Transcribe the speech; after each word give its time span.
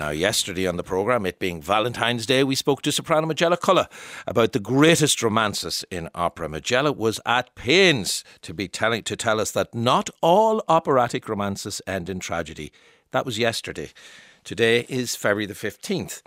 Now, 0.00 0.10
yesterday 0.10 0.68
on 0.68 0.76
the 0.76 0.84
programme, 0.84 1.26
it 1.26 1.40
being 1.40 1.60
Valentine's 1.60 2.24
Day, 2.24 2.44
we 2.44 2.54
spoke 2.54 2.82
to 2.82 2.92
soprano 2.92 3.26
Majella 3.26 3.56
Cullagh 3.56 3.88
about 4.28 4.52
the 4.52 4.60
greatest 4.60 5.20
romances 5.24 5.84
in 5.90 6.08
opera. 6.14 6.48
Majella 6.48 6.92
was 6.92 7.18
at 7.26 7.52
pains 7.56 8.22
to 8.42 8.54
be 8.54 8.68
telling 8.68 9.02
to 9.02 9.16
tell 9.16 9.40
us 9.40 9.50
that 9.50 9.74
not 9.74 10.08
all 10.20 10.62
operatic 10.68 11.28
romances 11.28 11.82
end 11.84 12.08
in 12.08 12.20
tragedy. 12.20 12.70
That 13.10 13.26
was 13.26 13.40
yesterday. 13.40 13.90
Today 14.44 14.86
is 14.88 15.16
February 15.16 15.46
the 15.46 15.54
15th 15.54 16.22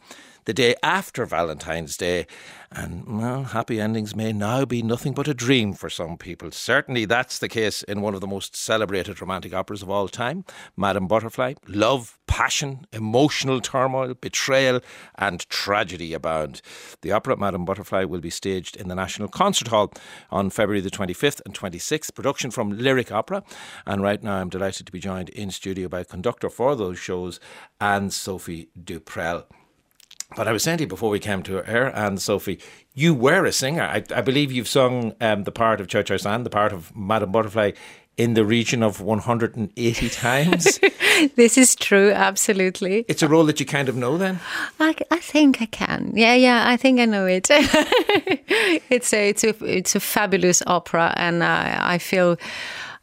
the 0.46 0.54
day 0.54 0.76
after 0.84 1.26
Valentine's 1.26 1.98
Day. 1.98 2.28
And, 2.74 3.20
well, 3.20 3.44
happy 3.44 3.82
endings 3.82 4.16
may 4.16 4.32
now 4.32 4.64
be 4.64 4.82
nothing 4.82 5.14
but 5.14 5.28
a 5.28 5.34
dream 5.34 5.74
for 5.74 5.90
some 5.90 6.18
people. 6.18 6.52
Certainly 6.52 7.06
that's 7.06 7.40
the 7.40 7.50
case 7.50 7.84
in 7.84 8.00
one 8.02 8.14
of 8.14 8.22
the 8.22 8.28
most 8.28 8.56
celebrated 8.56 9.20
romantic 9.22 9.54
operas 9.54 9.82
of 9.82 9.90
all 9.90 10.08
time, 10.08 10.46
Madame 10.78 11.06
Butterfly. 11.06 11.56
Love, 11.68 12.18
passion, 12.28 12.88
emotional 12.94 13.60
turmoil, 13.60 14.14
betrayal, 14.14 14.80
and 15.18 15.48
tragedy 15.50 16.14
abound. 16.14 16.62
The 17.02 17.12
opera 17.12 17.36
Madame 17.36 17.66
Butterfly 17.66 18.06
will 18.06 18.22
be 18.22 18.30
staged 18.30 18.78
in 18.78 18.88
the 18.88 18.96
National 18.96 19.28
Concert 19.28 19.68
Hall 19.68 19.92
on 20.30 20.50
February 20.50 20.80
the 20.80 20.90
25th 20.90 21.42
and 21.46 21.54
26th. 21.54 22.16
Production 22.16 22.52
from 22.52 22.78
Lyric 22.78 23.12
Opera. 23.12 23.44
And 23.86 24.02
right 24.02 24.24
now 24.24 24.36
I'm 24.36 24.50
delighted 24.50 24.86
to 24.86 24.94
be 24.94 25.00
joined 25.00 25.28
in 25.30 25.52
studio 25.52 25.90
by 25.90 26.06
conductor 26.06 26.50
for 26.50 26.78
those 26.78 26.98
shows, 26.98 27.42
Anne 27.82 28.12
Sophie 28.12 28.70
Duprel. 28.82 29.46
But 30.36 30.48
I 30.48 30.52
was 30.52 30.64
saying 30.64 30.78
to 30.78 30.84
you 30.84 30.88
before 30.88 31.10
we 31.10 31.20
came 31.20 31.44
to 31.44 31.68
air, 31.68 31.88
and 31.96 32.22
Sophie, 32.22 32.60
you 32.94 33.14
were 33.14 33.46
a 33.46 33.52
singer. 33.52 33.84
I, 33.84 34.04
I 34.16 34.22
believe 34.22 34.52
you've 34.52 34.68
sung 34.68 35.14
um, 35.20 35.44
the 35.44 35.52
part 35.52 35.82
of 35.82 35.92
Cio-Cio-San, 35.92 36.44
the 36.44 36.50
part 36.50 36.72
of 36.72 36.96
Madame 36.96 37.32
Butterfly, 37.32 37.72
in 38.18 38.34
the 38.34 38.46
region 38.46 38.84
of 38.84 39.02
180 39.02 40.10
times. 40.12 40.80
this 41.36 41.58
is 41.58 41.76
true, 41.76 42.12
absolutely. 42.12 43.06
It's 43.08 43.24
a 43.24 43.28
role 43.28 43.46
that 43.46 43.60
you 43.60 43.66
kind 43.66 43.90
of 43.90 43.96
know 43.96 44.18
then? 44.18 44.40
I, 44.80 44.96
I 45.10 45.18
think 45.18 45.62
I 45.62 45.66
can. 45.66 46.12
Yeah, 46.16 46.36
yeah, 46.36 46.68
I 46.68 46.78
think 46.78 47.00
I 47.00 47.06
know 47.06 47.26
it. 47.26 47.48
it's, 47.50 49.14
a, 49.14 49.30
it's, 49.30 49.44
a, 49.44 49.66
it's 49.66 49.96
a 49.96 50.00
fabulous 50.00 50.62
opera, 50.68 51.14
and 51.18 51.44
I, 51.44 51.94
I 51.94 51.98
feel 51.98 52.38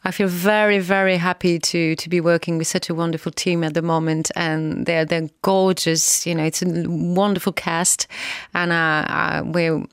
I 0.05 0.11
feel 0.11 0.29
very, 0.29 0.79
very 0.79 1.17
happy 1.17 1.59
to 1.59 1.97
to 1.97 2.09
be 2.09 2.21
working 2.21 2.59
with 2.59 2.67
such 2.67 2.89
a 2.89 2.95
wonderful 2.95 3.33
team 3.33 3.65
at 3.65 3.75
the 3.75 3.83
moment, 3.83 4.31
and 4.37 4.87
they're 4.87 5.05
they're 5.05 5.29
gorgeous. 5.43 6.27
You 6.27 6.35
know, 6.35 6.45
it's 6.45 6.63
a 6.63 6.85
wonderful 6.89 7.53
cast, 7.53 8.07
and 8.55 8.73
uh, 8.73 9.05
uh, 9.09 9.43
we're 9.45 9.85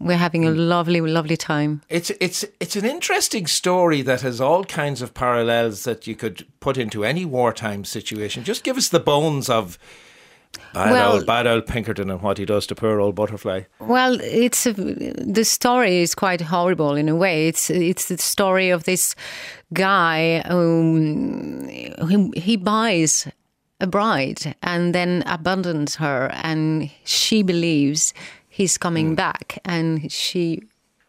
we're 0.00 0.16
having 0.16 0.44
a 0.44 0.50
lovely, 0.50 1.00
lovely 1.00 1.36
time. 1.36 1.82
It's 1.88 2.10
it's 2.20 2.44
it's 2.58 2.76
an 2.76 2.84
interesting 2.84 3.46
story 3.46 4.02
that 4.02 4.22
has 4.22 4.40
all 4.40 4.64
kinds 4.64 5.02
of 5.02 5.14
parallels 5.14 5.84
that 5.84 6.06
you 6.06 6.16
could 6.16 6.46
put 6.60 6.76
into 6.76 7.04
any 7.04 7.24
wartime 7.24 7.84
situation. 7.84 8.44
Just 8.44 8.64
give 8.64 8.76
us 8.76 8.88
the 8.88 9.00
bones 9.00 9.48
of 9.48 9.78
Bad, 10.74 10.90
well, 10.90 11.12
old, 11.14 11.26
bad 11.26 11.46
old 11.46 11.66
Pinkerton 11.66 12.10
and 12.10 12.20
what 12.20 12.38
he 12.38 12.44
does 12.44 12.66
to 12.66 12.74
poor 12.74 13.00
old 13.00 13.14
Butterfly. 13.14 13.62
Well, 13.80 14.18
it's 14.20 14.66
a, 14.66 14.72
the 14.72 15.44
story 15.44 16.02
is 16.02 16.14
quite 16.14 16.40
horrible 16.40 16.94
in 16.94 17.08
a 17.08 17.16
way. 17.16 17.48
It's 17.48 17.70
it's 17.70 18.08
the 18.08 18.18
story 18.18 18.70
of 18.70 18.84
this 18.84 19.14
guy 19.72 20.40
who 20.46 22.32
he 22.36 22.56
buys 22.56 23.28
a 23.80 23.86
bride 23.86 24.54
and 24.62 24.94
then 24.94 25.22
abandons 25.26 25.96
her, 25.96 26.30
and 26.42 26.90
she 27.04 27.42
believes 27.42 28.12
he's 28.48 28.76
coming 28.76 29.12
mm. 29.12 29.16
back, 29.16 29.58
and 29.64 30.10
she 30.12 30.62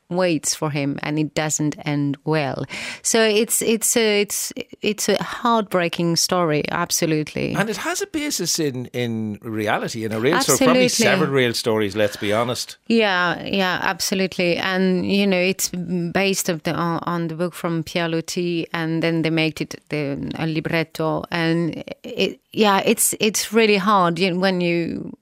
waits 0.10 0.56
for 0.56 0.72
him 0.72 1.00
and 1.04 1.20
it 1.20 1.36
doesn't 1.36 1.76
end 1.86 2.18
well. 2.26 2.66
So 3.02 3.22
it's 3.22 3.62
it's 3.62 3.96
a 3.96 4.22
it's 4.22 4.52
it's 4.82 5.10
a 5.10 5.22
heartbreaking 5.24 6.16
story, 6.16 6.64
absolutely. 6.70 7.54
And 7.54 7.70
it 7.70 7.78
has 7.78 8.02
a 8.02 8.08
basis 8.08 8.60
in 8.60 8.88
in 8.88 9.40
reality, 9.42 10.04
in 10.04 10.12
a 10.12 10.20
real 10.20 10.36
absolutely. 10.36 10.58
story, 10.58 10.68
probably 10.68 10.88
several 10.90 11.30
real 11.30 11.54
stories. 11.54 11.96
Let's 11.96 12.18
be 12.18 12.34
honest. 12.34 12.78
Yeah, 12.88 13.44
yeah, 13.44 13.80
absolutely. 13.82 14.58
And 14.58 15.10
you 15.10 15.28
know, 15.28 15.38
it's 15.38 15.70
based 15.70 16.50
of 16.50 16.64
the, 16.64 16.74
on, 16.74 17.00
on 17.04 17.28
the 17.28 17.36
book 17.36 17.54
from 17.54 17.84
Pierre 17.84 18.10
Loti, 18.10 18.68
and 18.74 19.04
then 19.04 19.22
they 19.22 19.30
made 19.30 19.62
it 19.62 19.76
the 19.90 20.32
a 20.36 20.48
libretto, 20.48 21.24
and 21.32 21.84
it 22.04 22.40
yeah, 22.52 22.82
it's 22.86 23.14
it's 23.20 23.54
really 23.54 23.78
hard 23.78 24.20
when 24.20 24.62
you 24.62 25.16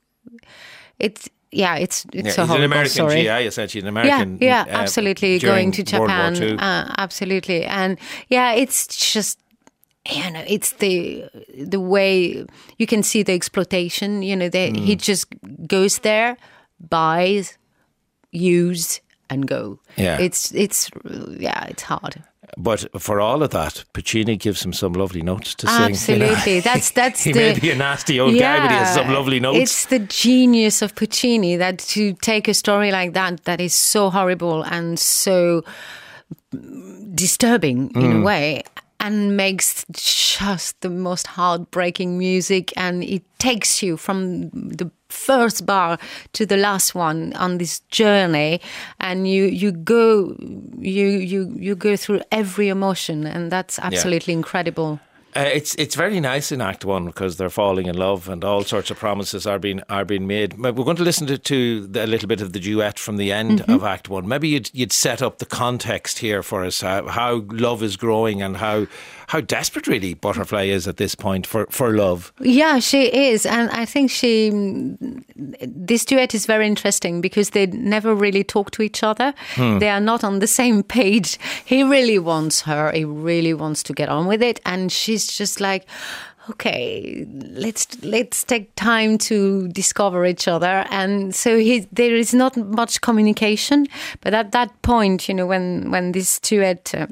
it's 1.00 1.30
yeah, 1.52 1.76
it's 1.76 2.06
it's 2.14 2.38
yeah, 2.38 2.44
a 2.44 2.48
he's 2.48 2.56
an 2.56 2.64
American 2.64 2.92
story. 2.92 3.24
GI, 3.24 3.30
essentially 3.48 3.82
an 3.82 3.88
American. 3.88 4.38
Yeah, 4.42 4.66
yeah, 4.66 4.78
uh, 4.78 4.82
absolutely. 4.82 5.40
Going 5.40 5.72
to 5.72 5.84
Japan, 5.84 6.60
uh, 6.60 6.94
absolutely, 6.98 7.64
and 7.66 7.98
yeah, 8.30 8.54
it's 8.54 9.14
just 9.14 9.40
you 10.10 10.32
know, 10.32 10.44
it's 10.48 10.74
the 10.74 11.26
the 11.58 11.80
way 11.80 12.46
you 12.78 12.88
can 12.88 13.04
see 13.04 13.24
the 13.24 13.34
exploitation. 13.34 14.22
You 14.22 14.36
know, 14.36 14.50
they, 14.50 14.72
mm. 14.72 14.78
he 14.78 14.96
just 14.96 15.28
goes 15.68 16.00
there, 16.00 16.38
buys, 16.80 17.58
use, 18.32 19.02
and 19.30 19.48
go. 19.48 19.80
Yeah, 19.96 20.20
it's 20.20 20.54
it's 20.54 20.90
yeah, 21.06 21.66
it's 21.66 21.84
hard. 21.84 22.24
But 22.60 23.00
for 23.00 23.22
all 23.22 23.44
of 23.44 23.52
that, 23.52 23.86
Puccini 23.94 24.36
gives 24.36 24.66
him 24.66 24.74
some 24.74 24.94
lovely 24.94 25.22
notes 25.22 25.54
to 25.56 25.68
sing. 25.68 25.92
Absolutely, 25.92 26.56
you 26.56 26.58
know? 26.58 26.62
that's 26.64 26.90
that's 26.92 27.24
he 27.24 27.32
the, 27.32 27.40
may 27.40 27.60
be 27.60 27.70
a 27.70 27.76
nasty 27.76 28.20
old 28.20 28.34
yeah, 28.34 28.58
guy, 28.58 28.64
but 28.64 28.72
he 28.72 28.78
has 28.78 28.94
some 28.96 29.14
lovely 29.14 29.40
notes. 29.40 29.60
It's 29.60 29.86
the 29.86 30.00
genius 30.00 30.82
of 30.82 30.96
Puccini 30.96 31.56
that 31.56 31.78
to 31.80 32.14
take 32.14 32.48
a 32.48 32.56
story 32.56 32.92
like 32.92 33.14
that 33.14 33.44
that 33.44 33.62
is 33.62 33.76
so 33.76 34.10
horrible 34.10 34.64
and 34.64 34.98
so 34.98 35.64
disturbing 37.14 37.92
in 37.92 38.02
mm. 38.02 38.22
a 38.22 38.24
way 38.24 38.64
and 39.00 39.38
makes 39.38 39.86
just 39.92 40.82
the 40.82 40.90
most 40.90 41.28
heartbreaking 41.28 42.18
music 42.18 42.74
and 42.76 43.04
it 43.04 43.24
takes 43.38 43.84
you 43.84 43.98
from 43.98 44.50
the 44.50 44.90
first 45.10 45.66
bar 45.66 45.98
to 46.34 46.46
the 46.46 46.58
last 46.58 46.96
one 46.96 47.34
on 47.34 47.58
this 47.58 47.80
journey 47.92 48.62
and 49.00 49.28
you 49.28 49.46
you 49.46 49.72
go 49.72 50.36
you 50.80 51.08
you 51.08 51.54
you 51.58 51.76
go 51.76 51.96
through 51.96 52.22
every 52.32 52.68
emotion 52.68 53.26
and 53.26 53.52
that's 53.52 53.80
absolutely 53.80 54.34
yeah. 54.34 54.40
incredible 54.40 55.00
uh, 55.38 55.50
it's 55.54 55.76
it's 55.76 55.96
very 55.96 56.20
nice 56.20 56.52
in 56.52 56.62
Act 56.62 56.84
One 56.84 57.06
because 57.06 57.38
they're 57.38 57.50
falling 57.50 57.86
in 57.86 57.96
love 57.96 58.28
and 58.28 58.44
all 58.44 58.64
sorts 58.64 58.90
of 58.90 58.98
promises 58.98 59.46
are 59.46 59.60
being 59.60 59.82
are 59.88 60.04
being 60.04 60.26
made. 60.26 60.58
We're 60.58 60.72
going 60.72 60.98
to 60.98 61.04
listen 61.04 61.28
to, 61.28 61.38
to 61.38 61.90
a 61.96 62.08
little 62.08 62.28
bit 62.28 62.42
of 62.42 62.54
the 62.54 62.60
duet 62.60 62.98
from 62.98 63.18
the 63.18 63.32
end 63.32 63.60
mm-hmm. 63.62 63.72
of 63.72 63.84
Act 63.84 64.10
One. 64.10 64.28
Maybe 64.28 64.50
you'd 64.50 64.72
you'd 64.74 64.92
set 64.92 65.22
up 65.22 65.38
the 65.38 65.46
context 65.46 66.20
here 66.20 66.42
for 66.42 66.66
us 66.66 66.82
how, 66.82 67.08
how 67.08 67.46
love 67.50 67.84
is 67.84 67.98
growing 67.98 68.42
and 68.42 68.58
how 68.58 68.88
how 69.28 69.42
desperate 69.42 69.88
really 69.88 70.14
Butterfly 70.14 70.64
is 70.64 70.88
at 70.88 70.98
this 70.98 71.14
point 71.14 71.46
for, 71.46 71.68
for 71.70 71.94
love. 71.94 72.32
Yeah, 72.40 72.80
she 72.80 73.14
is. 73.14 73.46
And 73.46 73.70
I 73.72 73.86
think 73.86 74.10
she, 74.10 74.50
this 75.36 76.06
duet 76.06 76.34
is 76.34 76.46
very 76.46 76.66
interesting 76.66 77.20
because 77.20 77.50
they 77.50 77.66
never 77.68 78.16
really 78.16 78.46
talk 78.46 78.72
to 78.72 78.82
each 78.82 79.04
other. 79.04 79.34
Hmm. 79.56 79.80
They 79.80 79.90
are 79.90 80.00
not 80.00 80.24
on 80.24 80.40
the 80.40 80.48
same 80.48 80.82
page. 80.82 81.38
He 81.66 81.84
really 81.84 82.20
wants 82.20 82.62
her, 82.62 82.92
he 82.94 83.04
really 83.04 83.54
wants 83.54 83.84
to 83.84 83.94
get 83.94 84.08
on 84.08 84.28
with 84.28 84.42
it. 84.42 84.62
And 84.66 84.94
she's 84.94 85.27
just 85.36 85.60
like, 85.60 85.88
okay 86.50 87.28
let's 87.52 88.02
let's 88.04 88.44
take 88.44 88.74
time 88.76 89.18
to 89.18 89.68
discover 89.70 90.26
each 90.26 90.48
other. 90.48 90.86
And 90.90 91.36
so 91.36 91.58
he, 91.58 91.88
there 91.92 92.16
is 92.16 92.34
not 92.34 92.56
much 92.56 93.02
communication. 93.02 93.88
But 94.22 94.34
at 94.34 94.52
that 94.52 94.82
point 94.82 95.28
you 95.28 95.34
know 95.34 95.46
when 95.46 95.92
when 95.92 96.12
this 96.14 96.40
duet 96.40 96.94
uh, 96.96 97.08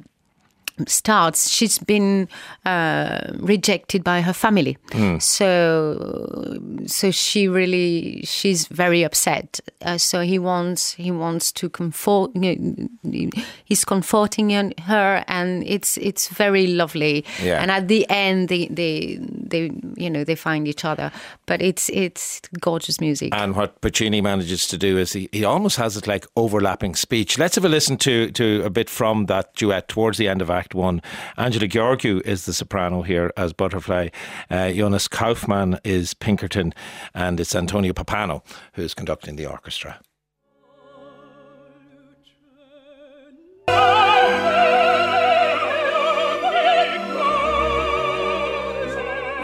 starts, 0.88 1.50
she's 1.50 1.78
been 1.78 2.28
uh, 2.66 3.32
rejected 3.36 4.04
by 4.04 4.22
her 4.22 4.34
family. 4.34 4.78
Mm. 4.90 5.22
So, 5.22 6.60
so 6.86 7.12
she 7.12 7.48
really 7.48 8.22
she's 8.24 8.68
very 8.68 9.04
upset. 9.04 9.60
Uh, 9.82 9.98
so 9.98 10.22
he 10.22 10.40
wants 10.40 10.94
he 10.94 11.12
wants 11.12 11.52
to 11.54 11.70
comfort. 11.70 12.32
You 12.36 12.90
know, 13.04 13.30
he's 13.64 13.86
comforting 13.86 14.74
her, 14.82 15.24
and 15.28 15.64
it's 15.66 15.98
it's 15.98 16.28
very 16.28 16.68
lovely. 16.68 17.26
Yeah. 17.42 17.62
And 17.62 17.72
at 17.72 17.88
the 17.88 18.06
end, 18.10 18.50
they 18.50 18.68
they 18.68 19.20
they 19.22 19.72
you 19.96 20.10
know 20.10 20.24
they 20.24 20.36
find 20.36 20.68
each 20.68 20.84
other. 20.84 21.12
But 21.46 21.62
it's 21.62 21.90
it's 21.90 22.42
gorgeous 22.60 23.00
music. 23.00 23.34
And 23.34 23.56
what 23.56 23.80
Puccini 23.82 24.22
manages 24.22 24.68
to 24.68 24.78
do 24.78 24.98
is 24.98 25.14
he, 25.14 25.30
he 25.32 25.46
almost 25.46 25.78
has 25.78 25.96
it 25.96 26.08
like 26.08 26.26
overlapping 26.36 26.96
speech. 26.96 27.38
Let's 27.38 27.56
have 27.56 27.66
a 27.66 27.70
listen 27.70 27.98
to 27.98 28.32
to 28.32 28.64
a 28.66 28.70
bit 28.70 28.90
from 28.90 29.28
that 29.28 29.56
duet 29.56 29.88
towards 29.88 30.18
the 30.18 30.28
end 30.28 30.42
of 30.42 30.50
Act 30.50 30.65
Act 30.66 30.74
One. 30.74 31.00
Angela 31.38 31.68
Gheorghiu 31.68 32.22
is 32.22 32.46
the 32.46 32.54
soprano 32.54 33.04
here 33.04 33.32
as 33.38 33.54
Butterfly. 33.54 34.10
Uh, 34.50 34.72
Jonas 34.72 35.08
Kaufmann 35.08 35.80
is 35.84 36.16
Pinkerton, 36.16 36.74
and 37.14 37.40
it's 37.40 37.56
Antonio 37.56 37.94
Pappano 37.94 38.42
who's 38.74 38.96
conducting 38.96 39.36
the 39.36 39.46
orchestra. 39.46 40.00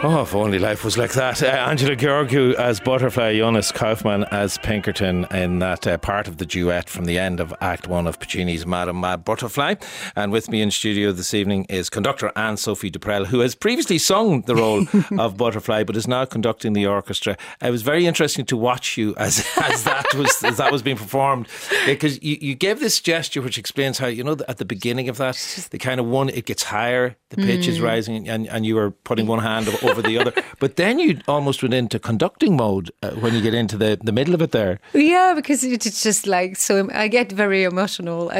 Oh, 0.04 0.22
if 0.22 0.34
only 0.34 0.58
life 0.58 0.84
was 0.84 0.98
like 0.98 1.12
that. 1.12 1.44
Uh, 1.44 1.46
Angela 1.46 1.94
Gheorghiu 1.94 2.54
as 2.54 2.80
Butterfly, 2.80 3.36
Jonas 3.36 3.70
Kaufmann 3.70 4.24
as 4.32 4.58
Pinkerton 4.58 5.26
in 5.30 5.60
that 5.60 5.86
uh, 5.86 5.96
part 5.96 6.26
of 6.26 6.38
the 6.38 6.44
duet 6.44 6.90
from 6.90 7.04
the 7.04 7.20
end 7.20 7.38
of 7.38 7.54
Act 7.60 7.86
One 7.86 8.08
of 8.08 8.18
Puccini's 8.18 8.66
Madame 8.66 9.00
Mad 9.00 9.24
Butterfly. 9.24 9.76
And 10.16 10.32
with 10.32 10.50
me 10.50 10.60
in 10.60 10.72
studio 10.72 11.12
this 11.12 11.32
evening 11.34 11.66
is 11.68 11.88
conductor 11.88 12.32
Anne 12.34 12.56
Sophie 12.56 12.90
Duprel, 12.90 13.26
who 13.26 13.38
has 13.40 13.54
previously 13.54 13.96
sung 13.96 14.42
the 14.42 14.56
role 14.56 14.84
of 15.20 15.36
Butterfly 15.36 15.84
but 15.84 15.94
is 15.94 16.08
now 16.08 16.24
conducting 16.24 16.72
the 16.72 16.84
orchestra. 16.84 17.36
It 17.60 17.70
was 17.70 17.82
very 17.82 18.04
interesting 18.04 18.44
to 18.46 18.56
watch 18.56 18.96
you 18.96 19.14
as, 19.18 19.46
as 19.62 19.84
that 19.84 20.12
was 20.16 20.42
as 20.42 20.56
that 20.56 20.72
was 20.72 20.82
being 20.82 20.96
performed 20.96 21.46
because 21.86 22.20
you, 22.20 22.38
you 22.40 22.56
gave 22.56 22.80
this 22.80 23.00
gesture 23.00 23.40
which 23.40 23.56
explains 23.56 23.98
how, 23.98 24.08
you 24.08 24.24
know, 24.24 24.36
at 24.48 24.58
the 24.58 24.64
beginning 24.64 25.08
of 25.08 25.18
that, 25.18 25.36
the 25.70 25.78
kind 25.78 26.00
of 26.00 26.06
one, 26.06 26.28
it 26.28 26.44
gets 26.44 26.64
higher, 26.64 27.16
the 27.30 27.36
pitch 27.36 27.66
mm. 27.66 27.68
is 27.68 27.80
rising, 27.80 28.28
and, 28.28 28.48
and 28.48 28.66
you 28.66 28.74
were 28.74 28.90
putting 28.90 29.28
one 29.28 29.38
hand 29.38 29.68
over 29.68 29.91
the 30.00 30.18
other. 30.18 30.32
But 30.58 30.76
then 30.76 30.98
you 30.98 31.20
almost 31.28 31.62
went 31.62 31.74
into 31.74 31.98
conducting 31.98 32.56
mode 32.56 32.90
uh, 33.02 33.10
when 33.10 33.34
you 33.34 33.42
get 33.42 33.52
into 33.52 33.76
the, 33.76 33.98
the 34.02 34.12
middle 34.12 34.34
of 34.34 34.40
it 34.40 34.52
there. 34.52 34.78
Yeah, 34.94 35.34
because 35.34 35.64
it's 35.64 36.02
just 36.02 36.26
like 36.26 36.56
so. 36.56 36.88
I 36.94 37.08
get 37.08 37.32
very 37.32 37.64
emotional. 37.64 38.32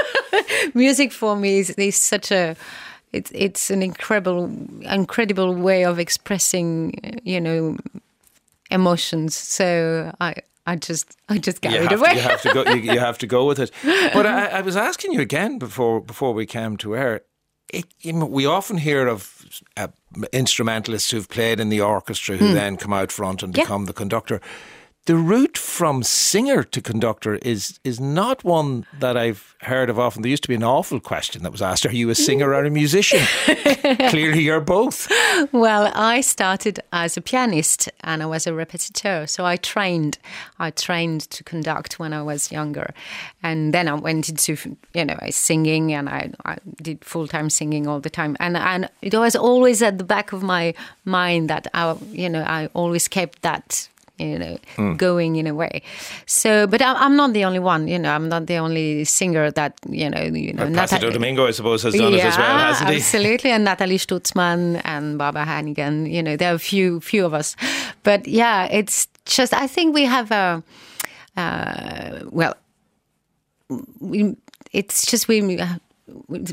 Music 0.74 1.12
for 1.12 1.34
me 1.34 1.58
is, 1.58 1.70
is 1.70 1.96
such 1.96 2.30
a 2.30 2.54
it's 3.12 3.30
it's 3.34 3.70
an 3.70 3.82
incredible 3.82 4.44
incredible 4.82 5.54
way 5.54 5.84
of 5.84 5.98
expressing 5.98 7.20
you 7.24 7.40
know 7.40 7.76
emotions. 8.70 9.34
So 9.34 10.12
I. 10.20 10.34
I 10.68 10.74
just, 10.74 11.16
I 11.28 11.38
just 11.38 11.60
carried 11.60 11.92
you 11.92 11.96
away. 11.96 12.08
To, 12.08 12.16
you 12.16 12.22
have 12.22 12.42
to 12.42 12.52
go. 12.52 12.64
You, 12.64 12.94
you, 12.94 12.98
have 12.98 13.18
to 13.18 13.26
go 13.28 13.46
with 13.46 13.60
it. 13.60 13.70
But 14.12 14.26
I, 14.26 14.46
I 14.46 14.60
was 14.62 14.76
asking 14.76 15.12
you 15.12 15.20
again 15.20 15.60
before 15.60 16.00
before 16.00 16.34
we 16.34 16.44
came 16.44 16.76
to 16.78 16.96
air 16.96 17.22
it, 17.72 17.86
you 18.00 18.12
know, 18.12 18.26
we 18.26 18.46
often 18.46 18.78
hear 18.78 19.06
of 19.06 19.35
uh, 19.76 19.88
instrumentalists 20.32 21.10
who've 21.10 21.28
played 21.28 21.60
in 21.60 21.68
the 21.68 21.80
orchestra 21.80 22.36
who 22.36 22.50
mm. 22.50 22.54
then 22.54 22.76
come 22.76 22.92
out 22.92 23.12
front 23.12 23.42
and 23.42 23.56
yeah. 23.56 23.64
become 23.64 23.86
the 23.86 23.92
conductor 23.92 24.40
the 25.06 25.16
route 25.16 25.56
from 25.56 26.02
singer 26.02 26.64
to 26.64 26.80
conductor 26.80 27.36
is 27.36 27.78
is 27.84 28.00
not 28.00 28.42
one 28.44 28.84
that 28.98 29.16
I've 29.16 29.54
heard 29.62 29.88
of 29.88 29.98
often. 29.98 30.22
There 30.22 30.30
used 30.30 30.42
to 30.42 30.48
be 30.48 30.54
an 30.56 30.64
awful 30.64 31.00
question 31.00 31.42
that 31.44 31.52
was 31.52 31.62
asked: 31.62 31.86
Are 31.86 31.92
you 31.92 32.10
a 32.10 32.14
singer 32.14 32.52
or 32.52 32.64
a 32.64 32.70
musician? 32.70 33.20
Clearly, 34.10 34.42
you're 34.42 34.60
both. 34.60 35.08
Well, 35.52 35.92
I 35.94 36.20
started 36.20 36.80
as 36.92 37.16
a 37.16 37.20
pianist 37.20 37.88
and 38.00 38.22
I 38.22 38.26
was 38.26 38.46
a 38.46 38.50
repetiteur, 38.50 39.28
so 39.28 39.46
I 39.46 39.56
trained. 39.56 40.18
I 40.58 40.70
trained 40.70 41.30
to 41.30 41.44
conduct 41.44 41.98
when 42.00 42.12
I 42.12 42.22
was 42.22 42.50
younger, 42.50 42.92
and 43.42 43.72
then 43.72 43.88
I 43.88 43.94
went 43.94 44.28
into 44.28 44.76
you 44.92 45.04
know 45.04 45.18
singing, 45.30 45.92
and 45.92 46.08
I, 46.08 46.32
I 46.44 46.56
did 46.82 47.04
full 47.04 47.28
time 47.28 47.48
singing 47.48 47.86
all 47.86 48.00
the 48.00 48.10
time. 48.10 48.36
And 48.40 48.56
and 48.56 48.88
it 49.02 49.14
was 49.14 49.36
always 49.36 49.82
at 49.82 49.98
the 49.98 50.04
back 50.04 50.32
of 50.32 50.42
my 50.42 50.74
mind 51.04 51.48
that 51.48 51.68
I 51.74 51.96
you 52.10 52.28
know 52.28 52.42
I 52.42 52.68
always 52.74 53.06
kept 53.06 53.42
that 53.42 53.88
you 54.18 54.38
know, 54.38 54.58
mm. 54.76 54.96
going 54.96 55.36
in 55.36 55.46
a 55.46 55.54
way. 55.54 55.82
So, 56.26 56.66
but 56.66 56.80
I'm 56.82 57.16
not 57.16 57.32
the 57.32 57.44
only 57.44 57.58
one. 57.58 57.88
You 57.88 57.98
know, 57.98 58.10
I'm 58.10 58.28
not 58.28 58.46
the 58.46 58.56
only 58.56 59.04
singer 59.04 59.50
that 59.52 59.74
you 59.88 60.08
know. 60.10 60.22
You 60.22 60.52
know, 60.52 60.66
Placido 60.66 61.12
Domingo, 61.12 61.46
I 61.46 61.50
suppose, 61.50 61.82
has 61.82 61.94
done 61.94 62.12
yeah, 62.12 62.18
it 62.18 62.24
as 62.24 62.38
well, 62.38 62.58
hasn't 62.58 62.90
he? 62.90 62.96
Absolutely, 62.96 63.50
and 63.50 63.64
Natalie 63.64 63.98
Stutzmann 63.98 64.80
and 64.84 65.18
Barbara 65.18 65.44
Hannigan. 65.44 66.06
You 66.06 66.22
know, 66.22 66.36
there 66.36 66.52
are 66.52 66.56
a 66.56 66.58
few 66.58 67.00
few 67.00 67.24
of 67.24 67.34
us, 67.34 67.56
but 68.02 68.26
yeah, 68.26 68.66
it's 68.70 69.08
just 69.24 69.52
I 69.52 69.66
think 69.66 69.94
we 69.94 70.04
have 70.04 70.30
a 70.30 70.62
uh, 71.36 72.20
well. 72.30 72.54
We, 74.00 74.36
it's 74.72 75.06
just 75.06 75.28
we 75.28 75.40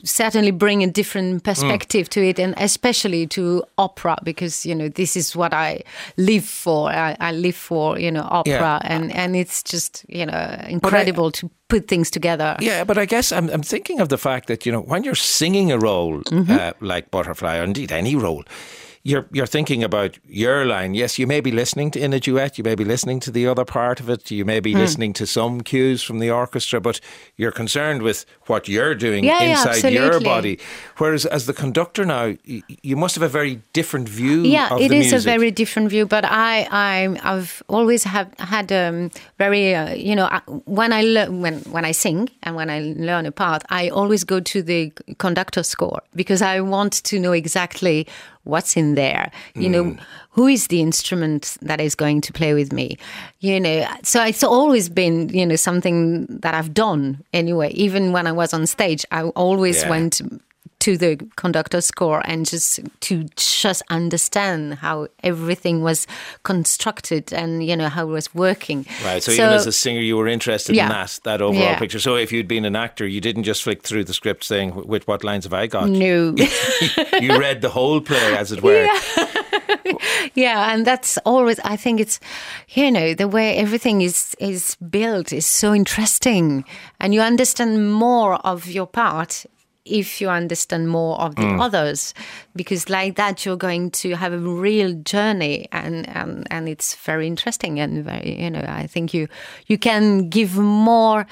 certainly 0.04 0.52
bring 0.52 0.84
a 0.84 0.88
different 0.88 1.44
perspective 1.44 2.08
mm. 2.08 2.10
to 2.10 2.28
it 2.28 2.40
and 2.40 2.56
especially 2.58 3.28
to 3.28 3.64
opera 3.78 4.18
because 4.24 4.66
you 4.66 4.74
know 4.74 4.90
this 4.90 5.16
is 5.16 5.36
what 5.36 5.54
i 5.54 5.82
live 6.18 6.46
for 6.46 6.90
i, 6.90 7.16
I 7.20 7.32
live 7.32 7.56
for 7.56 8.00
you 8.00 8.12
know 8.12 8.28
opera 8.30 8.54
yeah. 8.54 8.80
and 8.84 9.12
and 9.14 9.36
it's 9.36 9.62
just 9.62 10.06
you 10.10 10.26
know 10.26 10.60
incredible 10.68 11.28
I, 11.28 11.32
to 11.32 11.52
put 11.68 11.88
things 11.88 12.10
together 12.10 12.58
yeah 12.60 12.84
but 12.84 12.98
i 12.98 13.06
guess 13.06 13.32
I'm, 13.32 13.50
I'm 13.50 13.64
thinking 13.64 14.00
of 14.00 14.10
the 14.10 14.18
fact 14.18 14.48
that 14.48 14.66
you 14.66 14.72
know 14.72 14.82
when 14.82 15.04
you're 15.04 15.16
singing 15.16 15.72
a 15.72 15.78
role 15.78 16.22
mm-hmm. 16.22 16.52
uh, 16.52 16.72
like 16.80 17.12
butterfly 17.12 17.58
or 17.58 17.64
indeed 17.64 17.92
any 17.92 18.16
role 18.16 18.44
you're 19.06 19.28
you're 19.34 19.46
thinking 19.46 19.84
about 19.84 20.18
your 20.26 20.66
line. 20.66 20.94
Yes, 20.94 21.20
you 21.20 21.28
may 21.28 21.42
be 21.42 21.52
listening 21.52 21.92
to 21.92 22.00
in 22.00 22.14
a 22.14 22.20
duet, 22.22 22.58
you 22.58 22.64
may 22.64 22.76
be 22.76 22.86
listening 22.86 23.20
to 23.22 23.32
the 23.32 23.46
other 23.46 23.66
part 23.66 24.00
of 24.00 24.10
it, 24.10 24.32
you 24.32 24.46
may 24.46 24.62
be 24.62 24.74
mm. 24.74 24.78
listening 24.78 25.12
to 25.14 25.28
some 25.28 25.60
cues 25.62 26.02
from 26.02 26.20
the 26.20 26.32
orchestra, 26.32 26.80
but 26.80 27.02
you're 27.36 27.52
concerned 27.52 28.02
with 28.02 28.26
what 28.46 28.70
you're 28.70 28.96
doing 28.96 29.26
yeah, 29.26 29.44
inside 29.44 29.84
yeah, 29.92 30.06
your 30.06 30.22
body. 30.22 30.58
Whereas 30.98 31.26
as 31.26 31.48
the 31.48 31.54
conductor 31.54 32.06
now, 32.06 32.36
you 32.46 32.96
must 32.96 33.16
have 33.16 33.24
a 33.24 33.28
very 33.28 33.62
different 33.74 34.08
view. 34.08 34.44
Yeah, 34.44 34.74
it 34.78 34.92
is 34.94 35.12
music. 35.12 35.20
a 35.20 35.22
very 35.22 35.52
different 35.52 35.90
view. 35.90 36.06
But 36.06 36.24
I, 36.24 36.68
I 36.72 37.18
I've 37.24 37.62
always 37.68 38.06
have 38.06 38.34
had 38.40 38.72
um, 38.72 39.12
very 39.38 39.76
uh, 39.76 39.96
you 39.96 40.16
know 40.16 40.30
when 40.66 40.94
I 40.94 41.02
learn 41.02 41.42
when 41.42 41.60
when 41.64 41.84
I 41.84 41.92
sing 41.92 42.30
and 42.44 42.56
when 42.56 42.70
I 42.70 42.80
learn 42.96 43.26
a 43.26 43.34
part, 43.34 43.64
I 43.70 43.90
always 43.90 44.24
go 44.24 44.40
to 44.40 44.64
the 44.64 44.94
conductor 45.18 45.64
score 45.64 46.02
because 46.16 46.42
I 46.42 46.62
want 46.62 47.04
to 47.04 47.20
know 47.20 47.34
exactly 47.34 48.08
what's 48.44 48.76
in 48.76 48.96
there 48.96 49.32
you 49.56 49.70
mm. 49.70 49.72
know 49.72 49.98
who 50.32 50.48
is 50.48 50.68
the 50.68 50.82
instrument 50.82 51.58
that 51.62 51.80
is 51.80 51.96
going 51.96 52.20
to 52.22 52.34
play 52.34 52.54
with 52.54 52.74
me 52.74 52.98
you 53.40 53.60
know 53.60 53.88
so 54.04 54.24
it's 54.24 54.44
always 54.44 54.90
been 54.90 55.30
you 55.30 55.46
know 55.46 55.56
something 55.56 56.26
that 56.28 56.54
i've 56.54 56.74
done 56.74 57.24
anyway 57.34 57.70
even 57.72 58.12
when 58.12 58.28
i 58.28 58.32
was 58.32 58.54
on 58.54 58.66
stage 58.68 59.06
i 59.12 59.24
always 59.24 59.84
yeah. 59.84 59.90
went 59.90 60.22
to 60.84 60.98
the 60.98 61.16
conductor 61.38 61.80
score 61.80 62.22
and 62.26 62.46
just 62.46 62.82
to 63.00 63.24
just 63.38 63.82
understand 63.90 64.74
how 64.74 65.08
everything 65.24 65.82
was 65.82 66.06
constructed 66.44 67.32
and 67.32 67.66
you 67.66 67.74
know 67.74 67.88
how 67.88 68.04
it 68.04 68.12
was 68.12 68.36
working. 68.36 68.86
Right. 69.02 69.24
So, 69.24 69.32
so 69.32 69.44
even 69.44 69.54
as 69.54 69.66
a 69.66 69.72
singer, 69.72 70.02
you 70.02 70.18
were 70.18 70.28
interested 70.28 70.76
yeah. 70.76 70.88
in 70.88 70.90
that 70.90 71.20
that 71.24 71.42
overall 71.42 71.64
yeah. 71.64 71.80
picture. 71.80 72.00
So 72.00 72.16
if 72.18 72.34
you'd 72.34 72.50
been 72.50 72.66
an 72.66 72.76
actor, 72.76 73.08
you 73.08 73.22
didn't 73.22 73.44
just 73.44 73.64
flick 73.64 73.84
through 73.84 74.04
the 74.04 74.14
script 74.14 74.44
saying, 74.44 74.76
"With 74.86 75.08
what 75.08 75.24
lines 75.24 75.46
have 75.46 75.54
I 75.54 75.68
got?" 75.68 75.90
No. 75.90 76.36
you 77.22 77.40
read 77.40 77.62
the 77.62 77.70
whole 77.70 78.02
play, 78.02 78.36
as 78.36 78.52
it 78.52 78.62
were. 78.62 78.84
Yeah. 78.84 79.34
yeah, 80.34 80.74
and 80.74 80.86
that's 80.86 81.18
always. 81.20 81.60
I 81.60 81.78
think 81.78 82.02
it's, 82.02 82.20
you 82.70 82.92
know, 82.92 83.14
the 83.14 83.30
way 83.30 83.56
everything 83.56 84.02
is 84.02 84.36
is 84.40 84.76
built 84.76 85.32
is 85.32 85.46
so 85.46 85.74
interesting, 85.74 86.66
and 87.00 87.14
you 87.14 87.22
understand 87.22 87.94
more 87.94 88.36
of 88.46 88.68
your 88.68 88.88
part 88.88 89.46
if 89.86 90.22
you 90.22 90.30
understand 90.30 90.90
more 90.90 91.20
of 91.20 91.36
the 91.36 91.42
mm. 91.42 91.62
others 91.62 92.14
because 92.56 92.90
like 92.90 93.16
that 93.16 93.46
you're 93.46 93.58
going 93.58 93.92
to 93.92 94.16
have 94.16 94.32
a 94.32 94.38
real 94.38 94.94
journey 95.04 95.68
and, 95.72 96.08
and 96.10 96.48
and 96.50 96.70
it's 96.70 96.96
very 96.96 97.28
interesting 97.28 97.80
and 97.80 98.06
very 98.06 98.42
you 98.42 98.50
know 98.50 98.64
i 98.68 98.88
think 98.88 99.14
you 99.14 99.28
you 99.68 99.78
can 99.78 100.30
give 100.30 100.58
more 100.58 101.26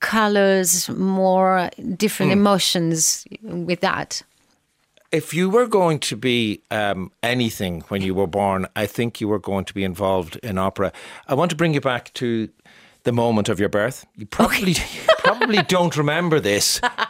colors 0.00 0.88
more 0.90 1.68
different 1.96 2.30
mm. 2.30 2.36
emotions 2.36 3.26
with 3.42 3.80
that 3.80 4.22
if 5.12 5.32
you 5.32 5.48
were 5.48 5.66
going 5.66 5.98
to 6.00 6.16
be 6.16 6.60
um, 6.70 7.10
anything 7.22 7.82
when 7.88 8.02
you 8.02 8.14
were 8.14 8.26
born, 8.26 8.66
I 8.74 8.86
think 8.86 9.20
you 9.20 9.28
were 9.28 9.38
going 9.38 9.64
to 9.64 9.72
be 9.72 9.84
involved 9.84 10.36
in 10.42 10.58
opera. 10.58 10.92
I 11.28 11.34
want 11.34 11.50
to 11.50 11.56
bring 11.56 11.74
you 11.74 11.80
back 11.80 12.12
to 12.14 12.48
the 13.04 13.12
moment 13.12 13.48
of 13.48 13.60
your 13.60 13.68
birth. 13.68 14.04
You 14.16 14.26
probably 14.26 14.72
okay. 14.72 14.98
you 15.06 15.14
probably 15.18 15.62
don't 15.62 15.96
remember 15.96 16.40
this, 16.40 16.80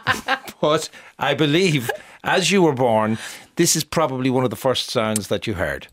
but 0.61 0.89
I 1.19 1.33
believe 1.33 1.89
as 2.23 2.51
you 2.51 2.61
were 2.61 2.73
born, 2.73 3.17
this 3.55 3.75
is 3.75 3.83
probably 3.83 4.29
one 4.29 4.43
of 4.43 4.49
the 4.49 4.55
first 4.55 4.89
sounds 4.89 5.27
that 5.29 5.47
you 5.47 5.53
heard. 5.53 5.87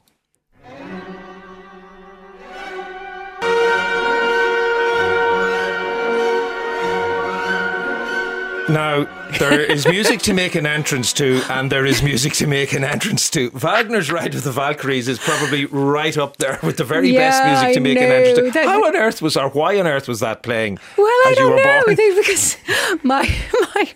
Now, 8.66 9.04
there 9.38 9.60
is 9.60 9.86
music 9.86 10.20
to 10.22 10.32
make 10.32 10.54
an 10.54 10.64
entrance 10.64 11.12
to, 11.14 11.42
and 11.50 11.70
there 11.70 11.84
is 11.84 12.02
music 12.02 12.32
to 12.34 12.46
make 12.46 12.72
an 12.72 12.82
entrance 12.82 13.28
to. 13.30 13.50
Wagner's 13.50 14.10
Ride 14.10 14.34
of 14.34 14.42
the 14.42 14.52
Valkyries 14.52 15.06
is 15.06 15.18
probably 15.18 15.66
right 15.66 16.16
up 16.16 16.38
there 16.38 16.58
with 16.62 16.78
the 16.78 16.84
very 16.84 17.10
yeah, 17.10 17.30
best 17.30 17.44
music 17.44 17.74
to 17.74 17.80
I 17.80 17.82
make 17.82 18.00
know. 18.00 18.06
an 18.06 18.12
entrance 18.12 18.54
to. 18.54 18.62
How 18.64 18.84
on 18.86 18.96
earth 18.96 19.20
was, 19.20 19.36
or 19.36 19.50
why 19.50 19.78
on 19.78 19.86
earth 19.86 20.08
was 20.08 20.20
that 20.20 20.42
playing? 20.42 20.78
Well, 20.96 21.06
I 21.06 21.34
don't 21.36 21.54
know, 21.54 21.82
born? 21.84 21.96
because 22.16 22.56
my 23.02 23.28
my 23.74 23.92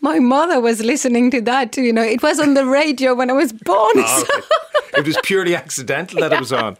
my 0.00 0.18
mother 0.18 0.60
was 0.60 0.82
listening 0.82 1.30
to 1.30 1.40
that 1.42 1.72
too. 1.72 1.82
You 1.82 1.92
know, 1.92 2.02
it 2.02 2.22
was 2.22 2.40
on 2.40 2.54
the 2.54 2.66
radio 2.66 3.14
when 3.14 3.30
I 3.30 3.34
was 3.34 3.52
born. 3.52 3.92
Oh. 3.96 4.40
It 4.96 5.06
was 5.06 5.18
purely 5.22 5.56
accidental 5.56 6.20
that 6.20 6.30
yeah. 6.30 6.36
it 6.36 6.40
was 6.40 6.52
on. 6.52 6.76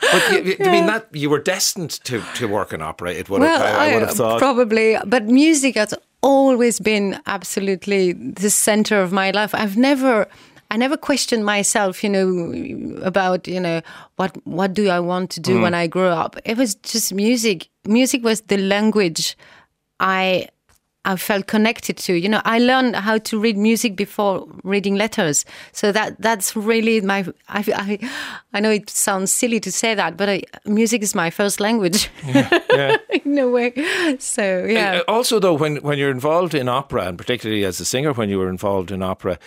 But 0.00 0.32
you, 0.32 0.56
yeah. 0.58 0.68
I 0.68 0.70
mean 0.70 0.86
that 0.86 1.08
you 1.12 1.30
were 1.30 1.40
destined 1.40 1.90
to, 2.04 2.22
to 2.34 2.46
work 2.46 2.72
in 2.72 2.82
opera. 2.82 3.12
It 3.12 3.28
would 3.28 3.40
well, 3.40 3.60
have, 3.60 3.76
I, 3.76 3.90
I 3.90 3.94
would 3.94 4.02
have 4.02 4.16
thought 4.16 4.38
probably, 4.38 4.96
but 5.06 5.24
music 5.24 5.74
has 5.74 5.94
always 6.22 6.78
been 6.78 7.20
absolutely 7.26 8.12
the 8.12 8.50
center 8.50 9.00
of 9.00 9.12
my 9.12 9.30
life. 9.30 9.54
I've 9.54 9.76
never. 9.76 10.26
I 10.68 10.76
never 10.76 10.96
questioned 10.96 11.44
myself, 11.44 12.02
you 12.02 12.10
know, 12.10 13.00
about 13.02 13.46
you 13.46 13.60
know 13.60 13.82
what 14.16 14.36
what 14.44 14.74
do 14.74 14.88
I 14.88 14.98
want 14.98 15.30
to 15.30 15.40
do 15.40 15.58
mm. 15.58 15.62
when 15.62 15.74
I 15.74 15.86
grow 15.86 16.10
up. 16.10 16.36
It 16.44 16.56
was 16.56 16.74
just 16.74 17.14
music. 17.14 17.68
Music 17.84 18.24
was 18.24 18.40
the 18.40 18.58
language 18.58 19.36
I 20.00 20.48
I 21.06 21.16
felt 21.16 21.46
connected 21.46 21.96
to. 21.98 22.14
You 22.14 22.28
know, 22.28 22.42
I 22.44 22.58
learned 22.58 22.96
how 22.96 23.18
to 23.18 23.38
read 23.38 23.56
music 23.56 23.94
before 23.94 24.46
reading 24.64 24.96
letters, 24.96 25.44
so 25.72 25.92
that 25.92 26.20
that's 26.20 26.56
really 26.56 27.00
my. 27.00 27.24
I 27.48 27.64
I, 27.74 28.10
I 28.52 28.60
know 28.60 28.70
it 28.70 28.90
sounds 28.90 29.30
silly 29.30 29.60
to 29.60 29.70
say 29.70 29.94
that, 29.94 30.16
but 30.16 30.28
I, 30.28 30.42
music 30.64 31.02
is 31.02 31.14
my 31.14 31.30
first 31.30 31.60
language. 31.60 32.10
Yeah, 32.26 32.58
yeah. 32.72 32.96
in 33.24 33.38
a 33.38 33.48
way. 33.48 33.72
So 34.18 34.64
yeah. 34.68 35.02
Uh, 35.06 35.12
also, 35.12 35.38
though, 35.38 35.54
when 35.54 35.76
when 35.76 35.96
you're 35.96 36.10
involved 36.10 36.54
in 36.54 36.68
opera, 36.68 37.06
and 37.06 37.16
particularly 37.16 37.64
as 37.64 37.80
a 37.80 37.84
singer, 37.84 38.12
when 38.12 38.28
you 38.28 38.38
were 38.38 38.48
involved 38.48 38.90
in 38.90 39.02
opera, 39.02 39.38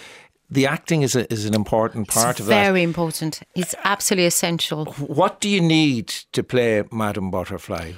the 0.50 0.66
acting 0.66 1.02
is 1.02 1.16
a, 1.16 1.32
is 1.32 1.46
an 1.46 1.54
important 1.54 2.08
part 2.08 2.32
it's 2.32 2.40
of 2.42 2.46
that. 2.48 2.64
Very 2.64 2.84
important. 2.84 3.42
It's 3.56 3.76
absolutely 3.84 4.28
essential. 4.28 4.86
What 4.86 5.42
do 5.42 5.50
you 5.50 5.62
need 5.62 6.08
to 6.32 6.42
play 6.42 6.84
Madame 6.92 7.32
Butterfly? 7.32 7.94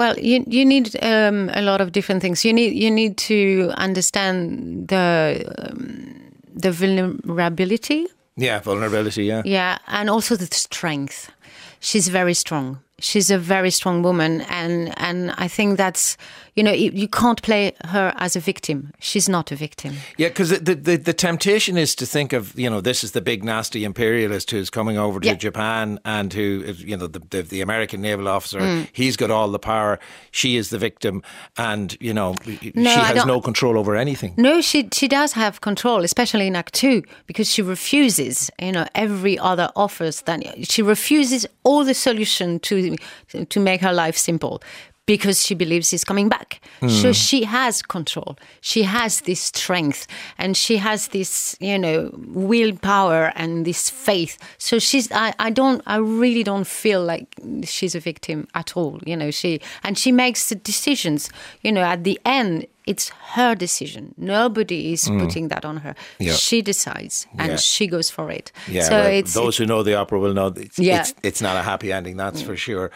Well, 0.00 0.18
you 0.18 0.44
you 0.46 0.64
need 0.64 0.96
um, 1.02 1.50
a 1.52 1.60
lot 1.60 1.82
of 1.82 1.92
different 1.92 2.22
things. 2.22 2.42
You 2.42 2.54
need 2.54 2.72
you 2.72 2.90
need 2.90 3.18
to 3.28 3.70
understand 3.76 4.88
the 4.88 5.44
um, 5.58 6.32
the 6.54 6.70
vulnerability. 6.70 8.06
Yeah, 8.34 8.60
vulnerability. 8.60 9.24
Yeah. 9.24 9.42
Yeah, 9.44 9.76
and 9.88 10.08
also 10.08 10.36
the 10.36 10.46
strength. 10.46 11.30
She's 11.80 12.08
very 12.08 12.32
strong 12.32 12.78
she's 13.00 13.30
a 13.30 13.38
very 13.38 13.70
strong 13.70 14.02
woman, 14.02 14.42
and 14.42 14.94
and 14.98 15.32
I 15.38 15.48
think 15.48 15.76
that's 15.76 16.16
you 16.54 16.62
know 16.62 16.72
you 16.72 17.08
can't 17.08 17.40
play 17.42 17.72
her 17.84 18.12
as 18.16 18.36
a 18.36 18.40
victim. 18.40 18.92
She's 18.98 19.28
not 19.28 19.52
a 19.52 19.56
victim. 19.56 19.94
Yeah, 20.16 20.28
because 20.28 20.50
the, 20.50 20.74
the 20.74 20.96
the 20.96 21.12
temptation 21.12 21.76
is 21.76 21.94
to 21.96 22.06
think 22.06 22.32
of 22.32 22.58
you 22.58 22.68
know 22.68 22.80
this 22.80 23.02
is 23.04 23.12
the 23.12 23.20
big 23.20 23.44
nasty 23.44 23.84
imperialist 23.84 24.50
who's 24.50 24.70
coming 24.70 24.98
over 24.98 25.20
to 25.20 25.26
yeah. 25.26 25.34
Japan 25.34 25.98
and 26.04 26.32
who 26.32 26.64
you 26.76 26.96
know 26.96 27.06
the, 27.06 27.20
the, 27.30 27.42
the 27.42 27.60
American 27.60 28.00
naval 28.00 28.28
officer. 28.28 28.60
Mm. 28.60 28.88
He's 28.92 29.16
got 29.16 29.30
all 29.30 29.48
the 29.48 29.58
power. 29.58 29.98
She 30.30 30.56
is 30.56 30.70
the 30.70 30.78
victim, 30.78 31.22
and 31.56 31.96
you 32.00 32.14
know 32.14 32.34
no, 32.74 32.90
she 32.90 33.00
has 33.00 33.26
no 33.26 33.40
control 33.40 33.78
over 33.78 33.96
anything. 33.96 34.34
No, 34.36 34.60
she 34.60 34.88
she 34.92 35.08
does 35.08 35.32
have 35.32 35.60
control, 35.60 36.04
especially 36.04 36.46
in 36.46 36.56
Act 36.56 36.74
Two, 36.74 37.02
because 37.26 37.50
she 37.50 37.62
refuses 37.62 38.50
you 38.60 38.72
know 38.72 38.86
every 38.94 39.38
other 39.38 39.70
offers 39.76 40.22
that 40.22 40.42
she 40.70 40.82
refuses 40.82 41.46
all 41.64 41.84
the 41.84 41.94
solution 41.94 42.58
to 42.60 42.89
to 43.48 43.60
make 43.60 43.80
her 43.80 43.92
life 43.92 44.16
simple 44.16 44.62
because 45.06 45.44
she 45.44 45.54
believes 45.54 45.90
he's 45.90 46.04
coming 46.04 46.28
back. 46.28 46.60
Mm. 46.80 46.90
So 46.90 47.08
hmm. 47.08 47.12
she 47.12 47.44
has 47.44 47.82
control. 47.82 48.36
She 48.60 48.84
has 48.84 49.22
this 49.22 49.40
strength 49.40 50.06
and 50.38 50.56
she 50.56 50.76
has 50.76 51.08
this, 51.08 51.56
you 51.58 51.78
know, 51.78 52.10
willpower 52.28 53.32
and 53.34 53.64
this 53.64 53.90
faith. 53.90 54.38
So 54.58 54.78
she's 54.78 55.10
I, 55.10 55.34
I 55.38 55.50
don't 55.50 55.82
I 55.86 55.96
really 55.96 56.44
don't 56.44 56.66
feel 56.66 57.02
like 57.02 57.34
she's 57.64 57.94
a 57.94 58.00
victim 58.00 58.46
at 58.54 58.76
all. 58.76 59.00
You 59.04 59.16
know, 59.16 59.30
she 59.30 59.60
and 59.82 59.98
she 59.98 60.12
makes 60.12 60.48
the 60.48 60.54
decisions, 60.54 61.28
you 61.62 61.72
know, 61.72 61.82
at 61.82 62.04
the 62.04 62.20
end 62.24 62.66
it's 62.86 63.10
her 63.34 63.54
decision. 63.54 64.14
Nobody 64.16 64.92
is 64.92 65.04
mm. 65.04 65.20
putting 65.20 65.48
that 65.48 65.64
on 65.64 65.78
her. 65.78 65.94
Yeah. 66.18 66.32
She 66.32 66.62
decides 66.62 67.26
and 67.38 67.52
yeah. 67.52 67.56
she 67.56 67.86
goes 67.86 68.10
for 68.10 68.30
it. 68.30 68.50
Yeah, 68.66 68.82
so 68.82 69.02
it's, 69.02 69.34
those 69.34 69.56
who 69.56 69.66
know 69.66 69.82
the 69.82 69.94
opera 69.94 70.18
will 70.18 70.34
know 70.34 70.48
it's, 70.48 70.78
yeah. 70.78 71.00
it's, 71.00 71.14
it's 71.22 71.42
not 71.42 71.56
a 71.56 71.62
happy 71.62 71.92
ending, 71.92 72.16
that's 72.16 72.42
for 72.42 72.56
sure. 72.56 72.90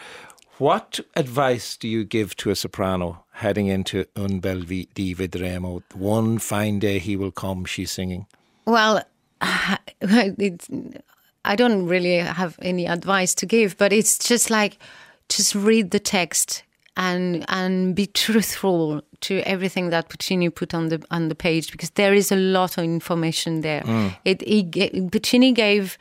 What 0.57 1.01
advice 1.15 1.75
do 1.75 1.87
you 1.87 2.05
give 2.05 2.35
to 2.37 2.49
a 2.49 2.55
soprano 2.55 3.25
heading 3.33 3.67
into 3.67 4.05
Un 4.15 4.39
bel 4.39 4.61
di 4.61 5.13
vedremo? 5.13 5.83
One 5.93 6.39
fine 6.39 6.79
day 6.79 6.99
he 6.99 7.17
will 7.17 7.31
come, 7.31 7.65
she's 7.65 7.91
singing. 7.91 8.25
Well, 8.65 9.03
I 9.41 9.79
don't 11.55 11.85
really 11.85 12.17
have 12.17 12.57
any 12.61 12.85
advice 12.87 13.35
to 13.35 13.45
give, 13.45 13.77
but 13.77 13.91
it's 13.91 14.17
just 14.17 14.49
like 14.49 14.77
just 15.27 15.55
read 15.55 15.91
the 15.91 15.99
text 15.99 16.63
and 16.95 17.43
and 17.49 17.93
be 17.93 18.07
truthful 18.07 19.01
to 19.19 19.41
everything 19.41 19.89
that 19.89 20.07
Puccini 20.07 20.49
put 20.49 20.73
on 20.73 20.87
the 20.87 21.03
on 21.11 21.27
the 21.27 21.35
page 21.35 21.69
because 21.71 21.89
there 21.91 22.13
is 22.13 22.31
a 22.31 22.37
lot 22.37 22.77
of 22.77 22.85
information 22.85 23.59
there. 23.59 23.81
Mm. 23.81 24.15
It, 24.23 24.41
it, 24.43 25.11
Puccini 25.11 25.51
gave 25.51 25.97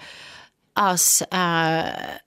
us, 0.76 1.22
uh, 1.32 2.18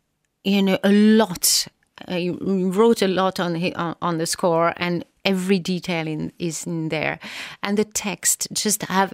you 0.44 0.62
know, 0.62 0.78
a 0.84 0.92
lot 0.92 1.68
he 2.08 2.30
wrote 2.30 3.02
a 3.02 3.08
lot 3.08 3.40
on 3.40 3.56
on 4.02 4.18
the 4.18 4.26
score, 4.26 4.74
and 4.78 5.04
every 5.26 5.60
detail 5.60 6.08
in, 6.08 6.32
is 6.40 6.66
in 6.66 6.90
there. 6.90 7.20
And 7.64 7.78
the 7.78 7.86
text, 7.86 8.48
just 8.54 8.84
have 8.84 9.14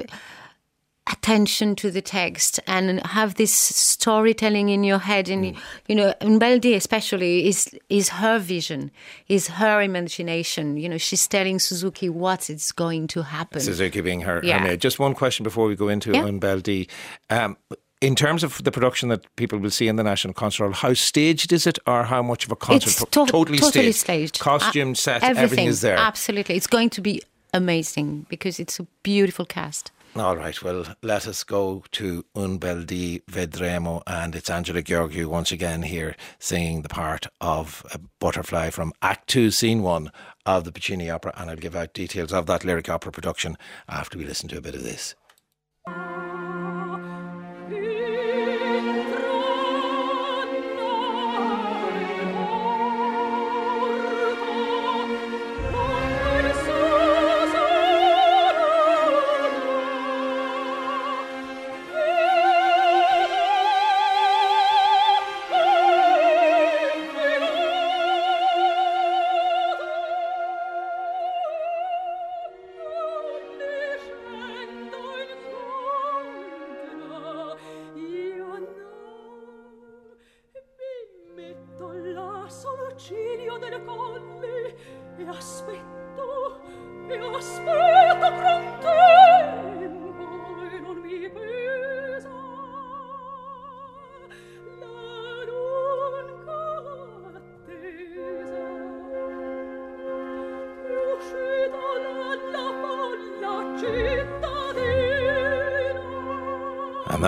attention 1.11 1.75
to 1.75 1.91
the 1.91 2.01
text 2.01 2.61
and 2.65 3.05
have 3.07 3.35
this 3.35 3.53
storytelling 3.53 4.69
in 4.69 4.85
your 4.85 4.99
head 4.99 5.27
and 5.27 5.43
mm. 5.43 5.57
you 5.87 5.95
know 5.95 6.13
Bel 6.39 6.59
di 6.59 6.73
especially 6.75 7.45
is 7.45 7.77
is 7.89 8.07
her 8.07 8.39
vision 8.39 8.89
is 9.27 9.47
her 9.49 9.81
imagination 9.81 10.77
you 10.77 10.87
know 10.87 10.97
she's 10.97 11.27
telling 11.27 11.59
Suzuki 11.59 12.07
what 12.07 12.49
is 12.49 12.71
going 12.71 13.07
to 13.07 13.21
happen 13.21 13.59
Suzuki 13.59 13.99
being 13.99 14.21
her, 14.21 14.39
yeah. 14.45 14.59
her 14.59 14.63
maid 14.63 14.79
just 14.79 14.97
one 14.97 15.13
question 15.13 15.43
before 15.43 15.67
we 15.67 15.75
go 15.75 15.89
into 15.89 16.13
yeah. 16.13 16.31
Bel 16.31 16.61
di 16.61 16.87
um, 17.29 17.57
in 18.03 18.15
terms 18.15 18.43
of 18.43 18.61
the 18.63 18.71
production 18.71 19.07
that 19.09 19.33
people 19.37 19.57
will 19.57 19.69
see 19.69 19.87
in 19.87 19.95
the 19.95 20.03
National 20.03 20.33
Concert 20.33 20.65
Hall, 20.65 20.73
how 20.73 20.93
staged 20.93 21.53
is 21.53 21.65
it, 21.65 21.79
or 21.87 22.03
how 22.03 22.21
much 22.21 22.45
of 22.45 22.51
a 22.51 22.55
concert? 22.55 22.89
It's 22.89 22.99
to- 22.99 23.25
totally, 23.25 23.57
totally 23.57 23.91
staged. 23.93 24.35
staged. 24.35 24.39
Costume, 24.39 24.91
uh, 24.91 24.95
set, 24.95 25.23
everything, 25.23 25.43
everything 25.43 25.67
is 25.67 25.81
there. 25.81 25.97
Absolutely, 25.97 26.55
it's 26.55 26.67
going 26.67 26.89
to 26.91 27.01
be 27.01 27.21
amazing 27.53 28.25
because 28.29 28.59
it's 28.59 28.79
a 28.79 28.87
beautiful 29.03 29.45
cast. 29.45 29.91
All 30.15 30.37
right, 30.37 30.61
well, 30.61 30.85
let 31.01 31.27
us 31.27 31.43
go 31.43 31.83
to 31.93 32.23
Un 32.35 32.57
bel 32.57 32.83
di 32.83 33.21
vedremo, 33.31 34.03
and 34.05 34.35
it's 34.35 34.49
Angela 34.49 34.83
Gheorghiu 34.83 35.25
once 35.25 35.51
again 35.51 35.81
here 35.83 36.15
singing 36.37 36.83
the 36.83 36.89
part 36.89 37.25
of 37.41 37.83
a 37.91 37.99
butterfly 38.19 38.69
from 38.69 38.93
Act 39.01 39.27
Two, 39.27 39.49
Scene 39.49 39.81
One 39.81 40.11
of 40.45 40.65
the 40.65 40.71
Puccini 40.71 41.09
opera, 41.09 41.33
and 41.35 41.49
I'll 41.49 41.55
give 41.55 41.75
out 41.75 41.93
details 41.93 42.31
of 42.33 42.45
that 42.47 42.63
lyric 42.63 42.89
opera 42.89 43.11
production 43.11 43.57
after 43.87 44.17
we 44.17 44.25
listen 44.25 44.49
to 44.49 44.57
a 44.57 44.61
bit 44.61 44.75
of 44.75 44.83
this. 44.83 45.15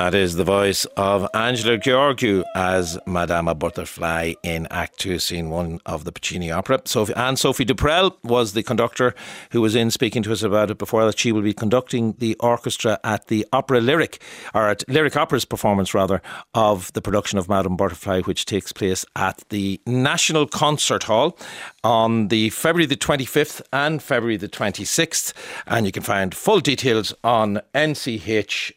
That 0.05 0.13
is 0.13 0.35
the 0.35 0.43
voice 0.43 0.85
of 0.97 1.27
Angela 1.33 1.79
Gheorghiu 1.79 2.43
as 2.53 2.99
Madama 3.07 3.55
Butterfly 3.55 4.33
in 4.43 4.67
Act 4.69 4.99
Two, 4.99 5.17
Scene 5.17 5.49
One 5.49 5.79
of 5.83 6.03
the 6.03 6.11
Puccini 6.11 6.51
opera. 6.51 6.83
Sophie, 6.85 7.15
and 7.15 7.39
Sophie 7.39 7.65
Duprel 7.65 8.15
was 8.23 8.53
the 8.53 8.61
conductor 8.61 9.15
who 9.49 9.61
was 9.61 9.73
in 9.73 9.89
speaking 9.89 10.21
to 10.21 10.31
us 10.31 10.43
about 10.43 10.69
it 10.69 10.77
before 10.77 11.03
that. 11.07 11.17
She 11.17 11.31
will 11.31 11.41
be 11.41 11.55
conducting 11.55 12.13
the 12.19 12.35
orchestra 12.35 12.99
at 13.03 13.29
the 13.29 13.47
Opera 13.51 13.81
Lyric, 13.81 14.21
or 14.53 14.69
at 14.69 14.87
Lyric 14.87 15.17
Opera's 15.17 15.43
performance 15.43 15.95
rather, 15.95 16.21
of 16.53 16.93
the 16.93 17.01
production 17.01 17.39
of 17.39 17.49
Madame 17.49 17.75
Butterfly, 17.75 18.21
which 18.21 18.45
takes 18.45 18.71
place 18.71 19.05
at 19.15 19.43
the 19.49 19.81
National 19.87 20.45
Concert 20.45 21.05
Hall 21.05 21.35
on 21.83 22.27
the 22.27 22.51
February 22.51 22.85
the 22.85 22.95
25th 22.95 23.59
and 23.73 24.03
February 24.03 24.37
the 24.37 24.49
26th. 24.49 25.33
And 25.65 25.87
you 25.87 25.91
can 25.91 26.03
find 26.03 26.35
full 26.35 26.59
details 26.59 27.11
on 27.23 27.59
nch.com 27.73 28.75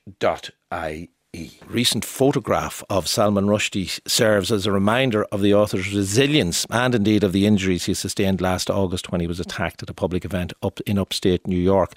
IE. 1.35 1.61
Recent 1.69 2.07
photograph 2.07 2.83
of 2.89 3.07
Salman 3.07 3.49
Rushdie 3.49 4.01
serves 4.09 4.51
as 4.51 4.65
a 4.65 4.73
reminder 4.73 5.25
of 5.25 5.43
the 5.43 5.53
author's 5.53 5.95
resilience 5.95 6.67
and 6.71 6.95
indeed 6.95 7.23
of 7.23 7.33
the 7.33 7.45
injuries 7.45 7.85
he 7.85 7.93
sustained 7.93 8.41
last 8.41 8.71
August 8.71 9.13
when 9.13 9.21
he 9.21 9.27
was 9.27 9.39
attacked 9.39 9.83
at 9.83 9.91
a 9.91 9.95
public 9.95 10.25
event 10.25 10.55
up 10.63 10.81
in 10.87 10.99
upstate 10.99 11.47
New 11.47 11.61
York. 11.61 11.93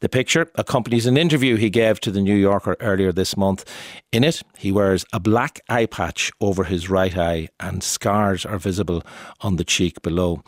The 0.00 0.10
picture 0.10 0.50
accompanies 0.56 1.06
an 1.06 1.16
interview 1.16 1.56
he 1.56 1.70
gave 1.70 1.98
to 2.00 2.10
the 2.10 2.20
New 2.20 2.36
Yorker 2.36 2.76
earlier 2.80 3.10
this 3.10 3.38
month. 3.38 3.64
In 4.12 4.22
it, 4.22 4.42
he 4.58 4.70
wears 4.70 5.06
a 5.14 5.20
black 5.20 5.62
eye 5.70 5.86
patch 5.86 6.30
over 6.42 6.64
his 6.64 6.90
right 6.90 7.16
eye 7.16 7.48
and 7.58 7.82
scars 7.82 8.44
are 8.44 8.58
visible 8.58 9.02
on 9.40 9.56
the 9.56 9.64
cheek 9.64 10.02
below. 10.02 10.42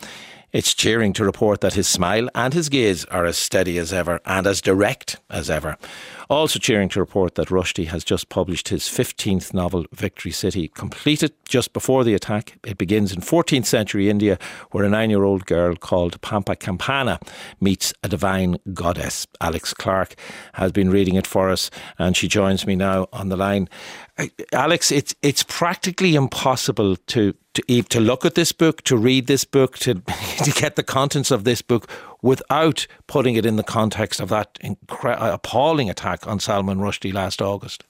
It's 0.52 0.74
cheering 0.74 1.12
to 1.14 1.24
report 1.24 1.60
that 1.60 1.74
his 1.74 1.88
smile 1.88 2.28
and 2.34 2.54
his 2.54 2.68
gaze 2.68 3.04
are 3.06 3.24
as 3.24 3.36
steady 3.36 3.78
as 3.78 3.92
ever 3.92 4.20
and 4.24 4.46
as 4.46 4.60
direct 4.60 5.18
as 5.28 5.50
ever. 5.50 5.76
Also 6.28 6.58
cheering 6.58 6.88
to 6.88 7.00
report 7.00 7.36
that 7.36 7.48
Rushdie 7.48 7.86
has 7.86 8.02
just 8.02 8.28
published 8.28 8.68
his 8.68 8.82
15th 8.82 9.54
novel, 9.54 9.86
Victory 9.92 10.32
City, 10.32 10.68
completed 10.68 11.32
just 11.46 11.72
before 11.72 12.02
the 12.02 12.14
attack. 12.14 12.58
It 12.64 12.78
begins 12.78 13.12
in 13.12 13.20
14th 13.20 13.66
century 13.66 14.10
India, 14.10 14.38
where 14.72 14.84
a 14.84 14.88
nine 14.88 15.10
year 15.10 15.24
old 15.24 15.46
girl 15.46 15.76
called 15.76 16.20
Pampa 16.22 16.56
Campana 16.56 17.20
meets 17.60 17.94
a 18.02 18.08
divine 18.08 18.56
goddess. 18.74 19.26
Alex 19.40 19.72
Clark 19.72 20.16
has 20.54 20.72
been 20.72 20.90
reading 20.90 21.14
it 21.14 21.26
for 21.26 21.50
us, 21.50 21.70
and 21.98 22.16
she 22.16 22.28
joins 22.28 22.66
me 22.66 22.74
now 22.74 23.06
on 23.12 23.28
the 23.28 23.36
line. 23.36 23.68
Uh, 24.18 24.26
Alex, 24.52 24.90
it's 24.90 25.14
it's 25.22 25.42
practically 25.42 26.14
impossible 26.14 26.96
to 26.96 27.34
to 27.54 27.82
to 27.82 28.00
look 28.00 28.24
at 28.24 28.34
this 28.34 28.52
book, 28.52 28.82
to 28.82 28.96
read 28.96 29.26
this 29.26 29.44
book, 29.44 29.78
to 29.78 29.94
to 30.44 30.50
get 30.52 30.76
the 30.76 30.82
contents 30.82 31.30
of 31.30 31.44
this 31.44 31.62
book 31.62 31.88
without 32.26 32.88
putting 33.06 33.36
it 33.36 33.46
in 33.46 33.54
the 33.54 33.62
context 33.62 34.18
of 34.20 34.28
that 34.30 34.54
incre- 34.54 35.16
appalling 35.32 35.88
attack 35.88 36.26
on 36.26 36.40
Salman 36.40 36.78
Rushdie 36.78 37.14
last 37.14 37.40
August. 37.40 37.84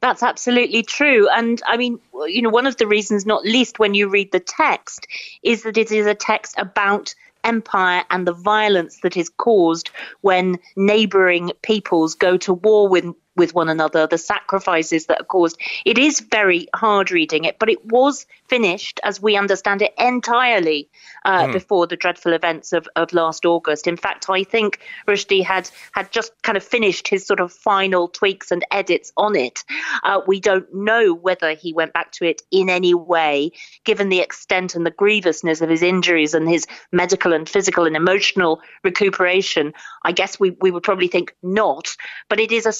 That's 0.00 0.22
absolutely 0.22 0.84
true. 0.84 1.28
And 1.28 1.60
I 1.66 1.76
mean, 1.76 1.98
you 2.26 2.42
know, 2.42 2.50
one 2.50 2.66
of 2.66 2.76
the 2.76 2.86
reasons, 2.86 3.26
not 3.26 3.44
least 3.44 3.80
when 3.80 3.94
you 3.94 4.08
read 4.08 4.30
the 4.30 4.38
text, 4.38 5.08
is 5.42 5.64
that 5.64 5.76
it 5.76 5.90
is 5.90 6.06
a 6.06 6.14
text 6.14 6.54
about 6.58 7.14
empire 7.42 8.04
and 8.08 8.26
the 8.26 8.32
violence 8.32 9.00
that 9.02 9.16
is 9.16 9.28
caused 9.28 9.90
when 10.20 10.58
neighboring 10.76 11.50
peoples 11.62 12.14
go 12.14 12.36
to 12.36 12.54
war 12.54 12.88
with 12.88 13.14
with 13.36 13.54
one 13.54 13.68
another, 13.68 14.06
the 14.06 14.18
sacrifices 14.18 15.06
that 15.06 15.20
are 15.20 15.24
caused. 15.24 15.60
It 15.84 15.98
is 15.98 16.20
very 16.20 16.68
hard 16.74 17.10
reading 17.10 17.44
it, 17.44 17.58
but 17.58 17.68
it 17.68 17.84
was 17.84 18.26
finished, 18.48 19.00
as 19.02 19.20
we 19.20 19.36
understand 19.36 19.82
it, 19.82 19.94
entirely 19.98 20.88
uh, 21.24 21.46
mm. 21.46 21.52
before 21.52 21.86
the 21.86 21.96
dreadful 21.96 22.32
events 22.32 22.72
of, 22.72 22.88
of 22.96 23.12
last 23.12 23.44
August. 23.44 23.86
In 23.86 23.96
fact, 23.96 24.28
I 24.28 24.44
think 24.44 24.80
Rushdie 25.08 25.42
had 25.42 25.70
had 25.92 26.12
just 26.12 26.32
kind 26.42 26.56
of 26.56 26.62
finished 26.62 27.08
his 27.08 27.26
sort 27.26 27.40
of 27.40 27.52
final 27.52 28.08
tweaks 28.08 28.50
and 28.50 28.64
edits 28.70 29.12
on 29.16 29.36
it. 29.36 29.64
Uh, 30.02 30.20
we 30.26 30.40
don't 30.40 30.72
know 30.72 31.14
whether 31.14 31.54
he 31.54 31.72
went 31.72 31.92
back 31.92 32.12
to 32.12 32.24
it 32.24 32.42
in 32.50 32.68
any 32.70 32.94
way, 32.94 33.50
given 33.84 34.08
the 34.08 34.20
extent 34.20 34.74
and 34.74 34.86
the 34.86 34.90
grievousness 34.90 35.60
of 35.60 35.70
his 35.70 35.82
injuries 35.82 36.34
and 36.34 36.48
his 36.48 36.66
medical 36.92 37.32
and 37.32 37.48
physical 37.48 37.86
and 37.86 37.96
emotional 37.96 38.60
recuperation. 38.82 39.72
I 40.04 40.12
guess 40.12 40.38
we, 40.38 40.50
we 40.50 40.70
would 40.70 40.82
probably 40.82 41.08
think 41.08 41.34
not, 41.42 41.96
but 42.28 42.40
it 42.40 42.52
is 42.52 42.66
a 42.66 42.72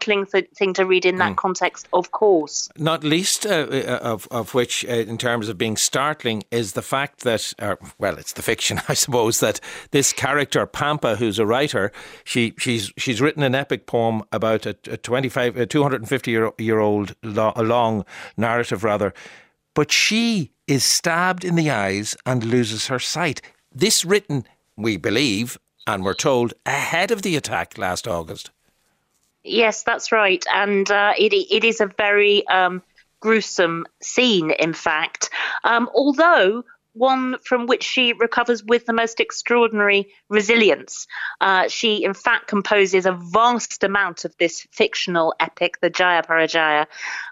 startling 0.00 0.26
th- 0.26 0.48
thing 0.56 0.72
to 0.74 0.86
read 0.86 1.04
in 1.04 1.16
that 1.16 1.32
mm. 1.32 1.36
context, 1.36 1.88
of 1.92 2.10
course. 2.10 2.68
Not 2.76 3.04
least 3.04 3.46
uh, 3.46 3.66
uh 3.70 3.98
of, 4.02 4.26
of 4.30 4.54
which, 4.54 4.84
uh, 4.86 4.92
in 4.92 5.18
terms 5.18 5.48
of 5.48 5.58
being 5.58 5.76
startling, 5.76 6.42
is 6.50 6.72
the 6.72 6.82
fact 6.82 7.20
that, 7.20 7.52
uh, 7.58 7.76
well, 7.98 8.16
it's 8.16 8.32
the 8.32 8.42
fiction, 8.42 8.80
I 8.88 8.94
suppose, 8.94 9.40
that 9.40 9.60
this 9.90 10.12
character, 10.12 10.66
Pampa, 10.66 11.16
who's 11.16 11.38
a 11.38 11.46
writer, 11.46 11.92
she, 12.24 12.54
she's, 12.58 12.92
she's 12.96 13.20
written 13.20 13.42
an 13.42 13.54
epic 13.54 13.86
poem 13.86 14.22
about 14.32 14.66
a, 14.66 14.76
a 14.90 14.96
25, 14.96 15.56
a 15.56 15.66
250 15.66 16.30
year, 16.30 16.50
year 16.58 16.78
old 16.78 17.14
lo- 17.22 17.52
long 17.56 18.04
narrative, 18.36 18.84
rather, 18.84 19.12
but 19.74 19.92
she 19.92 20.52
is 20.66 20.84
stabbed 20.84 21.44
in 21.44 21.56
the 21.56 21.70
eyes 21.70 22.16
and 22.24 22.44
loses 22.44 22.86
her 22.86 22.98
sight. 22.98 23.42
This 23.72 24.04
written, 24.04 24.46
we 24.76 24.96
believe, 24.96 25.58
and 25.86 26.04
we're 26.04 26.14
told, 26.14 26.54
ahead 26.64 27.10
of 27.10 27.22
the 27.22 27.36
attack 27.36 27.76
last 27.76 28.08
August. 28.08 28.50
Yes, 29.50 29.82
that's 29.82 30.12
right. 30.12 30.44
And 30.52 30.88
uh, 30.90 31.14
it, 31.18 31.32
it 31.32 31.64
is 31.64 31.80
a 31.80 31.86
very 31.86 32.46
um, 32.46 32.82
gruesome 33.20 33.86
scene, 34.00 34.50
in 34.52 34.72
fact. 34.72 35.30
Um, 35.64 35.90
although 35.94 36.64
one 36.92 37.36
from 37.44 37.66
which 37.66 37.84
she 37.84 38.12
recovers 38.12 38.64
with 38.64 38.86
the 38.86 38.92
most 38.92 39.20
extraordinary 39.20 40.12
resilience. 40.28 41.06
Uh, 41.40 41.68
she, 41.68 42.04
in 42.04 42.14
fact, 42.14 42.48
composes 42.48 43.06
a 43.06 43.12
vast 43.12 43.84
amount 43.84 44.24
of 44.24 44.34
this 44.38 44.66
fictional 44.72 45.34
epic, 45.38 45.80
the 45.80 45.90
Jaya 45.90 46.22
Parajaya. 46.22 46.86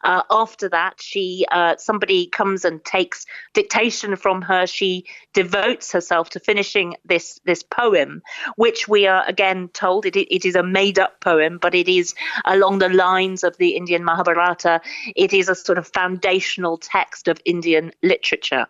Uh, 0.04 0.22
after 0.30 0.68
that, 0.68 1.00
she 1.00 1.46
uh, 1.50 1.76
somebody 1.76 2.26
comes 2.26 2.64
and 2.64 2.84
takes 2.84 3.26
dictation 3.54 4.16
from 4.16 4.42
her. 4.42 4.66
She 4.66 5.06
devotes 5.34 5.92
herself 5.92 6.30
to 6.30 6.40
finishing 6.40 6.96
this 7.04 7.40
this 7.44 7.62
poem, 7.62 8.22
which 8.56 8.88
we 8.88 9.06
are 9.06 9.24
again 9.26 9.68
told 9.68 10.06
it, 10.06 10.16
it 10.16 10.44
is 10.44 10.54
a 10.54 10.62
made 10.62 10.98
up 10.98 11.20
poem, 11.20 11.58
but 11.60 11.74
it 11.74 11.88
is 11.88 12.14
along 12.44 12.78
the 12.78 12.88
lines 12.88 13.44
of 13.44 13.56
the 13.56 13.70
Indian 13.70 14.04
Mahabharata. 14.04 14.80
It 15.16 15.32
is 15.32 15.48
a 15.48 15.54
sort 15.54 15.78
of 15.78 15.88
foundational 15.88 16.78
text 16.78 17.28
of 17.28 17.40
Indian 17.44 17.92
literature. 18.02 18.66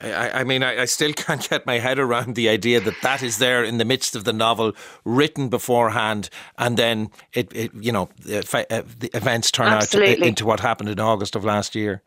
I, 0.00 0.40
I 0.40 0.44
mean, 0.44 0.62
I, 0.62 0.82
I, 0.82 0.84
still 0.84 1.12
can't 1.16 1.48
get 1.48 1.66
my 1.66 1.78
head 1.78 1.98
around 1.98 2.34
the 2.34 2.48
idea 2.48 2.80
that 2.80 2.94
that 3.02 3.22
is 3.22 3.38
there 3.38 3.64
in 3.64 3.78
the 3.78 3.84
midst 3.84 4.14
of 4.14 4.24
the 4.24 4.32
novel, 4.32 4.72
written 5.04 5.48
beforehand, 5.48 6.30
and 6.56 6.76
then 6.76 7.10
it, 7.32 7.54
it 7.54 7.72
you 7.74 7.92
know, 7.92 8.08
the, 8.24 8.66
uh, 8.70 8.82
events 9.14 9.50
turn 9.50 9.68
Absolutely. 9.68 10.22
out 10.22 10.28
into 10.28 10.46
what 10.46 10.60
happened 10.60 10.88
in 10.88 11.00
August 11.00 11.36
of 11.36 11.44
last 11.44 11.74
year. 11.74 12.02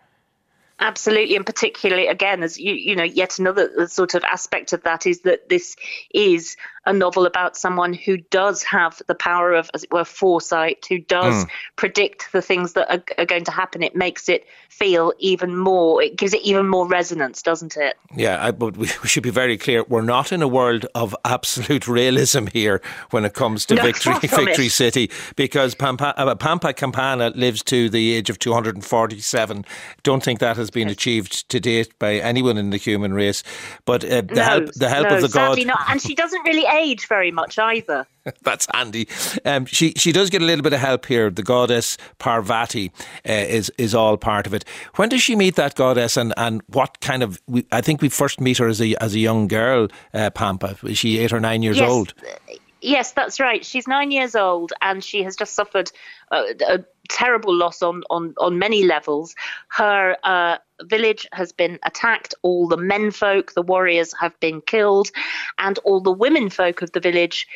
Absolutely, 0.79 1.35
and 1.35 1.45
particularly 1.45 2.07
again, 2.07 2.41
as 2.41 2.59
you 2.59 2.73
you 2.73 2.95
know, 2.95 3.03
yet 3.03 3.37
another 3.37 3.87
sort 3.87 4.15
of 4.15 4.23
aspect 4.23 4.73
of 4.73 4.81
that 4.81 5.05
is 5.05 5.21
that 5.21 5.47
this 5.47 5.75
is 6.11 6.57
a 6.85 6.93
novel 6.93 7.25
about 7.25 7.55
someone 7.55 7.93
who 7.93 8.17
does 8.17 8.63
have 8.63 9.01
the 9.07 9.13
power 9.13 9.53
of, 9.53 9.69
as 9.73 9.83
it 9.83 9.91
were, 9.91 10.03
foresight, 10.03 10.85
who 10.89 10.97
does 10.97 11.45
mm. 11.45 11.49
predict 11.75 12.31
the 12.31 12.41
things 12.41 12.73
that 12.73 12.91
are, 12.91 13.03
are, 13.19 13.25
going 13.25 13.43
to 13.43 13.51
happen. 13.51 13.83
It 13.83 13.95
makes 13.95 14.27
it 14.27 14.47
feel 14.69 15.13
even 15.19 15.55
more. 15.55 16.01
It 16.01 16.17
gives 16.17 16.33
it 16.33 16.41
even 16.41 16.67
more 16.67 16.87
resonance, 16.87 17.43
doesn't 17.43 17.77
it? 17.77 17.97
Yeah, 18.15 18.43
I, 18.43 18.51
but 18.51 18.77
we 18.77 18.87
should 18.87 19.21
be 19.21 19.29
very 19.29 19.57
clear. 19.57 19.83
We're 19.87 20.01
not 20.01 20.31
in 20.31 20.41
a 20.41 20.47
world 20.47 20.87
of 20.95 21.15
absolute 21.23 21.87
realism 22.01 22.47
here 22.47 22.81
when 23.11 23.25
it 23.25 23.33
comes 23.33 23.65
to 23.67 23.75
no, 23.75 23.83
Victory 23.83 24.15
Victory 24.19 24.69
City, 24.69 25.11
because 25.35 25.75
Pampa, 25.75 26.17
uh, 26.17 26.33
Pampa 26.33 26.73
Campana 26.73 27.29
lives 27.35 27.61
to 27.63 27.89
the 27.89 28.13
age 28.13 28.31
of 28.31 28.39
247. 28.39 29.65
Don't 30.01 30.23
think 30.23 30.39
that 30.39 30.57
has 30.57 30.71
been 30.71 30.87
achieved 30.87 31.47
to 31.49 31.59
date 31.59 31.97
by 31.99 32.15
anyone 32.15 32.57
in 32.57 32.71
the 32.71 32.77
human 32.77 33.13
race. 33.13 33.43
But 33.85 34.03
uh, 34.03 34.21
the 34.21 34.35
no, 34.35 34.43
help, 34.43 34.73
the 34.73 34.89
help 34.89 35.09
no, 35.09 35.15
of 35.17 35.21
the 35.21 35.27
god, 35.29 35.63
not. 35.65 35.89
and 35.89 36.01
she 36.01 36.15
doesn't 36.15 36.41
really 36.43 36.65
age 36.71 37.07
very 37.07 37.31
much 37.31 37.59
either. 37.59 38.05
That's 38.43 38.67
handy. 38.73 39.07
Um, 39.45 39.65
she 39.65 39.93
she 39.95 40.11
does 40.11 40.29
get 40.29 40.41
a 40.41 40.45
little 40.45 40.63
bit 40.63 40.73
of 40.73 40.79
help 40.79 41.05
here. 41.05 41.29
The 41.29 41.43
goddess 41.43 41.97
Parvati 42.19 42.91
uh, 43.27 43.31
is 43.31 43.71
is 43.77 43.95
all 43.95 44.17
part 44.17 44.47
of 44.47 44.53
it. 44.53 44.63
When 44.95 45.09
does 45.09 45.21
she 45.21 45.35
meet 45.35 45.55
that 45.55 45.75
goddess, 45.75 46.17
and, 46.17 46.33
and 46.37 46.61
what 46.67 46.99
kind 47.01 47.23
of? 47.23 47.41
We, 47.47 47.65
I 47.71 47.81
think 47.81 48.01
we 48.01 48.09
first 48.09 48.39
meet 48.39 48.57
her 48.59 48.67
as 48.67 48.81
a 48.81 48.95
as 49.03 49.15
a 49.15 49.19
young 49.19 49.47
girl, 49.47 49.87
uh, 50.13 50.29
Pampa. 50.29 50.77
Is 50.83 50.97
she 50.97 51.17
eight 51.19 51.33
or 51.33 51.39
nine 51.39 51.63
years 51.63 51.77
yes. 51.77 51.89
old? 51.89 52.13
Yes, 52.81 53.11
that's 53.11 53.39
right. 53.39 53.63
She's 53.63 53.87
nine 53.87 54.11
years 54.11 54.35
old, 54.35 54.73
and 54.81 55.03
she 55.03 55.23
has 55.23 55.35
just 55.35 55.53
suffered 55.53 55.91
a, 56.31 56.55
a 56.67 56.85
terrible 57.09 57.53
loss 57.53 57.81
on 57.81 58.03
on 58.09 58.33
on 58.37 58.59
many 58.59 58.83
levels. 58.83 59.35
Her 59.69 60.17
uh, 60.23 60.57
village 60.83 61.27
has 61.31 61.51
been 61.51 61.79
attacked. 61.83 62.33
All 62.41 62.67
the 62.67 62.77
menfolk, 62.77 63.53
the 63.53 63.61
warriors, 63.61 64.13
have 64.19 64.39
been 64.39 64.61
killed, 64.61 65.11
and 65.57 65.77
all 65.79 66.01
the 66.01 66.11
womenfolk 66.11 66.81
of 66.81 66.91
the 66.91 66.99
village 66.99 67.47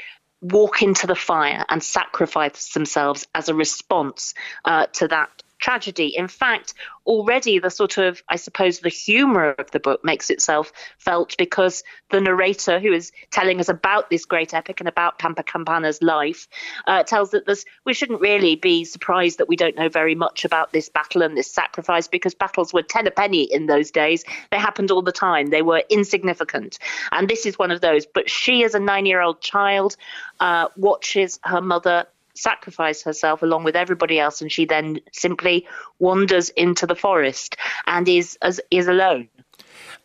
walk 0.42 0.82
into 0.82 1.08
the 1.08 1.16
fire 1.16 1.66
and 1.70 1.82
sacrifice 1.82 2.74
themselves 2.74 3.28
as 3.34 3.50
a 3.50 3.56
response 3.56 4.34
uh, 4.66 4.86
to 4.94 5.08
that 5.08 5.42
tragedy. 5.60 6.16
In 6.16 6.28
fact, 6.28 6.74
already 7.06 7.60
the 7.60 7.70
sort 7.70 7.98
of, 7.98 8.22
I 8.28 8.36
suppose, 8.36 8.80
the 8.80 8.90
humor 8.90 9.52
of 9.52 9.72
the 9.72 9.80
book 9.80 10.04
makes 10.04 10.30
itself 10.30 10.72
felt 10.98 11.36
because 11.38 11.84
the 12.10 12.22
narrator, 12.22 12.80
who 12.80 12.94
is 12.94 13.12
telling 13.32 13.60
us 13.60 13.70
about 13.70 14.10
this 14.10 14.26
great 14.26 14.54
epic 14.54 14.80
and 14.80 14.90
about 14.90 15.20
Pampa 15.20 15.44
Campana's 15.44 16.02
life, 16.02 16.48
uh, 16.88 17.04
tells 17.04 17.32
that 17.32 17.46
this, 17.46 17.66
we 17.86 17.94
shouldn't 17.94 18.22
really 18.22 18.56
be 18.56 18.86
surprised 18.86 19.38
that 19.38 19.48
we 19.48 19.56
don't 19.56 19.76
know 19.76 19.90
very 19.90 20.16
much 20.16 20.46
about 20.46 20.74
this 20.74 20.90
battle 20.90 21.22
and 21.22 21.38
this 21.38 21.52
sacrifice 21.52 22.08
because 22.08 22.36
battles 22.36 22.74
were 22.74 22.84
ten 22.84 23.08
a 23.08 23.12
penny 23.12 23.44
in 23.44 23.66
those 23.68 23.92
days. 23.92 24.24
They 24.52 24.58
happened 24.58 24.92
all 24.92 25.02
the 25.02 25.12
time. 25.12 25.48
They 25.48 25.62
were 25.62 25.84
insignificant, 25.90 26.80
and 27.12 27.30
this 27.30 27.46
is 27.46 27.58
one 27.58 27.72
of 27.72 27.82
those. 27.82 28.06
But 28.06 28.30
she, 28.30 28.64
as 28.64 28.76
a 28.76 28.80
nine-year-old 28.80 29.42
child, 29.42 29.96
uh, 30.40 30.68
watches 30.76 31.40
her 31.44 31.62
mother 31.62 32.08
sacrifice 32.36 33.02
herself 33.04 33.42
along 33.42 33.64
with 33.64 33.76
everybody 33.76 34.20
else, 34.20 34.42
and 34.42 34.52
she 34.52 34.66
then 34.66 35.00
simply 35.12 35.68
wanders 36.00 36.50
into 36.50 36.86
the 36.86 36.96
forest 36.96 37.56
and 37.88 38.08
is 38.08 38.38
as 38.42 38.62
is 38.72 38.88
alone. 38.88 39.28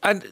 And 0.02 0.24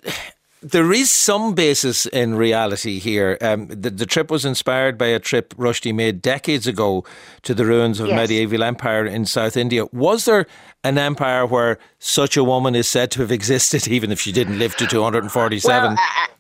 there 0.60 0.92
is 0.92 1.10
some 1.10 1.54
basis 1.54 2.06
in 2.06 2.34
reality 2.34 2.98
here. 2.98 3.38
Um, 3.40 3.68
the, 3.68 3.90
the, 3.90 4.06
trip 4.06 4.30
was 4.30 4.44
inspired 4.44 4.98
by 4.98 5.06
a 5.06 5.20
trip 5.20 5.54
Rushdie 5.54 5.94
made 5.94 6.20
decades 6.20 6.66
ago 6.66 7.04
to 7.42 7.54
the 7.54 7.64
ruins 7.64 8.00
of 8.00 8.08
yes. 8.08 8.16
medieval 8.16 8.62
empire 8.64 9.06
in 9.06 9.24
South 9.24 9.56
India. 9.56 9.86
Was 9.92 10.24
there 10.24 10.46
an 10.82 10.98
empire 10.98 11.46
where 11.46 11.78
such 11.98 12.36
a 12.36 12.42
woman 12.42 12.74
is 12.74 12.88
said 12.88 13.10
to 13.12 13.20
have 13.20 13.30
existed, 13.30 13.86
even 13.88 14.10
if 14.10 14.20
she 14.20 14.32
didn't 14.32 14.58
live 14.58 14.76
to 14.76 14.86
247? 14.86 15.82
Well, 15.82 15.92
uh, 15.92 16.37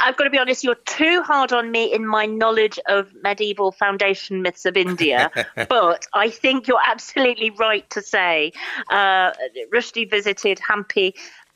I, 0.00 0.06
have 0.06 0.16
got 0.16 0.24
to 0.24 0.30
be 0.30 0.38
honest, 0.38 0.64
you're 0.64 0.74
too 0.74 1.22
hard 1.22 1.52
on 1.52 1.70
me 1.70 1.92
in 1.92 2.06
my 2.06 2.26
knowledge 2.26 2.78
of 2.86 3.12
medieval 3.22 3.72
foundation 3.72 4.42
myths 4.42 4.64
of 4.64 4.76
India. 4.76 5.30
but 5.68 6.06
I 6.14 6.30
think 6.30 6.68
you're 6.68 6.82
absolutely 6.84 7.50
right 7.50 7.88
to 7.90 8.02
say 8.02 8.52
uh, 8.90 9.32
Rushdie 9.72 10.08
visited 10.10 10.58
Hampi 10.58 11.14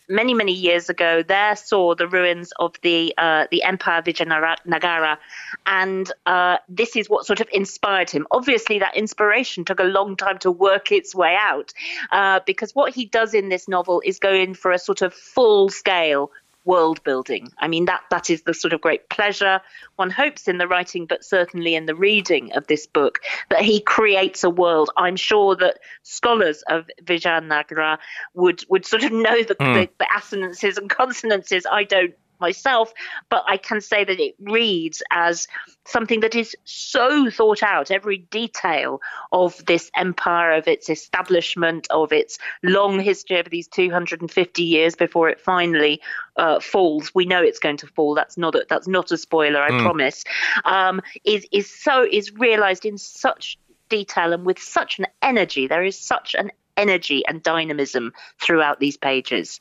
many 0.09 0.35
many 0.35 0.53
years 0.53 0.89
ago 0.89 1.23
there 1.23 1.57
saw 1.57 1.95
the 1.95 2.07
ruins 2.07 2.53
of 2.59 2.75
the 2.83 3.15
uh, 3.19 3.47
the 3.51 3.63
Empire 3.63 4.03
Vijayanagara, 4.03 5.19
and 5.67 6.13
uh, 6.27 6.59
this 6.69 6.97
is 6.97 7.09
what 7.11 7.27
sort 7.27 7.41
of 7.41 7.49
inspired 7.53 8.11
him. 8.11 8.27
Obviously, 8.31 8.79
that 8.79 8.97
inspiration 8.97 9.65
took 9.65 9.81
a 9.81 9.85
long 9.85 10.17
time 10.17 10.39
to 10.39 10.51
work 10.51 10.93
its 10.93 11.15
way 11.15 11.37
out, 11.39 11.73
uh, 12.13 12.41
because 12.47 12.75
what 12.75 12.95
he 12.95 13.07
does 13.07 13.35
in 13.35 13.49
this 13.49 13.69
novel 13.69 14.03
is 14.05 14.19
go 14.19 14.33
in 14.33 14.55
for 14.55 14.71
a 14.71 14.79
sort 14.79 15.03
of 15.03 15.13
full 15.13 15.69
scale 15.69 16.31
world 16.67 17.03
building. 17.05 17.53
I 17.59 17.69
mean, 17.69 17.87
that 17.87 18.03
that 18.11 18.29
is 18.29 18.43
the 18.43 18.53
sort 18.53 18.75
of 18.75 18.81
great 18.81 19.09
pleasure 19.09 19.61
one 19.97 20.11
hopes 20.11 20.47
in 20.47 20.59
the 20.59 20.69
writing, 20.69 21.07
but 21.07 21.25
certainly 21.25 21.75
in 21.75 21.87
the 21.87 21.95
reading 21.95 22.53
of 22.53 22.67
this 22.67 22.87
book, 22.87 23.21
that 23.49 23.63
he 23.63 23.81
creates 23.81 24.45
a 24.45 24.51
world. 24.51 24.91
I'm 24.97 25.17
sure 25.17 25.57
that 25.57 25.79
scholars 26.03 26.63
of 26.69 26.89
Vijayanagara 27.03 27.99
would 28.35 28.65
would 28.69 28.85
sort 28.85 29.05
of 29.05 29.13
know 29.13 29.43
the, 29.43 29.55
mm. 29.55 29.75
the, 29.75 29.91
the 29.99 30.09
assonances 30.15 30.77
and 30.77 30.91
consonances. 30.91 31.67
I 31.71 31.85
don't 31.85 32.15
myself, 32.41 32.93
but 33.29 33.45
I 33.47 33.57
can 33.57 33.81
say 33.81 34.05
that 34.05 34.21
it 34.21 34.35
reads 34.41 35.03
as 35.11 35.49
something 35.87 36.21
that 36.21 36.35
is 36.35 36.57
so 36.65 37.31
thought 37.31 37.63
out, 37.63 37.91
every 37.91 38.19
detail 38.19 39.01
of 39.33 39.65
this 39.67 39.91
empire, 39.95 40.53
of 40.53 40.69
its 40.69 40.91
establishment, 40.91 41.87
of 41.91 42.13
its 42.13 42.39
long 42.63 43.01
history 43.01 43.39
over 43.39 43.49
these 43.49 43.69
250 43.69 44.63
years 44.63 44.95
before 44.95 45.29
it 45.29 45.41
finally 45.41 46.01
uh, 46.37 46.61
falls. 46.61 47.15
We 47.15 47.25
know 47.25 47.43
it's 47.43 47.59
going 47.59 47.79
to 47.79 47.87
fall. 47.87 48.15
That's 48.15 48.37
not 48.37 48.55
a, 48.55 48.67
that's 48.69 48.89
not 48.89 49.11
a 49.13 49.17
spoiler, 49.17 49.61
I 49.61 49.71
mm. 49.71 49.83
promise. 49.83 50.25
Um, 50.65 51.01
is 51.25 51.47
is 51.53 51.71
so 51.71 52.07
is 52.11 52.33
realised 52.33 52.85
in 52.85 52.99
such 52.99 53.59
detail 53.89 54.33
and 54.33 54.45
with 54.45 54.59
such 54.59 54.99
an 54.99 55.07
energy. 55.23 55.67
There 55.67 55.85
is 55.85 55.99
such 55.99 56.35
an 56.35 56.51
energy 56.77 57.23
and 57.27 57.43
dynamism 57.43 58.13
throughout 58.41 58.81
these 58.81 58.97
pages. 58.97 59.61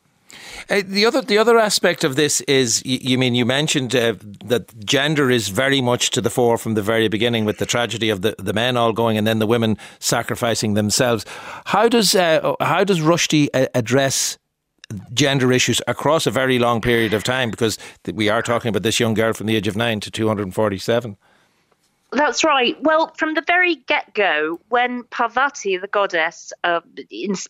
Uh, 0.69 0.81
the 0.85 1.05
other 1.05 1.21
the 1.21 1.37
other 1.37 1.59
aspect 1.59 2.03
of 2.03 2.15
this 2.15 2.41
is 2.41 2.83
you, 2.85 2.97
you 3.01 3.17
mean 3.17 3.35
you 3.35 3.45
mentioned 3.45 3.95
uh, 3.95 4.15
that 4.43 4.77
gender 4.83 5.29
is 5.29 5.49
very 5.49 5.81
much 5.81 6.09
to 6.09 6.21
the 6.21 6.29
fore 6.29 6.57
from 6.57 6.73
the 6.73 6.81
very 6.81 7.07
beginning 7.07 7.45
with 7.45 7.57
the 7.57 7.65
tragedy 7.65 8.09
of 8.09 8.21
the, 8.21 8.35
the 8.39 8.53
men 8.53 8.75
all 8.75 8.91
going 8.91 9.17
and 9.17 9.27
then 9.27 9.39
the 9.39 9.47
women 9.47 9.77
sacrificing 9.99 10.73
themselves. 10.73 11.25
How 11.65 11.87
does 11.87 12.15
uh, 12.15 12.55
how 12.59 12.83
does 12.83 12.99
Rushdie 12.99 13.49
uh, 13.53 13.67
address 13.75 14.37
gender 15.13 15.51
issues 15.51 15.81
across 15.87 16.27
a 16.27 16.31
very 16.31 16.59
long 16.59 16.81
period 16.81 17.13
of 17.13 17.23
time 17.23 17.49
because 17.49 17.77
we 18.13 18.29
are 18.29 18.41
talking 18.41 18.69
about 18.69 18.83
this 18.83 18.99
young 18.99 19.13
girl 19.13 19.33
from 19.33 19.47
the 19.47 19.55
age 19.55 19.67
of 19.67 19.75
9 19.75 19.99
to 20.01 20.11
247? 20.11 21.17
That's 22.15 22.45
right. 22.45 22.81
Well, 22.81 23.11
from 23.17 23.33
the 23.33 23.43
very 23.45 23.75
get 23.75 24.13
go, 24.13 24.61
when 24.69 25.03
Parvati, 25.03 25.75
the 25.75 25.87
goddess, 25.87 26.53
uh, 26.63 26.79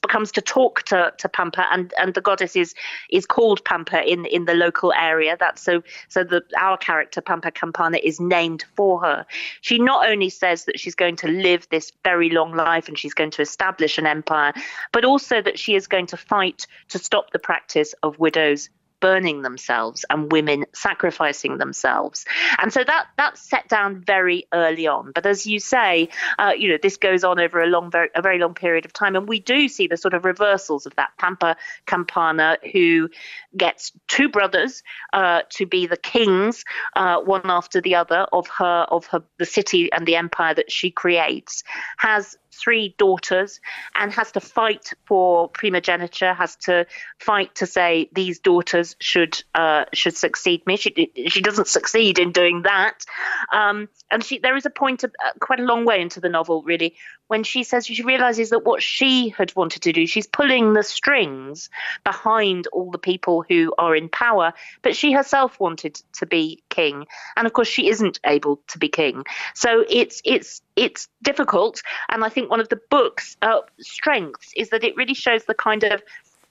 comes 0.07 0.31
to 0.31 0.41
talk 0.41 0.81
to, 0.83 1.13
to 1.19 1.29
Pampa, 1.29 1.67
and, 1.71 1.93
and 1.99 2.15
the 2.15 2.21
goddess 2.21 2.55
is 2.55 2.73
is 3.11 3.27
called 3.27 3.63
Pampa 3.63 4.01
in, 4.03 4.25
in 4.25 4.45
the 4.45 4.55
local 4.55 4.91
area. 4.91 5.37
That's 5.39 5.61
so 5.61 5.83
so 6.09 6.23
the 6.23 6.41
our 6.59 6.77
character 6.77 7.21
Pampa 7.21 7.51
Campana 7.51 7.99
is 8.03 8.19
named 8.19 8.65
for 8.75 8.99
her. 9.01 9.27
She 9.61 9.77
not 9.77 10.09
only 10.09 10.31
says 10.31 10.65
that 10.65 10.79
she's 10.79 10.95
going 10.95 11.17
to 11.17 11.27
live 11.27 11.67
this 11.69 11.91
very 12.03 12.31
long 12.31 12.55
life 12.55 12.87
and 12.87 12.97
she's 12.97 13.13
going 13.13 13.31
to 13.31 13.43
establish 13.43 13.99
an 13.99 14.07
empire, 14.07 14.53
but 14.91 15.05
also 15.05 15.43
that 15.43 15.59
she 15.59 15.75
is 15.75 15.85
going 15.85 16.07
to 16.07 16.17
fight 16.17 16.65
to 16.89 16.97
stop 16.97 17.29
the 17.29 17.39
practice 17.39 17.93
of 18.01 18.17
widows 18.17 18.69
burning 19.05 19.43
themselves 19.43 20.03
and 20.09 20.31
women 20.31 20.65
sacrificing 20.73 21.59
themselves. 21.59 22.25
And 22.57 22.73
so 22.73 22.83
that 22.83 23.05
that's 23.17 23.39
set 23.39 23.69
down 23.69 24.03
very 24.03 24.47
early 24.51 24.87
on. 24.87 25.11
But 25.13 25.27
as 25.27 25.45
you 25.45 25.59
say, 25.59 26.09
uh, 26.39 26.53
you 26.57 26.69
know, 26.69 26.79
this 26.81 26.97
goes 26.97 27.23
on 27.23 27.39
over 27.39 27.61
a 27.61 27.67
long, 27.67 27.91
very, 27.91 28.09
a 28.15 28.23
very 28.23 28.39
long 28.39 28.55
period 28.55 28.83
of 28.83 28.93
time, 28.93 29.15
and 29.15 29.29
we 29.29 29.39
do 29.39 29.67
see 29.67 29.85
the 29.85 29.95
sort 29.95 30.15
of 30.15 30.25
reversals 30.25 30.87
of 30.87 30.95
that. 30.95 31.11
Pampa 31.19 31.55
Campana, 31.85 32.57
who 32.73 33.07
gets 33.55 33.91
two 34.07 34.27
brothers 34.27 34.81
uh, 35.13 35.41
to 35.51 35.67
be 35.67 35.85
the 35.85 35.97
kings, 35.97 36.63
uh, 36.95 37.21
one 37.21 37.41
after 37.45 37.79
the 37.81 37.93
other 37.93 38.25
of 38.33 38.47
her 38.47 38.87
of 38.89 39.05
her 39.05 39.21
the 39.37 39.45
city 39.45 39.91
and 39.91 40.07
the 40.07 40.15
empire 40.15 40.55
that 40.55 40.71
she 40.71 40.89
creates, 40.89 41.63
has 41.97 42.39
three 42.55 42.95
daughters 42.97 43.59
and 43.95 44.11
has 44.11 44.31
to 44.33 44.39
fight 44.39 44.93
for 45.05 45.49
primogeniture, 45.49 46.33
has 46.33 46.55
to 46.57 46.85
fight 47.19 47.55
to 47.55 47.65
say 47.65 48.09
these 48.13 48.39
daughters 48.39 48.95
should 48.99 49.43
uh, 49.53 49.85
should 49.93 50.15
succeed 50.15 50.65
me. 50.65 50.77
She 50.77 51.11
she 51.27 51.41
doesn't 51.41 51.67
succeed 51.67 52.19
in 52.19 52.31
doing 52.31 52.63
that, 52.63 53.05
um, 53.51 53.89
and 54.11 54.23
she 54.23 54.39
there 54.39 54.55
is 54.55 54.65
a 54.65 54.69
point 54.69 55.03
of, 55.03 55.13
uh, 55.23 55.31
quite 55.39 55.59
a 55.59 55.63
long 55.63 55.85
way 55.85 56.01
into 56.01 56.19
the 56.19 56.29
novel 56.29 56.63
really 56.63 56.95
when 57.27 57.43
she 57.43 57.63
says 57.63 57.85
she 57.85 58.03
realizes 58.03 58.49
that 58.51 58.65
what 58.65 58.83
she 58.83 59.29
had 59.29 59.55
wanted 59.55 59.81
to 59.83 59.91
do, 59.91 60.05
she's 60.05 60.27
pulling 60.27 60.73
the 60.73 60.83
strings 60.83 61.69
behind 62.03 62.67
all 62.67 62.91
the 62.91 62.97
people 62.97 63.43
who 63.47 63.73
are 63.77 63.95
in 63.95 64.09
power, 64.09 64.53
but 64.81 64.95
she 64.95 65.11
herself 65.11 65.59
wanted 65.59 66.01
to 66.13 66.25
be 66.25 66.61
king, 66.69 67.05
and 67.35 67.47
of 67.47 67.53
course 67.53 67.67
she 67.67 67.89
isn't 67.89 68.19
able 68.25 68.61
to 68.67 68.77
be 68.77 68.89
king. 68.89 69.23
So 69.53 69.83
it's 69.89 70.21
it's 70.23 70.61
it's 70.75 71.07
difficult, 71.23 71.81
and 72.09 72.23
I 72.23 72.29
think 72.29 72.44
one 72.49 72.59
of 72.59 72.69
the 72.69 72.79
book's 72.89 73.37
uh, 73.41 73.59
strengths 73.79 74.51
is 74.55 74.69
that 74.69 74.83
it 74.83 74.95
really 74.95 75.13
shows 75.13 75.45
the 75.45 75.53
kind 75.53 75.83
of 75.83 76.01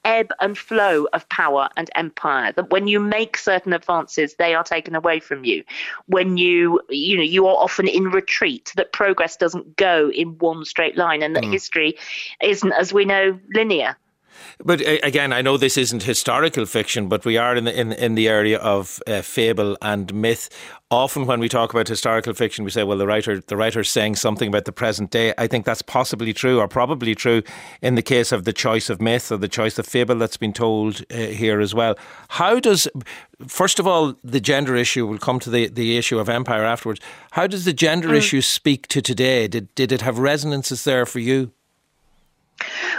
ebb 0.05 0.31
and 0.41 0.57
flow 0.57 1.07
of 1.13 1.29
power 1.29 1.69
and 1.77 1.91
empire 1.95 2.53
that 2.53 2.71
when 2.71 2.87
you 2.87 3.01
make 3.01 3.37
certain 3.37 3.73
advances 3.73 4.35
they 4.35 4.55
are 4.55 4.63
taken 4.63 4.95
away 4.95 5.19
from 5.19 5.45
you 5.45 5.65
when 6.07 6.37
you 6.37 6.81
you 6.91 7.17
know 7.17 7.23
you 7.23 7.47
are 7.47 7.57
often 7.57 7.89
in 7.89 8.05
retreat 8.11 8.71
that 8.77 8.93
progress 8.93 9.37
doesn't 9.37 9.77
go 9.77 10.11
in 10.11 10.37
one 10.39 10.65
straight 10.65 10.97
line 10.97 11.23
and 11.23 11.35
that 11.35 11.45
mm. 11.45 11.53
history 11.53 11.97
isn't 12.43 12.73
as 12.73 12.93
we 12.93 13.05
know 13.05 13.39
linear 13.55 13.97
but 14.64 14.81
again, 15.03 15.33
I 15.33 15.42
know 15.42 15.57
this 15.57 15.77
isn't 15.77 16.03
historical 16.03 16.66
fiction, 16.66 17.09
but 17.09 17.25
we 17.25 17.37
are 17.37 17.57
in 17.57 17.64
the 17.64 17.81
in, 17.81 17.92
in 17.92 18.14
the 18.14 18.29
area 18.29 18.59
of 18.59 19.01
uh, 19.07 19.23
fable 19.23 19.77
and 19.83 20.12
myth. 20.14 20.49
Often, 20.90 21.27
when 21.27 21.40
we 21.40 21.49
talk 21.49 21.73
about 21.73 21.88
historical 21.88 22.35
fiction, 22.35 22.64
we 22.64 22.70
say, 22.70 22.85
"Well, 22.85 22.99
the 22.99 23.07
writer 23.07 23.40
the 23.40 23.57
writer's 23.57 23.90
saying 23.90 24.16
something 24.16 24.49
about 24.49 24.64
the 24.64 24.73
present 24.73 25.11
day." 25.11 25.35
I 25.38 25.47
think 25.47 25.64
that's 25.64 25.83
possibly 25.83 26.33
true, 26.33 26.61
or 26.61 26.68
probably 26.68 27.14
true, 27.14 27.42
in 27.83 27.94
the 27.94 28.03
case 28.03 28.33
of 28.33 28.44
the 28.44 28.53
choice 28.53 28.90
of 28.90 29.01
myth 29.01 29.33
or 29.33 29.38
the 29.38 29.49
choice 29.49 29.79
of 29.79 29.87
fable 29.87 30.16
that's 30.16 30.37
been 30.37 30.53
told 30.53 31.03
uh, 31.11 31.16
here 31.16 31.61
as 31.61 31.75
well. 31.75 31.97
How 32.29 32.61
does, 32.61 32.87
first 33.49 33.79
of 33.79 33.87
all, 33.87 34.14
the 34.23 34.40
gender 34.40 34.77
issue? 34.77 35.07
We'll 35.07 35.18
come 35.18 35.40
to 35.40 35.51
the 35.51 35.68
the 35.68 35.97
issue 35.97 36.18
of 36.18 36.29
empire 36.29 36.64
afterwards. 36.64 37.01
How 37.33 37.47
does 37.47 37.64
the 37.64 37.73
gender 37.73 38.11
mm. 38.11 38.16
issue 38.16 38.40
speak 38.40 38.87
to 38.88 39.01
today? 39.01 39.49
Did 39.49 39.75
did 39.75 39.90
it 39.90 40.03
have 40.03 40.18
resonances 40.18 40.85
there 40.85 41.07
for 41.07 41.18
you? 41.18 41.54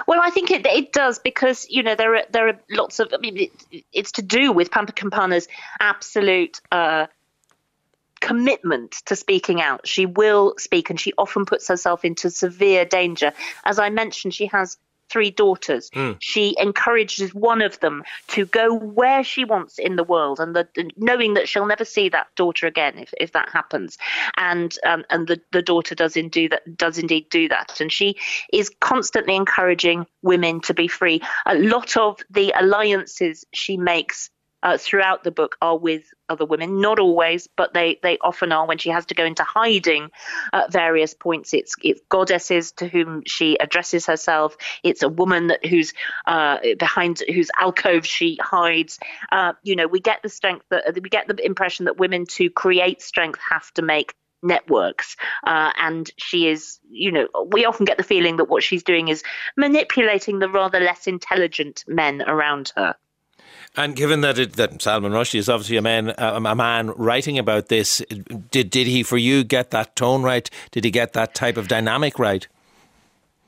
Well, 0.08 0.20
I 0.22 0.30
think 0.30 0.52
it 0.52 0.65
it 0.65 0.91
does 0.91 1.20
because 1.20 1.68
you 1.70 1.84
know 1.84 1.96
there 1.96 2.15
are 2.15 2.24
there 2.32 2.48
are 2.50 2.60
lots 2.70 3.00
of. 3.00 3.13
I 3.13 3.18
mean, 3.18 3.38
it, 3.38 3.84
it's 3.94 4.13
to 4.13 4.22
do 4.22 4.52
with 4.52 4.72
Pampa 4.72 4.94
Campana's 4.94 5.48
absolute. 5.80 6.62
Uh, 6.72 7.08
commitment 8.22 8.91
to 9.06 9.15
speaking 9.15 9.62
out. 9.62 9.88
She 9.88 10.08
will 10.08 10.56
speak 10.58 10.89
and 10.89 11.00
she 11.00 11.13
often 11.15 11.46
puts 11.46 11.68
herself 11.68 12.04
into 12.04 12.32
severe 12.32 12.84
danger. 12.84 13.34
As 13.63 13.78
I 13.78 13.91
mentioned, 13.91 14.34
she 14.34 14.48
has 14.48 14.78
three 15.10 15.32
daughters. 15.32 15.89
Mm. 15.91 16.18
She 16.20 16.56
encourages 16.60 17.34
one 17.34 17.62
of 17.62 17.80
them 17.80 18.04
to 18.30 18.46
go 18.46 18.74
where 18.74 19.24
she 19.24 19.46
wants 19.46 19.78
in 19.78 19.96
the 19.96 20.04
world, 20.04 20.39
and 20.39 20.56
the, 20.56 20.68
knowing 20.98 21.36
that 21.36 21.48
she'll 21.48 21.65
never 21.65 21.86
see 21.86 22.10
that 22.10 22.28
daughter 22.36 22.68
again 22.68 22.98
if, 22.98 23.13
if 23.20 23.32
that 23.34 23.50
happens. 23.50 23.98
And 24.38 24.76
um, 24.86 25.04
and 25.10 25.28
the, 25.28 25.41
the 25.52 25.62
daughter 25.62 25.96
does 25.96 26.15
indeed 26.15 26.52
that 26.52 26.78
does 26.78 26.98
indeed 26.98 27.30
do 27.30 27.48
that, 27.50 27.80
and 27.80 27.91
she 27.91 28.18
is 28.52 28.72
constantly 28.80 29.36
encouraging 29.36 30.06
women 30.22 30.62
to 30.62 30.74
be 30.74 30.88
free. 30.88 31.22
A 31.46 31.56
lot 31.56 31.98
of 31.98 32.20
the 32.30 32.54
alliances 32.56 33.46
she 33.54 33.78
makes 33.78 34.30
uh, 34.65 34.80
throughout 34.80 35.23
the 35.23 35.32
book 35.32 35.58
are 35.62 35.78
with 35.78 36.12
other 36.28 36.43
women. 36.43 36.82
Not 36.82 36.97
always, 36.97 37.47
but 37.56 37.73
they, 37.75 37.99
they 38.01 38.17
often 38.17 38.51
are. 38.51 38.65
When 38.65 38.80
she 38.80 38.89
has 38.89 39.06
to 39.08 39.13
go 39.13 39.23
into 39.23 39.43
hiding 39.43 40.10
at 40.51 40.71
various 40.71 41.13
points, 41.13 41.54
it's 41.54 41.75
it's 41.84 42.01
goddesses 42.10 42.71
to 42.73 42.88
whom 42.88 43.21
she 43.28 43.58
addresses 43.60 44.08
herself. 44.08 44.58
It's 44.84 45.04
a 45.04 45.10
woman 45.10 45.47
that 45.47 45.63
who's 45.63 45.93
uh, 46.25 46.58
behind 46.80 47.21
whose 47.32 47.51
alcove 47.60 48.08
she 48.08 48.39
hides. 48.41 48.99
Uh, 49.32 49.54
you 49.62 49.75
know, 49.75 49.88
we 49.88 49.99
get 49.99 50.23
the 50.23 50.30
strength 50.30 50.65
that 50.71 50.99
we 50.99 51.10
get 51.10 51.28
the 51.28 51.45
impression 51.45 51.86
that 51.86 51.97
women 51.97 52.25
to 52.25 52.49
create 52.49 53.04
strength 53.04 53.39
have 53.51 53.71
to 53.73 53.84
make 53.84 54.15
networks. 54.41 55.15
Uh, 55.45 55.71
and 55.78 56.10
she 56.17 56.47
is, 56.47 56.80
you 56.89 57.12
know, 57.12 57.28
we 57.51 57.65
often 57.65 57.86
get 57.86 57.97
the 57.97 58.04
feeling 58.04 58.38
that 58.38 58.45
what 58.49 58.63
she's 58.63 58.84
doing 58.84 59.10
is 59.10 59.23
manipulating 59.56 60.39
the 60.39 60.49
rather 60.49 60.80
less 60.80 61.06
intelligent 61.06 61.84
men 61.88 62.23
around 62.23 62.71
her. 62.75 62.95
And 63.78 63.96
given 63.96 64.22
that 64.22 64.40
it, 64.40 64.54
that 64.54 64.82
Salman 64.82 65.12
Rushdie 65.12 65.40
is 65.40 65.50
obviously 65.50 65.78
a 65.78 65.82
man 65.82 66.14
a, 66.18 66.56
man 66.56 66.92
writing 66.92 67.38
about 67.38 67.68
this, 67.68 68.02
did 68.52 68.70
did 68.70 68.88
he 68.88 69.04
for 69.04 69.18
you 69.18 69.44
get 69.44 69.72
that 69.72 69.96
tone 69.96 70.24
right? 70.24 70.50
Did 70.72 70.86
he 70.86 70.92
get 70.92 71.14
that 71.14 71.36
type 71.36 71.58
of 71.58 71.68
dynamic 71.68 72.18
right? 72.18 72.48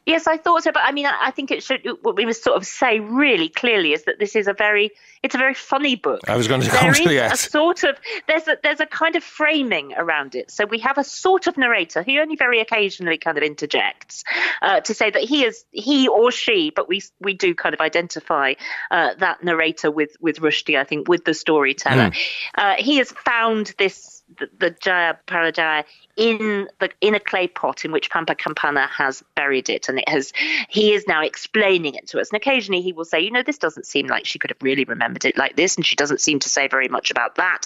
Yes, 0.07 0.25
I 0.25 0.37
thought 0.37 0.63
so, 0.63 0.71
but 0.71 0.83
I 0.85 0.93
mean, 0.93 1.05
I, 1.05 1.31
think 1.31 1.51
it 1.51 1.61
should. 1.61 1.85
What 2.01 2.15
we 2.15 2.25
must 2.25 2.41
sort 2.41 2.55
of 2.55 2.65
say 2.65 3.01
really 3.01 3.49
clearly 3.49 3.91
is 3.91 4.05
that 4.05 4.19
this 4.19 4.37
is 4.37 4.47
a 4.47 4.53
very, 4.53 4.91
it's 5.21 5.35
a 5.35 5.37
very 5.37 5.53
funny 5.53 5.95
book. 5.97 6.21
I 6.29 6.37
was 6.37 6.47
going 6.47 6.61
to 6.61 6.69
come 6.69 6.93
to 6.93 7.13
yes. 7.13 7.45
a 7.45 7.49
sort 7.49 7.83
of 7.83 7.97
there's 8.25 8.47
a 8.47 8.57
there's 8.63 8.79
a 8.79 8.85
kind 8.85 9.17
of 9.17 9.23
framing 9.23 9.93
around 9.97 10.33
it. 10.33 10.49
So 10.49 10.65
we 10.65 10.79
have 10.79 10.97
a 10.97 11.03
sort 11.03 11.47
of 11.47 11.57
narrator 11.57 12.03
who 12.03 12.17
only 12.19 12.37
very 12.37 12.61
occasionally 12.61 13.17
kind 13.17 13.37
of 13.37 13.43
interjects 13.43 14.23
uh, 14.61 14.79
to 14.79 14.93
say 14.93 15.09
that 15.11 15.23
he 15.23 15.43
is 15.43 15.65
he 15.71 16.07
or 16.07 16.31
she, 16.31 16.71
but 16.73 16.87
we 16.87 17.01
we 17.19 17.33
do 17.33 17.53
kind 17.53 17.75
of 17.75 17.81
identify 17.81 18.53
uh, 18.89 19.13
that 19.15 19.43
narrator 19.43 19.91
with 19.91 20.15
with 20.21 20.39
Rushdie, 20.39 20.79
I 20.79 20.85
think, 20.85 21.09
with 21.09 21.25
the 21.25 21.33
storyteller. 21.33 22.11
Mm. 22.11 22.17
Uh, 22.57 22.75
he 22.77 22.99
has 22.99 23.11
found 23.11 23.75
this 23.77 24.16
the, 24.39 24.49
the 24.59 24.69
Jaya 24.71 25.15
Parajaya 25.27 25.83
in 26.15 26.67
the 26.79 26.89
in 27.01 27.15
a 27.15 27.19
clay 27.19 27.47
pot 27.47 27.85
in 27.85 27.91
which 27.91 28.09
Pampa 28.09 28.35
Campana 28.35 28.87
has 28.87 29.23
buried 29.35 29.69
it, 29.69 29.87
and 29.89 29.99
it 29.99 30.09
has. 30.09 30.33
He 30.69 30.93
is 30.93 31.07
now 31.07 31.23
explaining 31.23 31.95
it 31.95 32.07
to 32.07 32.19
us, 32.19 32.29
and 32.29 32.37
occasionally 32.37 32.81
he 32.81 32.93
will 32.93 33.05
say, 33.05 33.19
"You 33.19 33.31
know, 33.31 33.43
this 33.43 33.57
doesn't 33.57 33.85
seem 33.85 34.07
like 34.07 34.25
she 34.25 34.39
could 34.39 34.49
have 34.49 34.61
really 34.61 34.83
remembered 34.83 35.25
it 35.25 35.37
like 35.37 35.55
this," 35.55 35.75
and 35.75 35.85
she 35.85 35.95
doesn't 35.95 36.21
seem 36.21 36.39
to 36.39 36.49
say 36.49 36.67
very 36.67 36.87
much 36.87 37.11
about 37.11 37.35
that. 37.35 37.65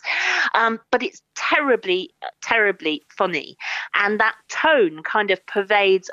Um, 0.53 0.79
but 0.91 1.03
it's 1.03 1.21
terribly, 1.35 2.11
terribly 2.41 3.03
funny, 3.09 3.57
and 3.95 4.19
that 4.19 4.35
tone 4.49 5.01
kind 5.03 5.31
of 5.31 5.45
pervades. 5.45 6.09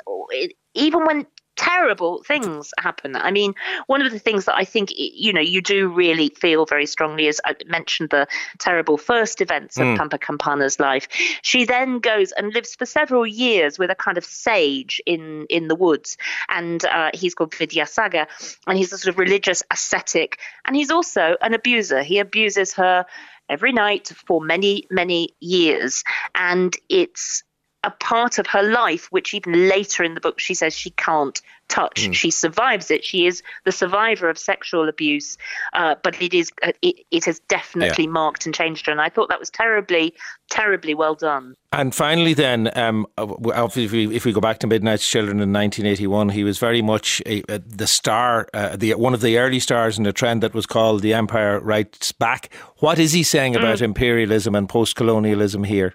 Even 0.75 1.05
when 1.05 1.25
terrible 1.59 2.23
things 2.23 2.73
happen. 2.79 3.17
I 3.17 3.31
mean, 3.31 3.53
one 3.87 4.01
of 4.01 4.13
the 4.13 4.19
things 4.19 4.45
that 4.45 4.55
I 4.55 4.63
think 4.63 4.93
you 4.95 5.33
know 5.33 5.41
you 5.41 5.61
do 5.61 5.89
really 5.89 6.29
feel 6.29 6.65
very 6.65 6.85
strongly 6.85 7.27
is 7.27 7.41
I 7.43 7.53
mentioned 7.67 8.11
the 8.11 8.27
terrible 8.59 8.97
first 8.97 9.41
events 9.41 9.77
of 9.77 9.83
mm. 9.83 9.97
Pampa 9.97 10.17
Campana's 10.17 10.79
life. 10.79 11.09
She 11.41 11.65
then 11.65 11.99
goes 11.99 12.31
and 12.31 12.53
lives 12.53 12.75
for 12.75 12.85
several 12.85 13.27
years 13.27 13.77
with 13.77 13.91
a 13.91 13.95
kind 13.95 14.17
of 14.17 14.23
sage 14.23 15.01
in 15.05 15.47
in 15.49 15.67
the 15.67 15.75
woods, 15.75 16.17
and 16.47 16.83
uh, 16.85 17.11
he's 17.13 17.35
called 17.35 17.51
Vidyasagar, 17.51 18.27
and 18.65 18.77
he's 18.77 18.93
a 18.93 18.97
sort 18.97 19.13
of 19.13 19.19
religious 19.19 19.61
ascetic, 19.69 20.39
and 20.65 20.77
he's 20.77 20.91
also 20.91 21.35
an 21.41 21.53
abuser. 21.53 22.03
He 22.03 22.19
abuses 22.19 22.73
her 22.75 23.05
every 23.49 23.73
night 23.73 24.13
for 24.27 24.39
many 24.39 24.87
many 24.89 25.35
years, 25.41 26.05
and 26.33 26.73
it's 26.87 27.43
a 27.83 27.91
part 27.91 28.39
of 28.39 28.47
her 28.47 28.63
life, 28.63 29.07
which 29.11 29.33
even 29.33 29.69
later 29.69 30.03
in 30.03 30.13
the 30.13 30.21
book 30.21 30.39
she 30.39 30.53
says 30.53 30.73
she 30.73 30.89
can't 30.91 31.41
touch. 31.69 32.09
Mm. 32.09 32.13
She 32.13 32.31
survives 32.31 32.91
it. 32.91 33.05
She 33.05 33.25
is 33.25 33.41
the 33.63 33.71
survivor 33.71 34.29
of 34.29 34.37
sexual 34.37 34.89
abuse, 34.89 35.37
uh, 35.73 35.95
but 36.03 36.21
it 36.21 36.33
is 36.33 36.51
uh, 36.63 36.73
it, 36.81 37.05
it 37.11 37.25
has 37.25 37.39
definitely 37.41 38.05
yeah. 38.05 38.09
marked 38.09 38.45
and 38.45 38.53
changed 38.53 38.87
her. 38.87 38.91
And 38.91 38.99
I 38.99 39.07
thought 39.07 39.29
that 39.29 39.39
was 39.39 39.49
terribly, 39.49 40.13
terribly 40.49 40.93
well 40.93 41.15
done. 41.15 41.55
And 41.71 41.93
finally, 41.93 42.33
then, 42.33 42.71
um, 42.75 43.05
obviously, 43.17 44.15
if 44.15 44.25
we 44.25 44.33
go 44.33 44.41
back 44.41 44.57
to 44.59 44.67
Midnight's 44.67 45.07
Children 45.07 45.39
in 45.39 45.53
1981, 45.53 46.29
he 46.29 46.43
was 46.43 46.57
very 46.57 46.81
much 46.81 47.21
a, 47.27 47.43
a, 47.47 47.59
the 47.59 47.87
star, 47.87 48.47
uh, 48.53 48.75
the 48.75 48.95
one 48.95 49.13
of 49.13 49.21
the 49.21 49.37
early 49.37 49.59
stars 49.59 49.99
in 49.99 50.05
a 50.05 50.11
trend 50.11 50.43
that 50.43 50.53
was 50.53 50.65
called 50.65 51.01
"The 51.01 51.13
Empire 51.13 51.59
Writes 51.59 52.11
Back." 52.11 52.49
What 52.77 52.99
is 52.99 53.13
he 53.13 53.23
saying 53.23 53.55
about 53.55 53.77
mm. 53.77 53.83
imperialism 53.83 54.55
and 54.55 54.67
post-colonialism 54.67 55.63
here? 55.63 55.93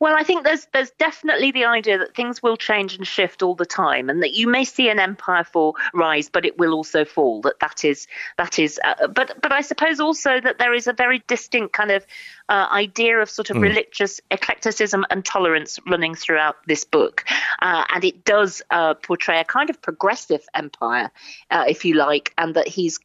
Well, 0.00 0.14
I 0.16 0.22
think 0.22 0.44
there's 0.44 0.66
there's 0.72 0.90
definitely 0.92 1.52
the 1.52 1.64
idea 1.64 1.98
that 1.98 2.14
things 2.14 2.42
will 2.42 2.56
change 2.56 2.96
and 2.96 3.06
shift 3.06 3.42
all 3.42 3.54
the 3.54 3.66
time, 3.66 4.10
and 4.10 4.22
that 4.22 4.32
you 4.32 4.48
may 4.48 4.64
see 4.64 4.88
an 4.88 4.98
empire 4.98 5.44
fall 5.44 5.76
rise, 5.92 6.28
but 6.28 6.44
it 6.44 6.58
will 6.58 6.74
also 6.74 7.04
fall. 7.04 7.40
That 7.42 7.60
that 7.60 7.84
is 7.84 8.06
that 8.36 8.58
is. 8.58 8.80
Uh, 8.82 9.06
but 9.08 9.40
but 9.40 9.52
I 9.52 9.60
suppose 9.60 10.00
also 10.00 10.40
that 10.40 10.58
there 10.58 10.74
is 10.74 10.86
a 10.86 10.92
very 10.92 11.22
distinct 11.26 11.72
kind 11.72 11.90
of 11.90 12.06
uh, 12.48 12.68
idea 12.70 13.18
of 13.18 13.30
sort 13.30 13.50
of 13.50 13.56
mm. 13.56 13.62
religious 13.62 14.20
eclecticism 14.30 15.04
and 15.10 15.24
tolerance 15.24 15.78
running 15.86 16.14
throughout 16.14 16.56
this 16.66 16.84
book, 16.84 17.24
uh, 17.60 17.84
and 17.94 18.04
it 18.04 18.24
does 18.24 18.62
uh, 18.70 18.94
portray 18.94 19.40
a 19.40 19.44
kind 19.44 19.70
of 19.70 19.80
progressive 19.80 20.46
empire, 20.54 21.10
uh, 21.50 21.64
if 21.66 21.84
you 21.84 21.94
like, 21.94 22.32
and 22.38 22.54
that 22.54 22.68
he's 22.68 22.98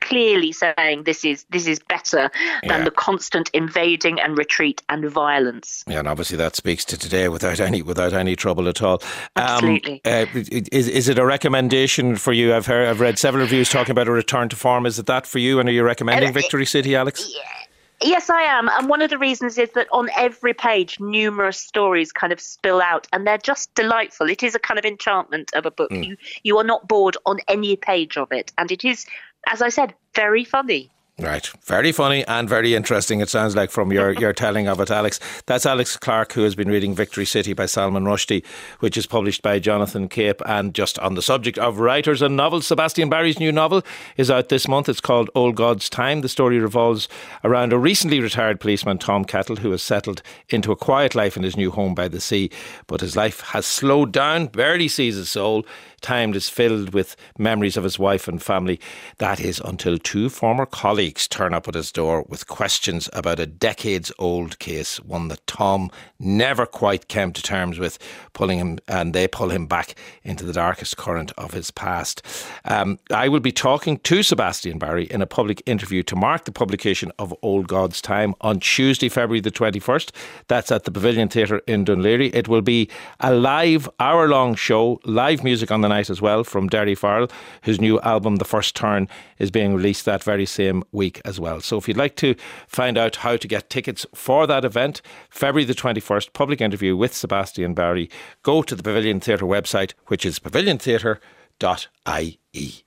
clearly 0.00 0.52
saying 0.52 1.04
this 1.04 1.24
is 1.24 1.44
this 1.50 1.66
is 1.66 1.78
better 1.78 2.30
yeah. 2.62 2.68
than 2.68 2.84
the 2.84 2.90
constant 2.90 3.50
invading 3.52 4.20
and 4.20 4.38
retreat 4.38 4.82
and 4.88 5.08
violence. 5.08 5.84
Yeah, 5.86 5.98
and 5.98 6.08
obviously 6.08 6.36
that 6.38 6.56
speaks 6.56 6.84
to 6.86 6.98
today 6.98 7.28
without 7.28 7.60
any 7.60 7.82
without 7.82 8.12
any 8.12 8.36
trouble 8.36 8.68
at 8.68 8.82
all. 8.82 9.02
Um, 9.36 9.44
Absolutely. 9.44 10.04
Um, 10.04 10.28
is 10.34 10.88
is 10.88 11.08
it 11.08 11.18
a 11.18 11.26
recommendation 11.26 12.16
for 12.16 12.32
you? 12.32 12.54
I've 12.54 12.66
heard 12.66 12.88
I've 12.88 13.00
read 13.00 13.18
several 13.18 13.42
reviews 13.42 13.68
talking 13.68 13.92
about 13.92 14.08
a 14.08 14.12
return 14.12 14.48
to 14.48 14.56
form. 14.56 14.86
Is 14.86 14.98
it 14.98 15.06
that 15.06 15.26
for 15.26 15.38
you? 15.38 15.60
And 15.60 15.68
are 15.68 15.72
you 15.72 15.82
recommending 15.82 16.30
uh, 16.30 16.32
Victory 16.32 16.66
City, 16.66 16.96
Alex? 16.96 17.30
Yeah. 17.34 17.65
Yes, 18.02 18.28
I 18.28 18.42
am. 18.42 18.68
And 18.68 18.88
one 18.88 19.00
of 19.00 19.10
the 19.10 19.18
reasons 19.18 19.56
is 19.56 19.70
that 19.70 19.88
on 19.90 20.10
every 20.16 20.52
page, 20.52 21.00
numerous 21.00 21.58
stories 21.58 22.12
kind 22.12 22.32
of 22.32 22.40
spill 22.40 22.82
out, 22.82 23.06
and 23.12 23.26
they're 23.26 23.38
just 23.38 23.74
delightful. 23.74 24.28
It 24.28 24.42
is 24.42 24.54
a 24.54 24.58
kind 24.58 24.78
of 24.78 24.84
enchantment 24.84 25.50
of 25.54 25.64
a 25.64 25.70
book. 25.70 25.90
Mm. 25.90 26.06
You 26.06 26.16
you 26.42 26.58
are 26.58 26.64
not 26.64 26.86
bored 26.88 27.16
on 27.24 27.38
any 27.48 27.76
page 27.76 28.18
of 28.18 28.32
it, 28.32 28.52
and 28.58 28.70
it 28.70 28.84
is, 28.84 29.06
as 29.46 29.62
I 29.62 29.70
said, 29.70 29.94
very 30.14 30.44
funny. 30.44 30.90
Right. 31.18 31.46
Very 31.64 31.92
funny 31.92 32.26
and 32.26 32.46
very 32.46 32.74
interesting, 32.74 33.20
it 33.22 33.30
sounds 33.30 33.56
like, 33.56 33.70
from 33.70 33.90
your, 33.90 34.12
your 34.12 34.34
telling 34.34 34.68
of 34.68 34.80
it, 34.80 34.90
Alex. 34.90 35.18
That's 35.46 35.64
Alex 35.64 35.96
Clark, 35.96 36.34
who 36.34 36.42
has 36.42 36.54
been 36.54 36.68
reading 36.68 36.94
Victory 36.94 37.24
City 37.24 37.54
by 37.54 37.64
Salman 37.64 38.04
Rushdie, 38.04 38.44
which 38.80 38.98
is 38.98 39.06
published 39.06 39.40
by 39.40 39.58
Jonathan 39.58 40.10
Cape. 40.10 40.42
And 40.44 40.74
just 40.74 40.98
on 40.98 41.14
the 41.14 41.22
subject 41.22 41.56
of 41.56 41.80
writers 41.80 42.20
and 42.20 42.36
novels, 42.36 42.66
Sebastian 42.66 43.08
Barry's 43.08 43.40
new 43.40 43.50
novel 43.50 43.82
is 44.18 44.30
out 44.30 44.50
this 44.50 44.68
month. 44.68 44.90
It's 44.90 45.00
called 45.00 45.30
Old 45.34 45.54
God's 45.54 45.88
Time. 45.88 46.20
The 46.20 46.28
story 46.28 46.58
revolves 46.58 47.08
around 47.42 47.72
a 47.72 47.78
recently 47.78 48.20
retired 48.20 48.60
policeman, 48.60 48.98
Tom 48.98 49.24
Kettle, 49.24 49.56
who 49.56 49.70
has 49.70 49.82
settled 49.82 50.20
into 50.50 50.70
a 50.70 50.76
quiet 50.76 51.14
life 51.14 51.34
in 51.34 51.44
his 51.44 51.56
new 51.56 51.70
home 51.70 51.94
by 51.94 52.08
the 52.08 52.20
sea. 52.20 52.50
But 52.88 53.00
his 53.00 53.16
life 53.16 53.40
has 53.40 53.64
slowed 53.64 54.12
down, 54.12 54.48
barely 54.48 54.88
sees 54.88 55.16
his 55.16 55.30
soul 55.30 55.64
time 56.06 56.34
is 56.34 56.48
filled 56.48 56.94
with 56.94 57.16
memories 57.36 57.76
of 57.76 57.82
his 57.82 57.98
wife 57.98 58.28
and 58.28 58.40
family. 58.40 58.78
That 59.18 59.40
is 59.40 59.60
until 59.64 59.98
two 59.98 60.28
former 60.28 60.64
colleagues 60.64 61.26
turn 61.26 61.52
up 61.52 61.66
at 61.66 61.74
his 61.74 61.90
door 61.90 62.24
with 62.28 62.46
questions 62.46 63.10
about 63.12 63.40
a 63.40 63.46
decades 63.46 64.12
old 64.16 64.60
case, 64.60 65.00
one 65.00 65.26
that 65.28 65.44
Tom 65.48 65.90
never 66.20 66.64
quite 66.64 67.08
came 67.08 67.32
to 67.32 67.42
terms 67.42 67.80
with, 67.80 67.98
pulling 68.34 68.58
him, 68.58 68.78
and 68.86 69.14
they 69.14 69.26
pull 69.26 69.50
him 69.50 69.66
back 69.66 69.96
into 70.22 70.44
the 70.44 70.52
darkest 70.52 70.96
current 70.96 71.32
of 71.36 71.52
his 71.52 71.72
past. 71.72 72.22
Um, 72.64 73.00
I 73.10 73.26
will 73.28 73.40
be 73.40 73.50
talking 73.50 73.98
to 73.98 74.22
Sebastian 74.22 74.78
Barry 74.78 75.06
in 75.06 75.22
a 75.22 75.26
public 75.26 75.60
interview 75.66 76.04
to 76.04 76.14
mark 76.14 76.44
the 76.44 76.52
publication 76.52 77.10
of 77.18 77.34
Old 77.42 77.66
God's 77.66 78.00
Time 78.00 78.36
on 78.42 78.60
Tuesday, 78.60 79.08
February 79.08 79.40
the 79.40 79.50
21st. 79.50 80.12
That's 80.46 80.70
at 80.70 80.84
the 80.84 80.92
Pavilion 80.92 81.28
Theatre 81.28 81.62
in 81.66 81.84
Laoghaire. 81.84 82.32
It 82.32 82.46
will 82.46 82.62
be 82.62 82.88
a 83.18 83.34
live 83.34 83.88
hour 83.98 84.28
long 84.28 84.54
show, 84.54 85.00
live 85.04 85.42
music 85.42 85.72
on 85.72 85.80
the 85.80 85.88
night 85.88 85.95
as 86.00 86.22
well 86.22 86.44
from 86.44 86.68
Derry 86.68 86.94
Farrell, 86.94 87.28
whose 87.62 87.80
new 87.80 88.00
album, 88.00 88.36
The 88.36 88.44
First 88.44 88.76
Turn, 88.76 89.08
is 89.38 89.50
being 89.50 89.74
released 89.74 90.04
that 90.04 90.22
very 90.22 90.46
same 90.46 90.84
week 90.92 91.20
as 91.24 91.40
well. 91.40 91.60
So 91.60 91.76
if 91.76 91.88
you'd 91.88 91.96
like 91.96 92.16
to 92.16 92.34
find 92.68 92.96
out 92.96 93.16
how 93.16 93.36
to 93.36 93.48
get 93.48 93.70
tickets 93.70 94.06
for 94.14 94.46
that 94.46 94.64
event, 94.64 95.02
February 95.30 95.64
the 95.64 95.74
21st, 95.74 96.32
public 96.32 96.60
interview 96.60 96.96
with 96.96 97.14
Sebastian 97.14 97.74
Barry, 97.74 98.08
go 98.42 98.62
to 98.62 98.74
the 98.74 98.82
Pavilion 98.82 99.20
Theatre 99.20 99.46
website, 99.46 99.92
which 100.06 100.24
is 100.24 100.38
paviliontheatre.ie. 100.38 102.85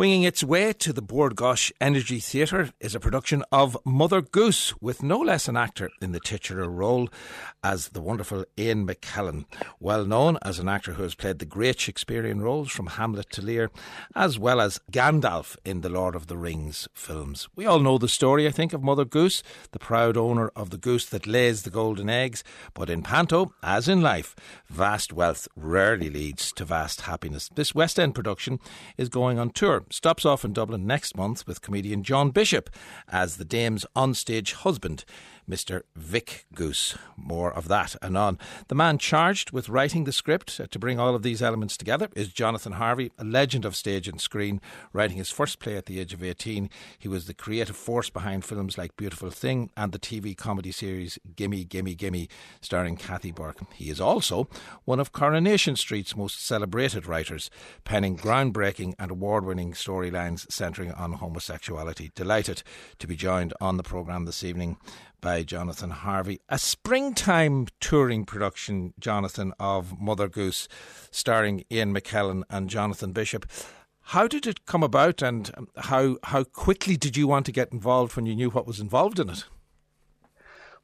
Winging 0.00 0.22
its 0.22 0.42
way 0.42 0.72
to 0.72 0.94
the 0.94 1.02
Bord 1.02 1.36
Gáis 1.36 1.72
Energy 1.78 2.20
Theatre 2.20 2.70
is 2.80 2.94
a 2.94 3.00
production 3.00 3.44
of 3.52 3.76
Mother 3.84 4.22
Goose, 4.22 4.72
with 4.80 5.02
no 5.02 5.18
less 5.18 5.46
an 5.46 5.58
actor 5.58 5.90
in 6.00 6.12
the 6.12 6.20
titular 6.20 6.70
role 6.70 7.10
as 7.62 7.88
the 7.88 8.00
wonderful 8.00 8.46
Ian 8.58 8.86
McKellen, 8.86 9.44
well 9.78 10.06
known 10.06 10.38
as 10.40 10.58
an 10.58 10.70
actor 10.70 10.94
who 10.94 11.02
has 11.02 11.14
played 11.14 11.38
the 11.38 11.44
great 11.44 11.78
Shakespearean 11.78 12.40
roles 12.40 12.70
from 12.70 12.86
Hamlet 12.86 13.28
to 13.32 13.42
Lear, 13.42 13.70
as 14.16 14.38
well 14.38 14.58
as 14.58 14.80
Gandalf 14.90 15.58
in 15.66 15.82
the 15.82 15.90
Lord 15.90 16.14
of 16.14 16.28
the 16.28 16.38
Rings 16.38 16.88
films. 16.94 17.50
We 17.54 17.66
all 17.66 17.80
know 17.80 17.98
the 17.98 18.08
story, 18.08 18.46
I 18.46 18.52
think, 18.52 18.72
of 18.72 18.82
Mother 18.82 19.04
Goose, 19.04 19.42
the 19.72 19.78
proud 19.78 20.16
owner 20.16 20.50
of 20.56 20.70
the 20.70 20.78
goose 20.78 21.04
that 21.10 21.26
lays 21.26 21.64
the 21.64 21.68
golden 21.68 22.08
eggs, 22.08 22.42
but 22.72 22.88
in 22.88 23.02
Panto, 23.02 23.52
as 23.62 23.86
in 23.86 24.00
life, 24.00 24.34
vast 24.70 25.12
wealth 25.12 25.46
rarely 25.54 26.08
leads 26.08 26.52
to 26.52 26.64
vast 26.64 27.02
happiness. 27.02 27.50
This 27.54 27.74
West 27.74 28.00
End 28.00 28.14
production 28.14 28.60
is 28.96 29.10
going 29.10 29.38
on 29.38 29.50
tour 29.50 29.84
stops 29.90 30.24
off 30.24 30.44
in 30.44 30.52
Dublin 30.52 30.86
next 30.86 31.16
month 31.16 31.46
with 31.46 31.60
comedian 31.62 32.02
John 32.02 32.30
Bishop 32.30 32.70
as 33.08 33.36
the 33.36 33.44
dame's 33.44 33.84
onstage 33.96 34.52
husband. 34.52 35.04
Mr. 35.50 35.82
Vic 35.96 36.46
Goose. 36.54 36.96
More 37.16 37.52
of 37.52 37.66
that 37.68 37.96
anon. 38.00 38.38
The 38.68 38.74
man 38.76 38.98
charged 38.98 39.50
with 39.50 39.68
writing 39.68 40.04
the 40.04 40.12
script 40.12 40.60
uh, 40.60 40.66
to 40.70 40.78
bring 40.78 41.00
all 41.00 41.14
of 41.14 41.22
these 41.22 41.42
elements 41.42 41.76
together 41.76 42.08
is 42.14 42.28
Jonathan 42.28 42.72
Harvey, 42.72 43.10
a 43.18 43.24
legend 43.24 43.64
of 43.64 43.74
stage 43.74 44.06
and 44.06 44.20
screen, 44.20 44.60
writing 44.92 45.16
his 45.16 45.30
first 45.30 45.58
play 45.58 45.76
at 45.76 45.86
the 45.86 45.98
age 45.98 46.14
of 46.14 46.22
18. 46.22 46.70
He 46.98 47.08
was 47.08 47.26
the 47.26 47.34
creative 47.34 47.76
force 47.76 48.10
behind 48.10 48.44
films 48.44 48.78
like 48.78 48.96
Beautiful 48.96 49.30
Thing 49.30 49.70
and 49.76 49.90
the 49.90 49.98
TV 49.98 50.36
comedy 50.36 50.70
series 50.70 51.18
Gimme, 51.34 51.64
Gimme, 51.64 51.96
Gimme, 51.96 52.28
starring 52.60 52.96
Kathy 52.96 53.32
Burke. 53.32 53.60
He 53.74 53.90
is 53.90 54.00
also 54.00 54.48
one 54.84 55.00
of 55.00 55.12
Coronation 55.12 55.74
Street's 55.74 56.16
most 56.16 56.46
celebrated 56.46 57.06
writers, 57.06 57.50
penning 57.82 58.16
groundbreaking 58.16 58.94
and 58.98 59.10
award 59.10 59.44
winning 59.44 59.72
storylines 59.72 60.50
centering 60.50 60.92
on 60.92 61.14
homosexuality. 61.14 62.12
Delighted 62.14 62.62
to 63.00 63.08
be 63.08 63.16
joined 63.16 63.52
on 63.60 63.76
the 63.76 63.82
programme 63.82 64.26
this 64.26 64.44
evening 64.44 64.76
by 65.20 65.42
Jonathan 65.42 65.90
Harvey. 65.90 66.40
A 66.48 66.58
springtime 66.58 67.66
touring 67.80 68.24
production, 68.24 68.94
Jonathan, 68.98 69.52
of 69.58 70.00
Mother 70.00 70.28
Goose, 70.28 70.68
starring 71.10 71.64
Ian 71.70 71.94
McKellen 71.94 72.42
and 72.48 72.70
Jonathan 72.70 73.12
Bishop. 73.12 73.46
How 74.00 74.26
did 74.26 74.46
it 74.46 74.66
come 74.66 74.82
about, 74.82 75.22
and 75.22 75.50
how 75.76 76.16
how 76.24 76.44
quickly 76.44 76.96
did 76.96 77.16
you 77.16 77.28
want 77.28 77.46
to 77.46 77.52
get 77.52 77.72
involved 77.72 78.16
when 78.16 78.26
you 78.26 78.34
knew 78.34 78.50
what 78.50 78.66
was 78.66 78.80
involved 78.80 79.18
in 79.20 79.30
it? 79.30 79.44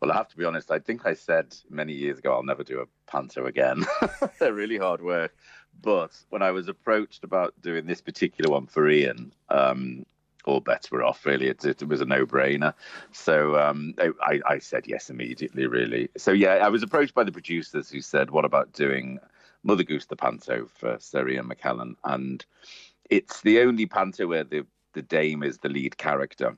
Well, 0.01 0.12
I 0.12 0.16
have 0.16 0.29
to 0.29 0.37
be 0.37 0.44
honest. 0.44 0.70
I 0.70 0.79
think 0.79 1.07
I 1.07 1.14
said 1.14 1.57
many 1.70 1.92
years 1.92 2.18
ago 2.18 2.35
I'll 2.35 2.42
never 2.42 2.62
do 2.62 2.81
a 2.81 3.11
panto 3.11 3.46
again. 3.46 3.85
They're 4.38 4.53
really 4.53 4.77
hard 4.77 5.03
work. 5.03 5.35
But 5.83 6.12
when 6.31 6.42
I 6.42 6.51
was 6.53 6.68
approached 6.68 7.25
about 7.25 7.55
doing 7.61 7.87
this 7.87 8.01
particular 8.01 8.51
one 8.51 8.66
for 8.66 8.88
Ian, 8.88 9.33
um, 9.49 10.05
all 10.46 10.61
bets 10.61 10.90
were 10.90 11.02
off. 11.02 11.26
Really, 11.26 11.48
it, 11.48 11.64
it 11.64 11.87
was 11.87 12.00
a 12.00 12.06
no-brainer. 12.06 12.72
So 13.12 13.59
um, 13.59 13.94
I, 13.98 14.40
I, 14.46 14.59
said 14.59 14.87
yes 14.87 15.11
immediately. 15.11 15.66
Really. 15.66 16.09
So 16.16 16.32
yeah, 16.32 16.54
I 16.54 16.68
was 16.68 16.82
approached 16.82 17.14
by 17.14 17.24
the 17.24 17.32
producers 17.32 17.90
who 17.90 18.00
said, 18.00 18.30
"What 18.30 18.44
about 18.44 18.72
doing 18.72 19.18
Mother 19.62 19.82
Goose 19.82 20.06
the 20.06 20.16
panto 20.16 20.66
for 20.66 20.96
Sir 21.00 21.28
Ian 21.28 21.48
McKellen?" 21.48 21.96
And 22.04 22.44
it's 23.11 23.42
the 23.42 23.61
only 23.61 23.87
panto 23.87 24.26
where 24.26 24.44
the 24.44 24.64
the 24.94 25.02
dame 25.02 25.42
is 25.42 25.59
the 25.59 25.68
lead 25.68 25.98
character. 25.98 26.56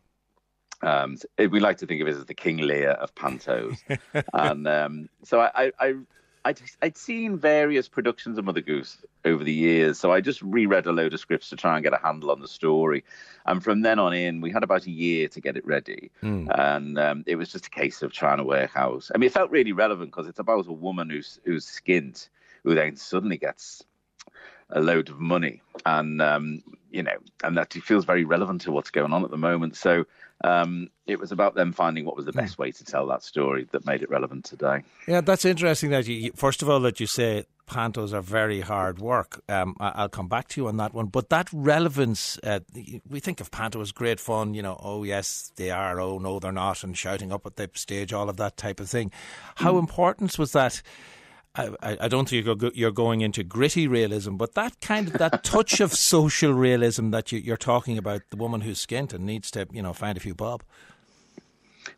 Um, 0.80 1.16
so 1.16 1.26
we 1.48 1.58
like 1.58 1.78
to 1.78 1.86
think 1.86 2.00
of 2.00 2.06
it 2.06 2.16
as 2.16 2.24
the 2.26 2.34
King 2.34 2.58
Lear 2.58 2.90
of 2.90 3.14
pantos, 3.14 3.78
and 4.32 4.68
um, 4.68 5.08
so 5.24 5.40
I, 5.40 5.72
I, 5.80 5.94
I'd, 6.48 6.62
I'd 6.80 6.96
seen 6.96 7.36
various 7.36 7.88
productions 7.88 8.38
of 8.38 8.46
Mother 8.46 8.62
Goose 8.62 8.96
over 9.26 9.44
the 9.44 9.52
years, 9.52 9.98
so 9.98 10.10
I 10.10 10.22
just 10.22 10.40
reread 10.40 10.86
a 10.86 10.92
load 10.92 11.12
of 11.12 11.20
scripts 11.20 11.50
to 11.50 11.56
try 11.56 11.74
and 11.76 11.84
get 11.84 11.92
a 11.92 11.98
handle 12.02 12.30
on 12.30 12.40
the 12.40 12.48
story. 12.48 13.04
And 13.44 13.62
from 13.62 13.82
then 13.82 13.98
on 13.98 14.14
in, 14.14 14.40
we 14.40 14.50
had 14.50 14.62
about 14.62 14.86
a 14.86 14.90
year 14.90 15.28
to 15.28 15.42
get 15.42 15.58
it 15.58 15.66
ready, 15.66 16.10
mm. 16.22 16.48
and 16.58 16.98
um, 16.98 17.24
it 17.26 17.36
was 17.36 17.52
just 17.52 17.66
a 17.66 17.70
case 17.70 18.00
of 18.00 18.14
trying 18.14 18.38
to 18.38 18.44
work 18.44 18.70
out. 18.76 19.10
I 19.14 19.18
mean, 19.18 19.26
it 19.26 19.34
felt 19.34 19.50
really 19.50 19.72
relevant 19.72 20.10
because 20.10 20.26
it's 20.26 20.38
about 20.38 20.68
a 20.68 20.72
woman 20.72 21.10
who's 21.10 21.38
who's 21.44 21.66
skint, 21.66 22.30
who 22.64 22.74
then 22.74 22.96
suddenly 22.96 23.36
gets 23.36 23.84
a 24.70 24.80
load 24.80 25.10
of 25.10 25.20
money, 25.20 25.60
and 25.84 26.22
um, 26.22 26.62
you 26.90 27.02
know, 27.02 27.16
and 27.42 27.56
that 27.56 27.72
feels 27.72 28.04
very 28.04 28.24
relevant 28.24 28.62
to 28.62 28.72
what's 28.72 28.90
going 28.90 29.12
on 29.12 29.24
at 29.24 29.30
the 29.30 29.36
moment. 29.36 29.76
So 29.76 30.06
um, 30.44 30.88
it 31.06 31.18
was 31.18 31.32
about 31.32 31.54
them 31.54 31.72
finding 31.72 32.04
what 32.04 32.16
was 32.16 32.26
the 32.26 32.32
best 32.32 32.58
way 32.58 32.70
to 32.70 32.84
tell 32.84 33.06
that 33.08 33.22
story 33.22 33.66
that 33.72 33.84
made 33.84 34.02
it 34.02 34.10
relevant 34.10 34.44
today. 34.44 34.82
Yeah, 35.06 35.20
that's 35.20 35.44
interesting. 35.44 35.90
That 35.90 36.06
you 36.06 36.32
first 36.34 36.62
of 36.62 36.68
all 36.68 36.80
that 36.80 37.00
you 37.00 37.06
say 37.06 37.44
pantos 37.68 38.12
are 38.12 38.22
very 38.22 38.60
hard 38.60 38.98
work. 38.98 39.42
Um, 39.48 39.76
I'll 39.78 40.08
come 40.08 40.28
back 40.28 40.48
to 40.48 40.60
you 40.60 40.68
on 40.68 40.76
that 40.78 40.94
one. 40.94 41.06
But 41.06 41.28
that 41.30 41.48
relevance, 41.52 42.38
uh, 42.42 42.60
we 43.08 43.20
think 43.20 43.40
of 43.40 43.50
panto 43.50 43.80
as 43.80 43.92
great 43.92 44.18
fun, 44.18 44.54
you 44.54 44.62
know, 44.62 44.80
oh 44.82 45.04
yes, 45.04 45.52
they 45.56 45.70
are, 45.70 46.00
oh 46.00 46.18
no, 46.18 46.38
they're 46.38 46.52
not, 46.52 46.82
and 46.82 46.96
shouting 46.96 47.32
up 47.32 47.46
at 47.46 47.56
the 47.56 47.70
stage, 47.74 48.12
all 48.12 48.28
of 48.28 48.38
that 48.38 48.56
type 48.56 48.80
of 48.80 48.88
thing. 48.88 49.12
How 49.56 49.74
mm. 49.74 49.80
important 49.80 50.38
was 50.38 50.52
that? 50.52 50.82
I, 51.54 51.96
I 52.00 52.08
don't 52.08 52.28
think 52.28 52.46
you're 52.74 52.92
going 52.92 53.20
into 53.20 53.42
gritty 53.42 53.88
realism, 53.88 54.36
but 54.36 54.54
that 54.54 54.80
kind 54.80 55.08
of 55.08 55.14
that 55.14 55.42
touch 55.42 55.80
of 55.80 55.92
social 55.94 56.52
realism 56.52 57.10
that 57.10 57.32
you, 57.32 57.52
are 57.52 57.56
talking 57.56 57.98
about, 57.98 58.22
the 58.30 58.36
woman 58.36 58.60
who's 58.60 58.84
skint 58.84 59.12
and 59.12 59.26
needs 59.26 59.50
to, 59.52 59.66
you 59.72 59.82
know, 59.82 59.92
find 59.92 60.16
a 60.16 60.20
few 60.20 60.34
bob. 60.34 60.62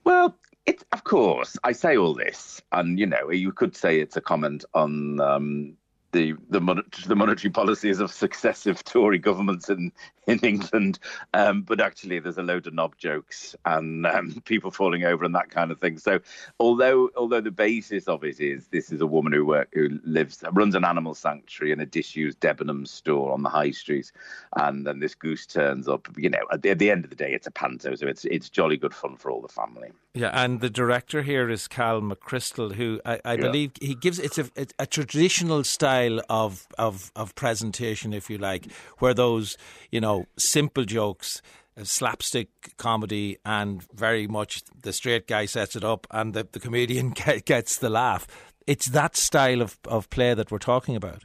Well, 0.05 0.39
it, 0.67 0.85
of 0.93 1.05
course, 1.05 1.57
I 1.65 1.73
say 1.73 1.97
all 1.97 2.15
this, 2.15 2.63
and 2.73 2.99
you 2.99 3.07
know, 3.07 3.31
you 3.31 3.53
could 3.53 3.77
say 3.77 4.01
it's 4.01 4.17
a 4.17 4.21
comment 4.21 4.65
on 4.75 5.21
um, 5.21 5.77
the 6.13 6.35
the, 6.49 6.61
mon- 6.61 6.85
the 7.07 7.17
monetary 7.17 7.51
policies 7.51 8.01
of 8.01 8.11
successive 8.11 8.83
Tory 8.85 9.19
governments 9.19 9.69
in 9.69 9.93
in 10.27 10.39
England, 10.41 10.99
um, 11.35 11.63
but 11.63 11.81
actually 11.81 12.19
there's 12.19 12.39
a 12.39 12.43
load 12.43 12.67
of 12.67 12.75
knob 12.75 12.97
jokes 12.97 13.57
and 13.65 14.07
um, 14.07 14.41
people 14.45 14.71
falling 14.71 15.05
over 15.05 15.25
and 15.25 15.35
that 15.35 15.51
kind 15.51 15.71
of 15.71 15.81
thing. 15.81 15.99
So 15.99 16.21
although 16.59 17.11
although 17.17 17.41
the 17.41 17.51
basis 17.51 18.07
of 18.09 18.25
it 18.25 18.41
is 18.41 18.69
this 18.69 18.93
is 18.93 19.01
a 19.01 19.07
woman 19.07 19.33
who 19.33 19.45
work, 19.45 19.69
who 19.73 20.01
lives 20.05 20.45
runs 20.53 20.75
an 20.75 20.85
animal 20.85 21.15
sanctuary 21.15 21.73
and 21.73 21.83
a 21.83 21.87
disused 21.87 22.41
Debenhams 22.41 22.89
store 22.89 23.33
on 23.33 23.43
the 23.43 23.49
high 23.49 23.71
street, 23.71 24.13
and 24.57 24.87
then 24.87 25.01
this 25.01 25.15
goose 25.15 25.47
turns 25.47 25.89
up. 25.89 26.09
You 26.17 26.31
know, 26.31 26.45
at 26.53 26.63
the, 26.63 26.71
at 26.71 26.79
the 26.79 26.91
end 26.91 27.05
of 27.05 27.11
the 27.11 27.17
day, 27.17 27.33
it's 27.33 27.47
a 27.47 27.53
panto, 27.53 27.95
so 27.95 28.07
it's 28.07 28.25
it's 28.25 28.49
jolly 28.49 28.77
good 28.77 28.95
fun 28.95 29.17
for 29.17 29.31
all 29.31 29.41
the 29.41 29.49
family. 29.49 29.91
Yeah, 30.13 30.31
and 30.33 30.61
the 30.61 30.71
director 30.71 31.23
here 31.23 31.49
is 31.49 31.69
Cal 31.69 32.01
McCrystal, 32.01 32.75
who 32.75 33.01
I, 33.05 33.21
I 33.25 33.33
yeah. 33.35 33.37
believe 33.37 33.73
he 33.81 33.95
gives 33.95 34.19
it's 34.19 34.39
a, 34.39 34.51
a 34.79 34.87
traditional 34.87 35.63
style 35.63 36.21
of 36.29 36.67
of 36.79 37.13
of 37.15 37.35
presentation, 37.37 38.13
if 38.13 38.29
you 38.29 38.37
like, 38.37 38.73
where 38.99 39.15
those 39.15 39.57
you 39.91 40.01
know 40.01 40.27
simple 40.37 40.85
jokes 40.85 41.43
slapstick 41.85 42.49
comedy 42.77 43.39
and 43.45 43.83
very 43.93 44.27
much 44.27 44.63
the 44.83 44.93
straight 44.93 45.27
guy 45.27 45.47
sets 45.47 45.77
it 45.77 45.85
up 45.85 46.07
and 46.11 46.35
the, 46.35 46.47
the 46.53 46.61
comedian 46.61 47.11
gets 47.45 47.79
the 47.79 47.91
laugh. 47.91 48.27
It's 48.67 48.87
that 48.87 49.17
style 49.17 49.63
of, 49.63 49.79
of 49.89 50.11
play 50.11 50.35
that 50.35 50.51
we're 50.51 50.59
talking 50.59 50.97
about. 50.97 51.25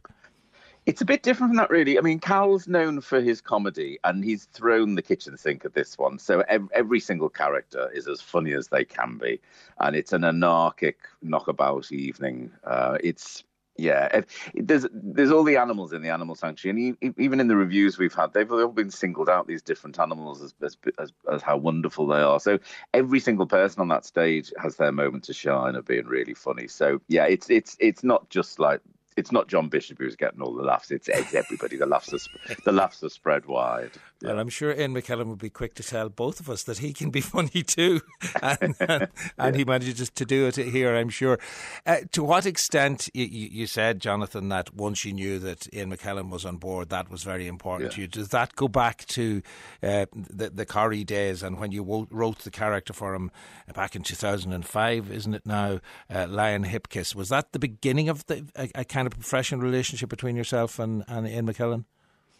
It's 0.85 1.01
a 1.01 1.05
bit 1.05 1.23
different 1.23 1.49
from 1.49 1.57
that, 1.57 1.71
really. 1.71 1.97
I 1.97 2.01
mean, 2.01 2.19
Cal's 2.19 2.67
known 2.67 3.01
for 3.01 3.19
his 3.19 3.41
comedy, 3.41 3.97
and 4.03 4.23
he's 4.23 4.45
thrown 4.45 4.93
the 4.93 5.01
kitchen 5.01 5.35
sink 5.35 5.65
at 5.65 5.73
this 5.73 5.97
one. 5.97 6.19
So 6.19 6.41
every, 6.47 6.67
every 6.73 6.99
single 6.99 7.29
character 7.29 7.89
is 7.91 8.07
as 8.07 8.21
funny 8.21 8.53
as 8.53 8.67
they 8.67 8.85
can 8.85 9.17
be, 9.17 9.41
and 9.79 9.95
it's 9.95 10.13
an 10.13 10.23
anarchic 10.23 10.99
knockabout 11.23 11.91
evening. 11.91 12.51
Uh, 12.63 12.99
it's 13.03 13.43
yeah, 13.77 14.21
there's 14.53 14.85
there's 14.93 15.31
all 15.31 15.43
the 15.43 15.57
animals 15.57 15.91
in 15.91 16.03
the 16.03 16.09
animal 16.09 16.35
sanctuary, 16.35 16.95
and 17.01 17.15
even 17.17 17.39
in 17.39 17.47
the 17.47 17.55
reviews 17.57 17.97
we've 17.97 18.13
had, 18.13 18.33
they've 18.33 18.51
all 18.51 18.67
been 18.67 18.91
singled 18.91 19.27
out 19.27 19.47
these 19.47 19.63
different 19.63 19.99
animals 19.99 20.41
as, 20.41 20.53
as 20.63 20.77
as, 20.99 21.11
as 21.31 21.41
how 21.41 21.57
wonderful 21.57 22.05
they 22.07 22.21
are. 22.21 22.39
So 22.39 22.59
every 22.93 23.19
single 23.19 23.47
person 23.47 23.81
on 23.81 23.87
that 23.87 24.05
stage 24.05 24.53
has 24.61 24.75
their 24.77 24.91
moment 24.91 25.25
to 25.25 25.33
shine 25.33 25.75
of 25.75 25.85
being 25.85 26.05
really 26.05 26.35
funny. 26.35 26.67
So 26.67 27.01
yeah, 27.07 27.25
it's 27.25 27.49
it's 27.49 27.75
it's 27.79 28.03
not 28.03 28.29
just 28.29 28.59
like 28.59 28.81
it's 29.17 29.31
not 29.31 29.47
John 29.47 29.69
Bishop 29.69 29.97
who's 29.97 30.15
getting 30.15 30.41
all 30.41 30.53
the 30.53 30.63
laughs. 30.63 30.91
It's, 30.91 31.07
it's 31.07 31.33
everybody. 31.33 31.77
the 31.77 31.85
laughs 31.85 32.13
are 32.13 32.19
the 32.65 32.71
laughs 32.71 33.03
are 33.03 33.09
spread 33.09 33.45
wide. 33.45 33.91
Yeah. 34.21 34.29
Well, 34.29 34.39
I'm 34.39 34.49
sure 34.49 34.73
Ian 34.73 34.93
McKellen 34.93 35.27
would 35.27 35.39
be 35.39 35.49
quick 35.49 35.73
to 35.75 35.83
tell 35.83 36.09
both 36.09 36.39
of 36.39 36.49
us 36.49 36.63
that 36.63 36.79
he 36.79 36.93
can 36.93 37.11
be 37.11 37.21
funny 37.35 37.63
too, 37.63 38.01
and, 38.41 38.75
and, 38.79 39.07
and, 39.37 39.55
he 39.55 39.63
manages 39.63 40.09
to 40.09 40.25
do 40.25 40.47
it 40.47 40.55
here. 40.55 40.95
I'm 40.95 41.09
sure. 41.09 41.39
Uh, 41.85 41.97
to 42.11 42.23
what 42.23 42.45
extent 42.45 43.09
you, 43.13 43.25
you, 43.25 43.67
said, 43.67 43.99
Jonathan, 43.99 44.49
that 44.49 44.73
once 44.73 45.05
you 45.05 45.13
knew 45.13 45.39
that 45.39 45.73
Ian 45.73 45.95
McKellen 45.95 46.29
was 46.29 46.45
on 46.45 46.57
board, 46.57 46.89
that 46.89 47.09
was 47.09 47.23
very 47.23 47.47
important 47.47 47.91
yeah. 47.91 47.95
to 47.95 48.01
you. 48.01 48.07
Does 48.07 48.29
that 48.29 48.55
go 48.55 48.67
back 48.67 49.05
to 49.07 49.41
uh, 49.83 50.05
the 50.13 50.49
the 50.49 50.65
Corrie 50.65 51.03
days 51.03 51.43
and 51.43 51.59
when 51.59 51.71
you 51.71 52.07
wrote 52.09 52.39
the 52.39 52.51
character 52.51 52.93
for 52.93 53.13
him 53.15 53.31
back 53.73 53.95
in 53.95 54.03
2005? 54.03 55.11
Isn't 55.11 55.33
it 55.33 55.45
now, 55.45 55.79
uh, 56.13 56.27
Lion 56.27 56.65
Hipkiss? 56.65 57.15
Was 57.15 57.29
that 57.29 57.51
the 57.53 57.59
beginning 57.59 58.09
of 58.09 58.25
the 58.25 58.45
a, 58.55 58.69
a 58.75 58.85
kind 58.85 59.04
kind 59.05 59.13
of 59.13 59.19
professional 59.19 59.61
relationship 59.61 60.09
between 60.09 60.35
yourself 60.35 60.79
and, 60.79 61.03
and 61.07 61.27
Ian 61.27 61.45
McKellen? 61.45 61.85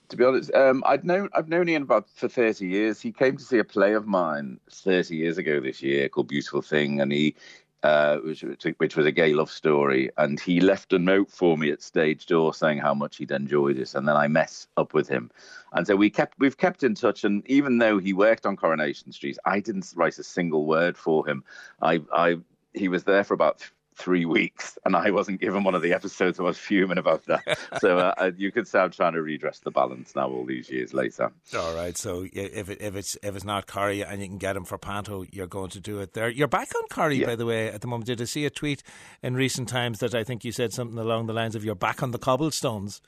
To 0.10 0.18
be 0.18 0.24
honest, 0.24 0.54
um, 0.54 0.84
I'd 0.86 1.04
known 1.04 1.30
I've 1.34 1.50
known 1.50 1.68
Ian 1.70 1.84
about 1.84 2.10
for 2.10 2.28
thirty 2.28 2.68
years. 2.68 3.02
He 3.02 3.12
came 3.12 3.38
to 3.38 3.44
see 3.44 3.58
a 3.58 3.64
play 3.64 3.94
of 3.94 4.06
mine 4.06 4.60
thirty 4.72 5.16
years 5.16 5.38
ago 5.38 5.60
this 5.60 5.82
year 5.82 6.10
called 6.10 6.28
Beautiful 6.28 6.62
Thing, 6.62 7.02
and 7.02 7.12
he 7.12 7.36
uh, 7.82 8.18
which, 8.18 8.44
which, 8.78 8.96
was 8.96 9.06
a 9.06 9.12
gay 9.12 9.34
love 9.34 9.52
story. 9.52 10.10
And 10.18 10.40
he 10.40 10.60
left 10.60 10.94
a 10.94 11.00
note 11.00 11.30
for 11.30 11.56
me 11.56 11.70
at 11.70 11.84
stage 11.84 12.26
door 12.26 12.54
saying 12.54 12.80
how 12.80 12.96
much 12.96 13.18
he'd 13.18 13.32
enjoyed 13.32 13.78
it. 13.78 13.94
And 13.94 14.08
then 14.08 14.16
I 14.16 14.28
mess 14.28 14.68
up 14.78 14.94
with 14.94 15.08
him, 15.08 15.32
and 15.74 15.86
so 15.88 15.96
we 15.96 16.10
kept 16.10 16.38
we've 16.40 16.58
kept 16.58 16.84
in 16.84 16.96
touch. 16.96 17.24
And 17.24 17.44
even 17.48 17.80
though 17.80 17.98
he 18.00 18.14
worked 18.14 18.46
on 18.46 18.58
Coronation 18.58 19.12
Street, 19.12 19.38
I 19.46 19.60
didn't 19.60 19.92
write 19.96 20.20
a 20.20 20.24
single 20.24 20.66
word 20.66 20.98
for 20.98 21.28
him. 21.28 21.44
I, 21.82 22.02
I 22.14 22.38
he 22.74 22.90
was 22.90 23.06
there 23.06 23.24
for 23.24 23.34
about 23.34 23.68
three 23.96 24.26
weeks, 24.26 24.78
and 24.86 24.96
I 24.96 25.12
wasn't 25.12 25.40
given 25.40 25.64
one 25.64 25.76
of 25.76 25.82
the 25.82 25.94
episodes. 25.94 26.40
I 26.40 26.44
was 26.44 26.58
fuming 26.58 26.98
about 26.98 27.26
that. 27.26 27.58
so 27.80 27.98
uh, 27.98 28.14
uh, 28.18 28.32
you 28.38 28.52
could 28.52 28.68
say 28.68 28.80
I'm 28.80 28.92
trying 28.92 29.14
to 29.14 29.22
redress 29.22 29.60
the 29.60 29.72
balance 29.72 30.16
now, 30.16 30.30
all 30.30 30.46
these 30.46 30.70
years 30.70 30.94
later. 30.94 31.32
All 31.58 31.76
right. 31.76 31.98
So 31.98 32.26
if 32.32 32.70
it, 32.70 32.82
if 32.82 32.96
it's 32.96 33.18
if 33.24 33.36
it's 33.36 33.46
not 33.46 33.68
Corrie 33.68 34.02
and 34.02 34.22
you 34.22 34.28
can 34.28 34.38
get 34.38 34.56
him 34.56 34.66
for 34.66 34.78
Panto, 34.78 35.26
you're 35.32 35.48
going 35.48 35.70
to 35.72 35.80
do 35.80 36.00
it 36.00 36.14
there. 36.14 36.30
You're 36.30 36.48
back 36.48 36.74
on 36.76 36.88
Corrie, 36.90 37.18
yeah. 37.18 37.28
by 37.28 37.36
the 37.36 37.46
way, 37.46 37.70
at 37.70 37.82
the 37.82 37.88
moment. 37.88 38.08
Did 38.08 38.22
I 38.22 38.26
see 38.26 38.46
a 38.46 38.50
tweet 38.50 38.84
in 39.24 39.36
recent 39.36 39.70
times 39.70 40.00
that 40.00 40.14
I 40.14 40.24
think 40.24 40.44
you 40.44 40.52
said 40.52 40.74
something 40.74 40.98
along 40.98 41.28
the 41.28 41.34
lines 41.34 41.56
of 41.56 41.64
"You're 41.64 41.76
back 41.76 42.04
on 42.04 42.12
the 42.12 42.20
cobblestones"? 42.20 43.02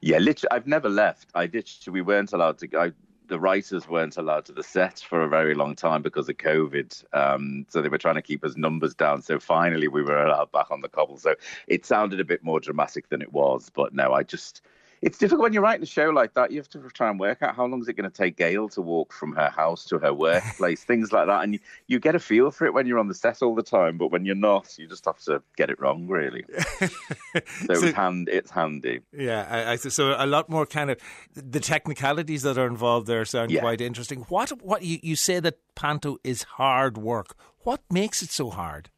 Yeah, 0.00 0.18
literally, 0.18 0.50
I've 0.52 0.66
never 0.66 0.88
left. 0.88 1.28
I 1.34 1.46
ditched. 1.46 1.88
We 1.88 2.02
weren't 2.02 2.32
allowed 2.32 2.58
to. 2.58 2.68
I 2.78 2.92
the 3.28 3.38
writers 3.38 3.88
weren't 3.88 4.16
allowed 4.16 4.44
to 4.46 4.52
the 4.52 4.62
set 4.62 4.98
for 4.98 5.22
a 5.22 5.28
very 5.28 5.54
long 5.54 5.74
time 5.74 6.02
because 6.02 6.28
of 6.28 6.36
COVID. 6.38 7.04
Um, 7.14 7.66
so 7.68 7.80
they 7.80 7.88
were 7.88 7.98
trying 7.98 8.16
to 8.16 8.22
keep 8.22 8.44
us 8.44 8.56
numbers 8.56 8.94
down. 8.94 9.22
So 9.22 9.38
finally, 9.38 9.88
we 9.88 10.02
were 10.02 10.24
allowed 10.24 10.50
back 10.50 10.70
on 10.70 10.80
the 10.80 10.88
cobble. 10.88 11.18
So 11.18 11.34
it 11.66 11.86
sounded 11.86 12.20
a 12.20 12.24
bit 12.24 12.42
more 12.42 12.58
dramatic 12.58 13.08
than 13.10 13.22
it 13.22 13.32
was. 13.32 13.70
But 13.70 13.94
no, 13.94 14.12
I 14.12 14.22
just 14.22 14.62
it's 15.00 15.18
difficult 15.18 15.42
when 15.42 15.52
you're 15.52 15.62
writing 15.62 15.82
a 15.82 15.86
show 15.86 16.10
like 16.10 16.34
that. 16.34 16.50
You 16.50 16.58
have 16.58 16.68
to 16.70 16.80
try 16.92 17.10
and 17.10 17.20
work 17.20 17.42
out 17.42 17.54
how 17.54 17.66
long 17.66 17.80
is 17.80 17.88
it 17.88 17.94
going 17.94 18.10
to 18.10 18.16
take 18.16 18.36
Gail 18.36 18.68
to 18.70 18.80
walk 18.80 19.12
from 19.12 19.32
her 19.34 19.48
house 19.48 19.84
to 19.86 19.98
her 19.98 20.12
workplace, 20.12 20.84
things 20.84 21.12
like 21.12 21.26
that. 21.26 21.44
And 21.44 21.54
you, 21.54 21.60
you 21.86 21.98
get 21.98 22.14
a 22.14 22.18
feel 22.18 22.50
for 22.50 22.66
it 22.66 22.74
when 22.74 22.86
you're 22.86 22.98
on 22.98 23.08
the 23.08 23.14
set 23.14 23.42
all 23.42 23.54
the 23.54 23.62
time, 23.62 23.98
but 23.98 24.10
when 24.10 24.24
you're 24.24 24.34
not, 24.34 24.76
you 24.78 24.86
just 24.86 25.04
have 25.04 25.18
to 25.20 25.42
get 25.56 25.70
it 25.70 25.80
wrong, 25.80 26.08
really. 26.08 26.44
so, 26.78 26.86
so 27.36 27.42
it's, 27.68 27.96
hand, 27.96 28.28
it's 28.28 28.50
handy. 28.50 29.00
Yeah, 29.12 29.46
I, 29.48 29.72
I, 29.72 29.76
so 29.76 30.14
a 30.18 30.26
lot 30.26 30.48
more 30.48 30.66
kind 30.66 30.90
of 30.90 30.98
the 31.34 31.60
technicalities 31.60 32.42
that 32.42 32.58
are 32.58 32.66
involved 32.66 33.06
there 33.06 33.24
sound 33.24 33.50
yeah. 33.50 33.60
quite 33.60 33.80
interesting. 33.80 34.20
What 34.28 34.50
what 34.62 34.82
you, 34.82 34.98
you 35.02 35.16
say 35.16 35.40
that 35.40 35.58
Panto 35.74 36.18
is 36.24 36.42
hard 36.42 36.98
work. 36.98 37.36
What 37.60 37.82
makes 37.90 38.22
it 38.22 38.30
so 38.30 38.50
hard? 38.50 38.90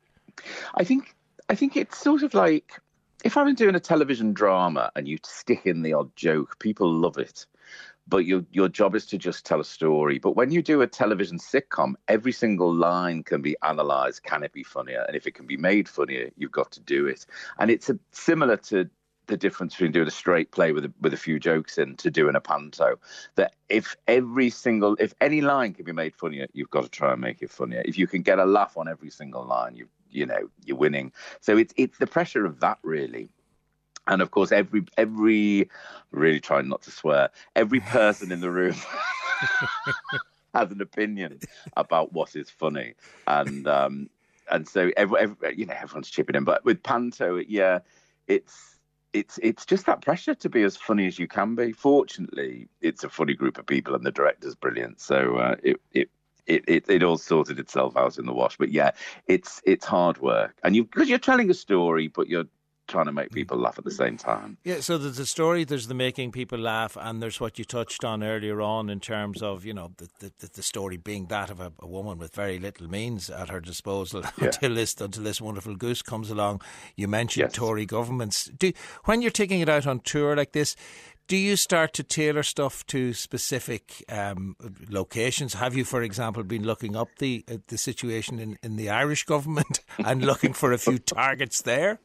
I 0.74 0.84
think 0.84 1.14
I 1.48 1.54
think 1.54 1.76
it's 1.76 1.98
sort 1.98 2.22
of 2.22 2.34
like 2.34 2.80
if 3.24 3.36
I'm 3.36 3.54
doing 3.54 3.74
a 3.74 3.80
television 3.80 4.32
drama 4.32 4.90
and 4.96 5.06
you 5.06 5.18
stick 5.24 5.66
in 5.66 5.82
the 5.82 5.94
odd 5.94 6.14
joke, 6.16 6.58
people 6.58 6.92
love 6.92 7.18
it. 7.18 7.46
But 8.08 8.24
your 8.24 8.44
your 8.50 8.68
job 8.68 8.96
is 8.96 9.06
to 9.06 9.18
just 9.18 9.46
tell 9.46 9.60
a 9.60 9.64
story. 9.64 10.18
But 10.18 10.34
when 10.34 10.50
you 10.50 10.62
do 10.62 10.82
a 10.82 10.86
television 10.86 11.38
sitcom, 11.38 11.94
every 12.08 12.32
single 12.32 12.74
line 12.74 13.22
can 13.22 13.40
be 13.40 13.56
analysed. 13.62 14.24
Can 14.24 14.42
it 14.42 14.52
be 14.52 14.64
funnier? 14.64 15.04
And 15.06 15.16
if 15.16 15.26
it 15.26 15.34
can 15.34 15.46
be 15.46 15.56
made 15.56 15.88
funnier, 15.88 16.30
you've 16.36 16.50
got 16.50 16.72
to 16.72 16.80
do 16.80 17.06
it. 17.06 17.24
And 17.58 17.70
it's 17.70 17.88
a, 17.88 17.98
similar 18.10 18.56
to 18.56 18.90
the 19.28 19.36
difference 19.36 19.74
between 19.74 19.92
doing 19.92 20.08
a 20.08 20.10
straight 20.10 20.50
play 20.50 20.72
with 20.72 20.86
a, 20.86 20.92
with 21.00 21.14
a 21.14 21.16
few 21.16 21.38
jokes 21.38 21.78
in 21.78 21.96
to 21.98 22.10
doing 22.10 22.34
a 22.34 22.40
panto. 22.40 22.98
That 23.36 23.54
if 23.68 23.94
every 24.08 24.50
single, 24.50 24.96
if 24.98 25.14
any 25.20 25.40
line 25.40 25.72
can 25.72 25.84
be 25.84 25.92
made 25.92 26.16
funnier, 26.16 26.48
you've 26.52 26.70
got 26.70 26.82
to 26.82 26.90
try 26.90 27.12
and 27.12 27.20
make 27.20 27.42
it 27.42 27.50
funnier. 27.50 27.82
If 27.84 27.96
you 27.96 28.08
can 28.08 28.22
get 28.22 28.40
a 28.40 28.44
laugh 28.44 28.76
on 28.76 28.88
every 28.88 29.10
single 29.10 29.44
line, 29.44 29.76
you've 29.76 29.88
you 30.10 30.26
know 30.26 30.50
you're 30.64 30.76
winning. 30.76 31.12
So 31.40 31.56
it's 31.56 31.74
it's 31.76 31.98
the 31.98 32.06
pressure 32.06 32.44
of 32.44 32.60
that 32.60 32.78
really. 32.82 33.28
And 34.06 34.22
of 34.22 34.30
course, 34.30 34.50
every 34.50 34.84
every 34.96 35.68
really 36.10 36.40
trying 36.40 36.68
not 36.68 36.82
to 36.82 36.90
swear, 36.90 37.30
every 37.54 37.80
person 37.80 38.32
in 38.32 38.40
the 38.40 38.50
room 38.50 38.74
has 40.54 40.72
an 40.72 40.80
opinion 40.80 41.38
about 41.76 42.12
what 42.12 42.34
is 42.34 42.50
funny, 42.50 42.94
and 43.26 43.68
um, 43.68 44.10
and 44.50 44.66
so 44.66 44.90
every, 44.96 45.20
every, 45.20 45.56
you 45.56 45.66
know 45.66 45.74
everyone's 45.74 46.10
chipping 46.10 46.34
in. 46.34 46.44
But 46.44 46.64
with 46.64 46.82
Panto, 46.82 47.36
yeah, 47.36 47.80
it's 48.26 48.78
it's 49.12 49.38
it's 49.42 49.66
just 49.66 49.86
that 49.86 50.02
pressure 50.02 50.34
to 50.34 50.48
be 50.48 50.62
as 50.62 50.76
funny 50.76 51.06
as 51.06 51.18
you 51.18 51.28
can 51.28 51.54
be. 51.54 51.72
Fortunately, 51.72 52.68
it's 52.80 53.04
a 53.04 53.08
funny 53.08 53.34
group 53.34 53.58
of 53.58 53.66
people, 53.66 53.94
and 53.94 54.04
the 54.04 54.10
director's 54.10 54.54
brilliant. 54.54 55.00
So 55.00 55.36
uh, 55.36 55.56
it 55.62 55.80
it 55.92 56.10
it, 56.46 56.64
it, 56.66 56.84
it 56.88 57.02
all 57.02 57.18
sorted 57.18 57.58
itself 57.58 57.96
out 57.96 58.18
in 58.18 58.26
the 58.26 58.32
wash. 58.32 58.56
But 58.56 58.70
yeah, 58.70 58.92
it's 59.26 59.60
it's 59.64 59.84
hard 59.84 60.18
work, 60.18 60.56
and 60.62 60.74
you 60.76 60.84
because 60.84 61.08
you're 61.08 61.18
telling 61.18 61.50
a 61.50 61.54
story, 61.54 62.08
but 62.08 62.28
you're 62.28 62.46
trying 62.90 63.06
to 63.06 63.12
make 63.12 63.30
mm. 63.30 63.34
people 63.34 63.56
laugh 63.56 63.78
at 63.78 63.84
the 63.84 63.90
same 63.90 64.16
time. 64.16 64.58
Yeah, 64.64 64.80
so 64.80 64.98
there's 64.98 65.16
the 65.16 65.26
story, 65.26 65.64
there's 65.64 65.86
the 65.86 65.94
making 65.94 66.32
people 66.32 66.58
laugh, 66.58 66.96
and 67.00 67.22
there's 67.22 67.40
what 67.40 67.58
you 67.58 67.64
touched 67.64 68.04
on 68.04 68.22
earlier 68.22 68.60
on 68.60 68.90
in 68.90 69.00
terms 69.00 69.42
of 69.42 69.64
you 69.64 69.72
know 69.72 69.92
the 69.96 70.32
the, 70.38 70.50
the 70.52 70.62
story 70.62 70.96
being 70.96 71.26
that 71.26 71.50
of 71.50 71.60
a, 71.60 71.72
a, 71.78 71.86
woman 71.86 72.18
with 72.18 72.34
very 72.34 72.58
little 72.58 72.88
means 72.88 73.30
at 73.30 73.48
her 73.48 73.60
disposal 73.60 74.22
yeah. 74.22 74.46
until 74.46 74.74
this 74.74 75.00
until 75.00 75.22
this 75.22 75.40
wonderful 75.40 75.76
goose 75.76 76.02
comes 76.02 76.30
along. 76.30 76.60
You 76.96 77.08
mentioned 77.08 77.44
yes. 77.44 77.52
Tory 77.52 77.86
governments. 77.86 78.50
Do 78.58 78.72
when 79.04 79.22
you're 79.22 79.30
taking 79.30 79.60
it 79.60 79.68
out 79.68 79.86
on 79.86 80.00
tour 80.00 80.36
like 80.36 80.52
this, 80.52 80.76
do 81.30 81.36
you 81.36 81.54
start 81.54 81.92
to 81.92 82.02
tailor 82.02 82.42
stuff 82.42 82.84
to 82.88 83.12
specific 83.12 84.04
um, 84.08 84.56
locations? 84.88 85.54
Have 85.54 85.76
you, 85.76 85.84
for 85.84 86.02
example, 86.02 86.42
been 86.42 86.64
looking 86.64 86.96
up 86.96 87.08
the 87.20 87.44
uh, 87.48 87.58
the 87.68 87.78
situation 87.78 88.40
in, 88.40 88.58
in 88.64 88.74
the 88.74 88.90
Irish 88.90 89.22
government 89.22 89.78
and 90.04 90.24
looking 90.24 90.52
for 90.52 90.72
a 90.72 90.78
few 90.78 90.98
targets 90.98 91.62
there? 91.62 92.00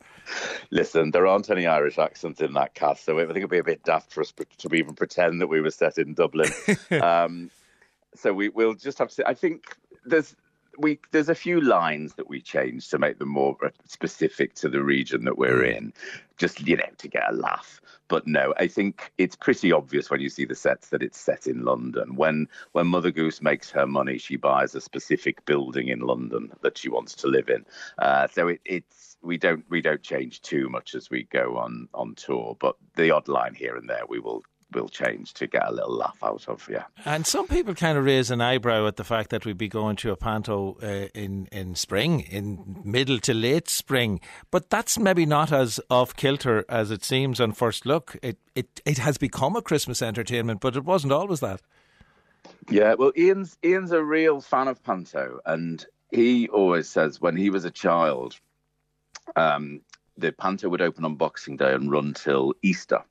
Listen, 0.70 1.10
there 1.10 1.26
aren't 1.26 1.50
any 1.50 1.66
Irish 1.66 1.98
accents 1.98 2.40
in 2.40 2.54
that 2.54 2.76
cast, 2.76 3.04
so 3.04 3.18
I 3.20 3.26
think 3.26 3.38
it'd 3.38 3.50
be 3.50 3.58
a 3.58 3.64
bit 3.64 3.84
daft 3.84 4.14
for 4.14 4.22
us 4.22 4.32
to 4.60 4.76
even 4.76 4.94
pretend 4.94 5.42
that 5.42 5.48
we 5.48 5.60
were 5.60 5.72
set 5.72 5.98
in 5.98 6.14
Dublin. 6.14 6.52
um, 7.02 7.50
so 8.14 8.32
we, 8.32 8.50
will 8.50 8.76
just 8.76 9.00
have 9.00 9.10
to. 9.10 9.28
I 9.28 9.34
think 9.34 9.76
there's 10.06 10.36
we 10.78 11.00
there's 11.12 11.30
a 11.30 11.36
few 11.36 11.62
lines 11.62 12.16
that 12.16 12.30
we 12.30 12.42
changed 12.42 12.92
to 12.92 13.00
make 13.00 13.20
them 13.20 13.30
more 13.30 13.58
specific 13.86 14.54
to 14.56 14.70
the 14.70 14.84
region 14.84 15.26
that 15.26 15.38
we're 15.38 15.64
mm. 15.64 15.78
in, 15.78 15.94
just 16.38 16.66
you 16.68 16.78
know 16.78 16.84
to 16.98 17.08
get 17.08 17.30
a 17.30 17.34
laugh. 17.34 17.82
But 18.08 18.28
no, 18.28 18.54
I 18.58 18.68
think 18.68 19.12
it's 19.18 19.36
pretty 19.36 19.72
obvious 19.72 20.10
when 20.10 20.22
you 20.22 20.30
see 20.30 20.46
the 20.46 20.56
sets 20.56 20.90
that 20.90 21.02
it's 21.02 21.20
set 21.20 21.48
in 21.48 21.64
London. 21.64 22.16
When 22.16 22.48
when 22.74 22.88
Mother 22.88 23.12
Goose 23.12 23.42
makes 23.42 23.72
her 23.72 23.88
money, 23.88 24.18
she 24.18 24.36
buys 24.36 24.76
a 24.76 24.82
specific 24.82 25.44
building 25.46 25.88
in 25.88 26.00
London 26.00 26.52
that 26.62 26.78
she 26.78 26.90
wants 26.90 27.16
to 27.16 27.28
live 27.28 27.50
in. 27.50 27.66
Uh, 27.98 28.28
so 28.28 28.48
it, 28.50 28.62
it's 28.66 29.18
we 29.22 29.38
don't 29.38 29.66
we 29.70 29.82
don't 29.82 30.04
change 30.04 30.42
too 30.42 30.70
much 30.70 30.94
as 30.96 31.10
we 31.10 31.24
go 31.24 31.58
on 31.58 31.90
on 31.94 32.16
tour, 32.16 32.56
but 32.60 32.76
the 32.96 33.12
odd 33.12 33.28
line 33.28 33.56
here 33.56 33.76
and 33.76 33.90
there 33.90 34.06
we 34.08 34.20
will 34.20 34.44
will 34.74 34.90
change 34.90 35.34
to 35.36 35.48
get 35.48 35.68
a 35.68 35.72
little 35.72 35.96
laugh 35.96 36.18
out 36.24 36.48
of. 36.48 36.68
you. 36.70 36.82
And 37.06 37.26
some 37.26 37.48
people 37.48 37.76
kind 37.76 37.98
of 37.98 38.06
raise 38.06 38.32
an 38.32 38.42
eyebrow 38.42 38.88
at 38.88 38.98
the 38.98 39.04
fact 39.04 39.30
that 39.30 39.46
we'd 39.46 39.58
be 39.58 39.68
going 39.68 39.96
to 39.98 40.12
a 40.12 40.16
panto 40.16 40.78
uh, 40.82 41.08
in 41.14 41.48
in 41.52 41.76
spring, 41.76 42.22
in 42.22 42.82
middle 42.84 43.20
to 43.20 43.34
late 43.34 43.70
spring. 43.70 44.20
But 44.52 44.70
that's 44.70 44.98
maybe 44.98 45.26
not 45.26 45.52
as 45.52 45.80
off 45.90 46.16
kilter 46.16 46.66
as 46.70 46.92
it 46.92 47.04
seems 47.04 47.40
on 47.40 47.54
first 47.54 47.86
look. 47.86 48.18
It 48.22 48.38
it 48.56 48.82
it 48.86 48.98
has 48.98 49.18
become 49.18 49.56
a 49.56 49.62
Christmas 49.62 50.02
entertainment, 50.02 50.62
but 50.62 50.76
it 50.76 50.84
wasn't 50.84 51.14
always 51.14 51.40
that. 51.40 51.62
Yeah, 52.70 52.96
well, 52.96 53.12
Ian's 53.18 53.58
Ian's 53.64 53.92
a 53.92 54.04
real 54.04 54.42
fan 54.42 54.68
of 54.68 54.84
panto, 54.84 55.40
and 55.46 55.86
he 56.12 56.48
always 56.50 56.90
says 56.90 57.22
when 57.22 57.36
he 57.36 57.50
was 57.50 57.66
a 57.66 57.72
child. 57.72 58.40
Um, 59.36 59.82
the 60.18 60.32
panto 60.32 60.70
would 60.70 60.82
open 60.82 61.06
on 61.06 61.16
Boxing 61.16 61.58
Day 61.58 61.74
and 61.74 61.92
run 61.92 62.14
till 62.14 62.54
Easter, 62.62 63.04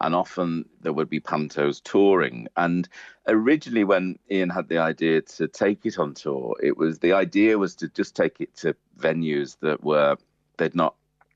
and 0.00 0.14
often 0.14 0.68
there 0.80 0.92
would 0.92 1.10
be 1.10 1.20
pantos 1.20 1.82
touring. 1.82 2.48
And 2.56 2.88
originally, 3.26 3.84
when 3.84 4.18
Ian 4.30 4.50
had 4.50 4.68
the 4.68 4.78
idea 4.78 5.22
to 5.22 5.48
take 5.48 5.84
it 5.84 5.98
on 5.98 6.14
tour, 6.14 6.56
it 6.62 6.76
was 6.76 6.98
the 6.98 7.12
idea 7.12 7.58
was 7.58 7.74
to 7.76 7.88
just 7.88 8.14
take 8.14 8.40
it 8.40 8.54
to 8.56 8.76
venues 8.98 9.58
that 9.60 9.82
were 9.82 10.16
they'd 10.56 10.74
not. 10.74 10.94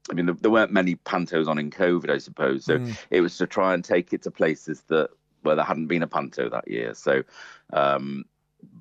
I 0.08 0.14
mean, 0.14 0.26
there, 0.40 0.52
weren't 0.52 0.70
many 0.70 0.94
pantos 0.94 1.48
on 1.48 1.58
in 1.58 1.72
COVID, 1.72 2.10
I 2.10 2.18
suppose. 2.18 2.64
So 2.64 2.78
mm. 2.78 2.96
it 3.10 3.22
was 3.22 3.36
to 3.38 3.46
try 3.46 3.74
and 3.74 3.84
take 3.84 4.12
it 4.12 4.22
to 4.22 4.30
places 4.30 4.82
that 4.86 5.10
where 5.42 5.56
there 5.56 5.64
hadn't 5.64 5.88
been 5.88 6.04
a 6.04 6.06
panto 6.06 6.48
that 6.48 6.68
year. 6.68 6.94
So, 6.94 7.24
um, 7.72 8.24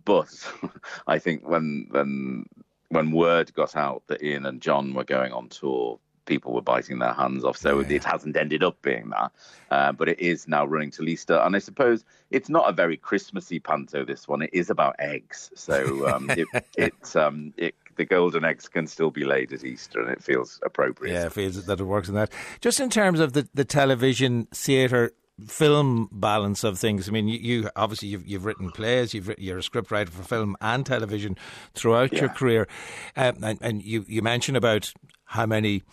but 0.03 0.29
I 1.07 1.17
think 1.17 1.47
when 1.47 1.87
when 1.89 2.45
when 2.89 3.11
word 3.11 3.53
got 3.53 3.75
out 3.75 4.03
that 4.07 4.21
Ian 4.21 4.45
and 4.45 4.61
John 4.61 4.93
were 4.93 5.03
going 5.03 5.33
on 5.33 5.49
tour, 5.49 5.99
people 6.25 6.53
were 6.53 6.61
biting 6.61 6.99
their 6.99 7.13
hands 7.13 7.43
off. 7.43 7.57
So 7.57 7.79
yeah. 7.79 7.95
it 7.95 8.03
hasn't 8.03 8.35
ended 8.35 8.63
up 8.63 8.81
being 8.81 9.09
that, 9.09 9.31
uh, 9.71 9.91
but 9.91 10.09
it 10.09 10.19
is 10.19 10.47
now 10.47 10.65
running 10.65 10.91
to 10.91 11.03
Easter. 11.03 11.35
And 11.35 11.55
I 11.55 11.59
suppose 11.59 12.03
it's 12.31 12.49
not 12.49 12.69
a 12.69 12.73
very 12.73 12.97
Christmassy 12.97 13.59
panto. 13.59 14.05
This 14.05 14.27
one, 14.27 14.41
it 14.41 14.49
is 14.53 14.69
about 14.69 14.95
eggs. 14.99 15.51
So 15.55 16.07
um, 16.09 16.29
it, 16.37 16.47
it, 16.77 17.15
um, 17.15 17.53
it 17.57 17.75
the 17.95 18.05
golden 18.05 18.43
eggs 18.43 18.67
can 18.67 18.87
still 18.87 19.09
be 19.09 19.23
laid 19.23 19.53
at 19.53 19.63
Easter, 19.63 20.01
and 20.01 20.11
it 20.11 20.21
feels 20.21 20.59
appropriate. 20.63 21.13
Yeah, 21.13 21.27
it 21.27 21.33
feels 21.33 21.65
that 21.65 21.79
it 21.79 21.83
works 21.83 22.09
in 22.09 22.15
that. 22.15 22.31
Just 22.59 22.79
in 22.79 22.89
terms 22.89 23.19
of 23.19 23.33
the 23.33 23.47
the 23.53 23.65
television 23.65 24.47
theatre 24.53 25.11
film 25.47 26.07
balance 26.11 26.63
of 26.63 26.79
things. 26.79 27.09
I 27.09 27.11
mean, 27.11 27.27
you, 27.27 27.39
you 27.39 27.69
obviously 27.75 28.07
you've, 28.07 28.25
you've 28.25 28.45
written 28.45 28.71
plays, 28.71 29.13
you've 29.13 29.27
written, 29.27 29.43
you're 29.43 29.57
a 29.57 29.61
scriptwriter 29.61 30.09
for 30.09 30.23
film 30.23 30.55
and 30.61 30.85
television 30.85 31.37
throughout 31.73 32.13
yeah. 32.13 32.21
your 32.21 32.29
career, 32.29 32.67
um, 33.15 33.43
and, 33.43 33.59
and 33.61 33.83
you 33.83 34.05
you 34.07 34.21
mentioned 34.21 34.57
about 34.57 34.93
how 35.25 35.45
many 35.45 35.83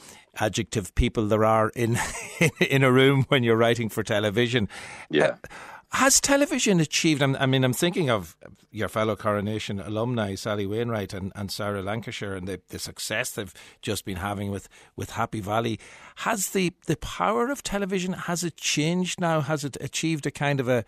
adjective 0.41 0.95
people 0.95 1.27
there 1.27 1.45
are 1.45 1.71
in 1.71 1.99
in 2.61 2.83
a 2.83 2.93
room 2.93 3.25
when 3.29 3.43
you're 3.43 3.57
writing 3.57 3.89
for 3.89 4.03
television. 4.03 4.69
Yeah. 5.11 5.37
Uh, 5.45 5.49
has 5.95 6.23
television 6.23 6.81
achieved? 6.81 7.23
I 7.23 7.45
mean, 7.45 7.65
I'm 7.65 7.75
thinking 7.75 8.09
of 8.09 8.35
your 8.71 8.89
fellow 8.89 9.15
Coronation 9.15 9.79
alumni, 9.79 10.35
Sally 10.37 10.67
Wainwright 10.67 11.13
and, 11.13 11.33
and 11.35 11.51
Sarah 11.51 11.83
Lancashire, 11.83 12.35
and 12.35 12.49
the, 12.49 12.63
the 12.69 12.79
success 12.79 13.33
they've 13.33 13.53
just 13.83 14.07
been 14.07 14.17
having 14.17 14.51
with, 14.51 14.71
with 14.97 15.11
Happy 15.11 15.41
Valley. 15.41 15.79
Has 16.17 16.51
the, 16.51 16.73
the 16.87 16.97
power 16.97 17.51
of 17.51 17.63
television 17.63 18.15
has 18.15 18.43
it 18.43 18.57
changed 18.57 19.21
now? 19.21 19.43
Has 19.43 19.65
it 19.65 19.77
achieved 19.83 20.27
a 20.27 20.31
kind 20.31 20.61
of 20.61 20.69
a, 20.69 20.87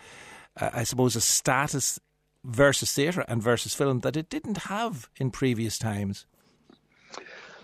a 0.57 0.79
I 0.79 0.85
suppose, 0.85 1.17
a 1.17 1.21
status 1.21 2.01
versus 2.43 2.91
theatre 2.91 3.27
and 3.29 3.43
versus 3.43 3.75
film 3.75 4.01
that 4.01 4.17
it 4.17 4.31
didn't 4.31 4.57
have 4.57 5.11
in 5.17 5.31
previous 5.31 5.77
times? 5.77 6.25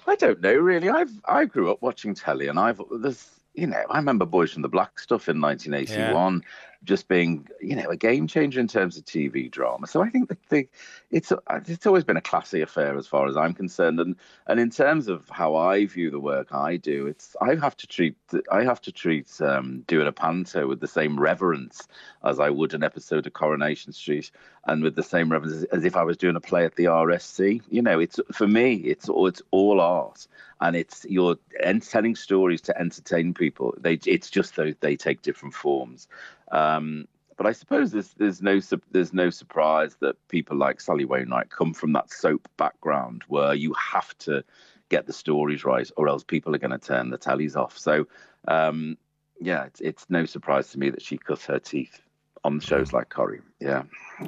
I 0.06 0.16
don't 0.16 0.40
know 0.40 0.54
really. 0.54 0.88
I've 0.88 1.12
I 1.26 1.44
grew 1.44 1.70
up 1.70 1.82
watching 1.82 2.14
telly, 2.14 2.48
and 2.48 2.58
I've 2.58 2.80
there's 2.90 3.28
you 3.54 3.66
know 3.66 3.82
I 3.90 3.98
remember 3.98 4.26
Boys 4.26 4.52
from 4.52 4.62
the 4.62 4.68
Black 4.68 4.98
stuff 4.98 5.28
in 5.28 5.40
1981. 5.40 6.42
Just 6.84 7.08
being, 7.08 7.46
you 7.60 7.76
know, 7.76 7.90
a 7.90 7.96
game 7.96 8.26
changer 8.26 8.58
in 8.58 8.68
terms 8.68 8.96
of 8.96 9.04
TV 9.04 9.50
drama. 9.50 9.86
So 9.86 10.02
I 10.02 10.08
think 10.08 10.28
that 10.28 10.38
the, 10.48 10.68
it's 11.10 11.32
it's 11.66 11.86
always 11.86 12.04
been 12.04 12.16
a 12.16 12.22
classy 12.22 12.62
affair 12.62 12.96
as 12.96 13.06
far 13.06 13.28
as 13.28 13.36
I'm 13.36 13.54
concerned. 13.54 14.00
And 14.00 14.16
and 14.46 14.58
in 14.58 14.70
terms 14.70 15.08
of 15.08 15.28
how 15.28 15.56
I 15.56 15.86
view 15.86 16.10
the 16.10 16.20
work 16.20 16.54
I 16.54 16.76
do, 16.76 17.06
it's 17.06 17.36
I 17.40 17.54
have 17.56 17.76
to 17.78 17.86
treat 17.86 18.16
I 18.50 18.64
have 18.64 18.80
to 18.82 18.92
treat 18.92 19.28
um, 19.40 19.84
doing 19.86 20.06
a 20.06 20.12
panto 20.12 20.66
with 20.66 20.80
the 20.80 20.88
same 20.88 21.20
reverence 21.20 21.86
as 22.24 22.40
I 22.40 22.50
would 22.50 22.74
an 22.74 22.82
episode 22.82 23.26
of 23.26 23.32
Coronation 23.34 23.92
Street, 23.92 24.30
and 24.64 24.82
with 24.82 24.94
the 24.94 25.02
same 25.02 25.30
reverence 25.30 25.64
as 25.64 25.84
if 25.84 25.96
I 25.96 26.02
was 26.04 26.16
doing 26.16 26.36
a 26.36 26.40
play 26.40 26.64
at 26.64 26.76
the 26.76 26.84
RSC. 26.84 27.62
You 27.68 27.82
know, 27.82 27.98
it's 28.00 28.18
for 28.32 28.46
me, 28.46 28.74
it's 28.76 29.08
it's 29.10 29.42
all 29.50 29.80
art 29.80 30.26
and 30.60 30.76
it's 30.76 31.06
you're 31.08 31.36
telling 31.80 32.14
stories 32.14 32.60
to 32.62 32.78
entertain 32.78 33.34
people. 33.34 33.74
They 33.78 33.94
it's 34.06 34.30
just 34.30 34.56
they 34.56 34.96
take 34.96 35.22
different 35.22 35.54
forms. 35.54 36.06
Um, 36.50 37.06
but 37.36 37.46
I 37.46 37.52
suppose 37.52 37.90
there's 37.90 38.12
there's 38.18 38.42
no 38.42 38.60
there's 38.90 39.14
no 39.14 39.30
surprise 39.30 39.96
that 40.00 40.16
people 40.28 40.56
like 40.58 40.80
Sally 40.80 41.06
Wainwright 41.06 41.48
come 41.50 41.72
from 41.72 41.92
that 41.94 42.10
soap 42.12 42.48
background 42.58 43.24
where 43.28 43.54
you 43.54 43.72
have 43.74 44.16
to 44.18 44.44
get 44.90 45.06
the 45.06 45.12
stories 45.12 45.64
right, 45.64 45.90
or 45.96 46.08
else 46.08 46.22
people 46.22 46.54
are 46.54 46.58
going 46.58 46.70
to 46.72 46.78
turn 46.78 47.08
the 47.08 47.16
tellies 47.16 47.56
off. 47.56 47.78
So 47.78 48.06
um, 48.46 48.98
yeah, 49.40 49.64
it's 49.64 49.80
it's 49.80 50.06
no 50.10 50.26
surprise 50.26 50.70
to 50.72 50.78
me 50.78 50.90
that 50.90 51.02
she 51.02 51.16
cut 51.16 51.40
her 51.42 51.58
teeth 51.58 52.02
on 52.44 52.60
shows 52.60 52.90
mm. 52.90 52.94
like 52.94 53.08
Corrie. 53.08 53.40
Yeah. 53.60 53.82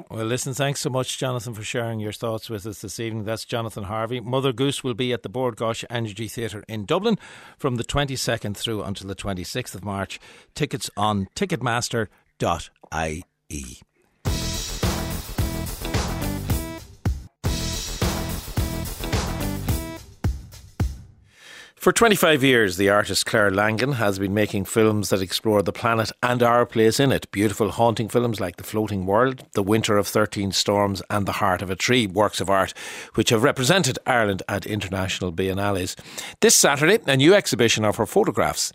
Well, 0.09 0.25
listen, 0.25 0.53
thanks 0.53 0.81
so 0.81 0.89
much, 0.89 1.17
Jonathan, 1.17 1.53
for 1.53 1.63
sharing 1.63 1.99
your 1.99 2.11
thoughts 2.11 2.49
with 2.49 2.65
us 2.65 2.81
this 2.81 2.99
evening. 2.99 3.25
That's 3.25 3.45
Jonathan 3.45 3.85
Harvey. 3.85 4.19
Mother 4.19 4.53
Goose 4.53 4.83
will 4.83 4.93
be 4.93 5.13
at 5.13 5.23
the 5.23 5.29
Bord 5.29 5.55
Gáis 5.55 5.85
Energy 5.89 6.27
Theatre 6.27 6.63
in 6.67 6.85
Dublin 6.85 7.17
from 7.57 7.75
the 7.75 7.83
22nd 7.83 8.57
through 8.57 8.83
until 8.83 9.07
the 9.07 9.15
26th 9.15 9.75
of 9.75 9.83
March. 9.83 10.19
Tickets 10.55 10.89
on 10.97 11.27
ticketmaster.ie. 11.35 13.83
For 21.83 21.91
25 21.91 22.45
years, 22.45 22.77
the 22.77 22.87
artist 22.87 23.25
Clare 23.25 23.51
Langan 23.51 23.91
has 23.91 24.17
been 24.17 24.33
making 24.33 24.63
films 24.63 25.09
that 25.09 25.21
explore 25.21 25.61
the 25.61 25.73
planet 25.73 26.13
and 26.23 26.41
our 26.41 26.65
place 26.65 26.97
in 26.97 27.11
it. 27.11 27.29
Beautiful, 27.29 27.71
haunting 27.71 28.07
films 28.07 28.39
like 28.39 28.55
The 28.55 28.63
Floating 28.63 29.05
World, 29.05 29.43
The 29.51 29.63
Winter 29.63 29.97
of 29.97 30.07
13 30.07 30.53
Storms, 30.53 31.01
and 31.09 31.25
The 31.25 31.33
Heart 31.33 31.61
of 31.61 31.69
a 31.69 31.75
Tree, 31.75 32.07
works 32.07 32.39
of 32.39 32.49
art 32.49 32.73
which 33.15 33.31
have 33.31 33.43
represented 33.43 33.99
Ireland 34.05 34.43
at 34.47 34.65
international 34.65 35.33
biennales. 35.33 35.99
This 36.39 36.55
Saturday, 36.55 36.99
a 37.05 37.17
new 37.17 37.33
exhibition 37.33 37.83
of 37.83 37.97
her 37.97 38.05
photographs 38.05 38.71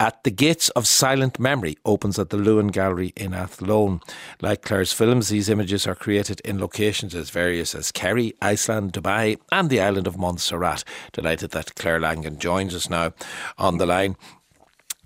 at 0.00 0.24
the 0.24 0.30
Gates 0.30 0.68
of 0.70 0.86
Silent 0.86 1.38
Memory 1.38 1.76
opens 1.84 2.18
at 2.18 2.30
the 2.30 2.36
Luan 2.36 2.68
Gallery 2.68 3.12
in 3.16 3.32
Athlone. 3.32 4.00
Like 4.42 4.62
Clare's 4.62 4.92
films, 4.92 5.28
these 5.28 5.48
images 5.48 5.86
are 5.86 5.94
created 5.94 6.40
in 6.40 6.58
locations 6.58 7.14
as 7.14 7.30
various 7.30 7.74
as 7.74 7.92
Kerry, 7.92 8.34
Iceland, 8.42 8.92
Dubai, 8.92 9.38
and 9.52 9.70
the 9.70 9.80
island 9.80 10.06
of 10.06 10.18
Montserrat. 10.18 10.84
Delighted 11.12 11.52
that 11.52 11.74
Clare 11.76 12.00
Langan 12.00 12.38
joins 12.38 12.74
us 12.74 12.90
now 12.90 13.12
on 13.56 13.78
the 13.78 13.86
line. 13.86 14.16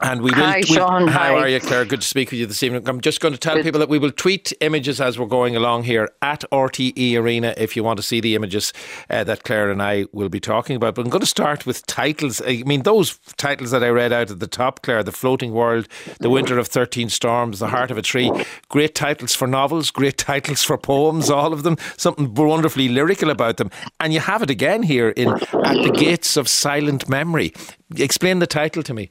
And 0.00 0.22
we 0.22 0.30
will. 0.30 0.44
Hi, 0.44 0.60
Sean. 0.60 1.08
How 1.08 1.18
Hi. 1.18 1.32
are 1.34 1.48
you, 1.48 1.58
Clare? 1.58 1.84
Good 1.84 2.02
to 2.02 2.06
speak 2.06 2.30
with 2.30 2.38
you 2.38 2.46
this 2.46 2.62
evening. 2.62 2.88
I'm 2.88 3.00
just 3.00 3.20
going 3.20 3.34
to 3.34 3.40
tell 3.40 3.56
Good. 3.56 3.64
people 3.64 3.80
that 3.80 3.88
we 3.88 3.98
will 3.98 4.12
tweet 4.12 4.52
images 4.60 5.00
as 5.00 5.18
we're 5.18 5.26
going 5.26 5.56
along 5.56 5.84
here 5.84 6.08
at 6.22 6.44
RTE 6.52 7.16
Arena 7.16 7.52
if 7.56 7.74
you 7.74 7.82
want 7.82 7.96
to 7.96 8.02
see 8.04 8.20
the 8.20 8.36
images 8.36 8.72
uh, 9.10 9.24
that 9.24 9.42
Clare 9.42 9.72
and 9.72 9.82
I 9.82 10.06
will 10.12 10.28
be 10.28 10.38
talking 10.38 10.76
about. 10.76 10.94
But 10.94 11.04
I'm 11.04 11.10
going 11.10 11.20
to 11.20 11.26
start 11.26 11.66
with 11.66 11.84
titles. 11.86 12.40
I 12.46 12.62
mean, 12.64 12.84
those 12.84 13.18
titles 13.38 13.72
that 13.72 13.82
I 13.82 13.88
read 13.88 14.12
out 14.12 14.30
at 14.30 14.38
the 14.38 14.46
top, 14.46 14.82
Clare 14.82 15.02
The 15.02 15.10
Floating 15.10 15.52
World, 15.52 15.88
The 16.20 16.30
Winter 16.30 16.58
of 16.58 16.68
13 16.68 17.08
Storms, 17.08 17.58
The 17.58 17.68
Heart 17.68 17.90
of 17.90 17.98
a 17.98 18.02
Tree. 18.02 18.30
Great 18.68 18.94
titles 18.94 19.34
for 19.34 19.48
novels, 19.48 19.90
great 19.90 20.16
titles 20.18 20.62
for 20.62 20.78
poems, 20.78 21.28
all 21.28 21.52
of 21.52 21.64
them. 21.64 21.76
Something 21.96 22.34
wonderfully 22.34 22.88
lyrical 22.88 23.30
about 23.30 23.56
them. 23.56 23.70
And 23.98 24.12
you 24.12 24.20
have 24.20 24.42
it 24.42 24.50
again 24.50 24.84
here 24.84 25.08
in 25.08 25.30
At 25.30 25.82
the 25.82 25.90
Gates 25.92 26.36
of 26.36 26.48
Silent 26.48 27.08
Memory. 27.08 27.52
Explain 27.96 28.38
the 28.38 28.46
title 28.46 28.84
to 28.84 28.94
me. 28.94 29.10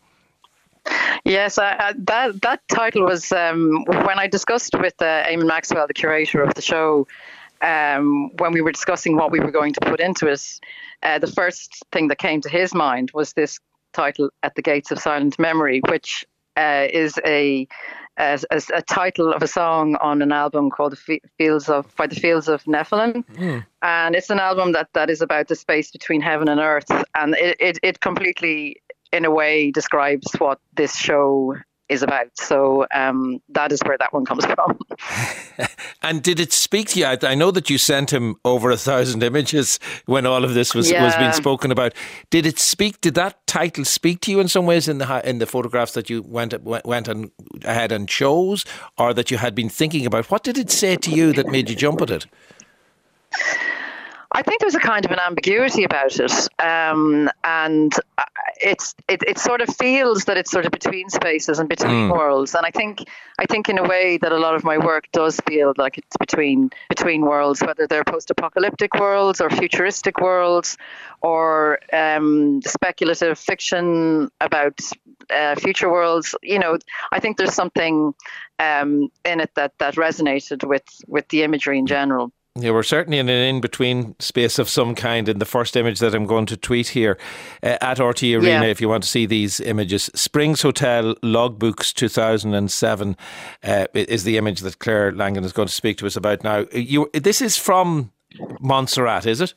Yes, 1.28 1.58
I, 1.58 1.76
I, 1.78 1.94
that 1.98 2.42
that 2.42 2.62
title 2.70 3.04
was 3.04 3.34
um, 3.34 3.84
when 3.86 4.18
I 4.18 4.28
discussed 4.28 4.74
with 4.80 4.94
uh, 5.02 5.26
Eamon 5.26 5.46
Maxwell, 5.46 5.86
the 5.86 5.94
curator 5.94 6.42
of 6.42 6.54
the 6.54 6.62
show, 6.62 7.06
um, 7.62 8.32
when 8.38 8.54
we 8.54 8.62
were 8.62 8.72
discussing 8.72 9.18
what 9.18 9.30
we 9.30 9.42
were 9.42 9.52
going 9.52 9.74
to 9.74 9.82
put 9.82 10.00
into 10.00 10.28
it. 10.28 10.60
Uh, 11.04 11.20
the 11.20 11.28
first 11.28 11.84
thing 11.92 12.08
that 12.08 12.18
came 12.18 12.40
to 12.42 12.50
his 12.50 12.74
mind 12.74 13.12
was 13.14 13.34
this 13.34 13.60
title, 13.92 14.30
"At 14.42 14.56
the 14.56 14.62
Gates 14.62 14.90
of 14.90 15.00
Silent 15.00 15.38
Memory," 15.38 15.82
which 15.90 16.26
uh, 16.56 16.88
is 16.94 17.20
a, 17.26 17.68
a, 18.18 18.40
a 18.74 18.82
title 18.84 19.34
of 19.34 19.44
a 19.44 19.48
song 19.48 19.98
on 19.98 20.22
an 20.22 20.32
album 20.32 20.70
called 20.70 20.94
"The 20.94 21.20
Fields 21.38 21.68
of 21.68 21.94
by 21.98 22.08
the 22.08 22.16
Fields 22.16 22.48
of 22.48 22.64
Nephilim," 22.64 23.26
mm. 23.36 23.66
and 23.82 24.16
it's 24.16 24.30
an 24.30 24.40
album 24.40 24.72
that, 24.72 24.88
that 24.94 25.10
is 25.10 25.22
about 25.22 25.50
the 25.50 25.56
space 25.56 25.92
between 25.92 26.22
heaven 26.22 26.48
and 26.48 26.62
earth, 26.62 26.90
and 27.16 27.36
it, 27.36 27.58
it, 27.60 27.80
it 27.84 28.00
completely 28.00 28.82
in 29.12 29.26
a 29.26 29.32
way 29.32 29.72
describes 29.72 30.32
what 30.38 30.60
this 30.76 30.95
show 30.95 31.55
is 31.89 32.03
about. 32.03 32.28
So 32.36 32.86
um, 32.93 33.41
that 33.49 33.72
is 33.72 33.80
where 33.86 33.97
that 33.97 34.14
one 34.14 34.26
comes 34.26 34.45
from. 34.55 34.80
and 36.01 36.22
did 36.22 36.39
it 36.39 36.51
speak 36.51 36.89
to 36.89 36.99
you? 36.99 37.05
I, 37.05 37.18
I, 37.22 37.36
know 37.36 37.51
that 37.51 37.70
you 37.70 37.78
sent 37.78 38.12
him 38.12 38.36
over 38.43 38.72
a 38.72 38.78
thousand 38.78 39.24
images 39.24 39.80
when 40.05 40.26
all 40.26 40.43
of 40.43 40.53
this 40.53 40.76
was, 40.76 40.91
yeah. 40.91 41.03
was 41.03 41.16
being 41.16 41.32
spoken 41.32 41.72
about. 41.72 41.93
Did 42.30 42.45
it 42.45 42.60
speak? 42.60 42.99
Did 43.01 43.16
that 43.16 43.45
title 43.47 43.86
speak 43.86 44.22
to 44.22 44.32
you 44.32 44.39
in 44.39 44.47
some 44.47 44.66
ways 44.66 44.88
in 44.88 44.97
the 44.97 45.30
in 45.30 45.39
the 45.39 45.45
photographs 45.45 45.93
that 45.93 46.10
you 46.10 46.22
went 46.24 46.53
went 46.62 47.08
and 47.08 47.32
ahead 47.64 47.91
and 47.91 48.10
chose, 48.10 48.66
or 48.97 49.14
that 49.14 49.32
you 49.32 49.38
had 49.38 49.55
been 49.55 49.70
thinking 49.70 50.05
about? 50.05 50.30
What 50.30 50.43
did 50.43 50.58
it 50.58 50.70
say 50.70 50.97
to 50.97 51.12
you 51.12 51.32
that 51.34 51.47
made 51.47 51.70
you 51.70 51.76
jump 51.76 52.01
at 52.01 52.10
it? 52.10 52.26
I 54.32 54.42
think 54.42 54.60
there's 54.60 54.76
a 54.76 54.80
kind 54.80 55.06
of 55.06 55.12
an 55.12 55.20
ambiguity 55.20 55.84
about 55.84 56.20
it, 56.20 56.50
um, 56.60 57.30
and 57.44 57.94
it's 58.62 58.94
it, 59.08 59.24
it 59.26 59.38
sort 59.38 59.62
of 59.62 59.74
feels 59.76 60.26
that 60.26 60.38
it's 60.38 60.52
sort 60.52 60.66
of 60.66 60.72
between 60.72 61.10
spaces 61.10 61.60
and 61.60 61.70
between 61.70 62.10
mm. 62.10 62.12
worlds, 62.12 62.54
and 62.54 62.66
I 62.66 62.72
think 62.72 63.06
I 63.40 63.46
think 63.46 63.70
in 63.70 63.78
a 63.78 63.88
way 63.88 64.18
that 64.18 64.32
a 64.32 64.38
lot 64.38 64.56
of 64.56 64.64
my 64.66 64.78
work 64.78 65.06
does 65.14 65.40
feel 65.48 65.74
like 65.78 65.98
it's 65.98 66.18
between 66.18 66.72
between 66.90 67.22
worlds, 67.22 67.62
whether 67.62 67.88
they're 67.88 68.04
post-apocalyptic 68.04 68.96
worlds 68.96 69.40
or 69.40 69.50
futuristic 69.50 70.20
worlds, 70.20 70.78
or 71.22 71.80
um, 71.94 72.62
speculative 72.64 73.40
fiction 73.40 74.30
about 74.42 74.80
uh, 75.30 75.56
future 75.56 75.90
worlds. 75.90 76.36
You 76.44 76.60
know, 76.60 76.78
I 77.14 77.22
think 77.22 77.38
there's 77.38 77.54
something 77.54 78.14
um, 78.60 79.10
in 79.24 79.40
it 79.40 79.52
that 79.56 79.78
that 79.78 79.96
resonated 79.96 80.68
with 80.68 80.84
with 81.08 81.30
the 81.30 81.44
imagery 81.44 81.80
in 81.80 81.88
general. 81.88 82.34
Yeah, 82.60 82.72
we're 82.72 82.82
certainly 82.82 83.20
in 83.20 83.30
an 83.30 83.55
in 83.55 83.62
between 83.62 84.16
space 84.20 84.58
of 84.58 84.68
some 84.68 84.95
kind 84.95 85.30
in 85.30 85.38
the 85.38 85.45
first 85.45 85.76
image 85.76 85.99
that 85.99 86.16
I'm 86.16 86.26
going 86.26 86.47
to 86.47 86.58
tweet 86.58 86.88
here 86.88 87.20
uh, 87.62 87.78
at 87.82 87.97
RTE 87.97 88.36
Arena 88.36 88.66
yeah. 88.66 88.72
if 88.72 88.82
you 88.82 88.89
want 88.89 89.03
to 89.03 89.10
see 89.10 89.28
these 89.28 89.60
images. 89.60 90.10
Springs 90.16 90.64
Hotel 90.64 91.14
Logbooks 91.24 91.93
2007 91.93 93.16
uh, 93.64 93.86
is 93.93 94.24
the 94.24 94.38
image 94.38 94.62
that 94.62 94.80
Clare 94.80 95.12
Langan 95.12 95.43
is 95.43 95.53
going 95.53 95.68
to 95.68 95.74
speak 95.74 95.99
to 95.99 96.08
us 96.08 96.16
about 96.16 96.43
now. 96.43 96.66
You, 96.72 97.10
this 97.14 97.41
is 97.41 97.58
from 97.58 98.12
Montserrat, 98.60 99.28
is 99.28 99.39
it? 99.39 99.53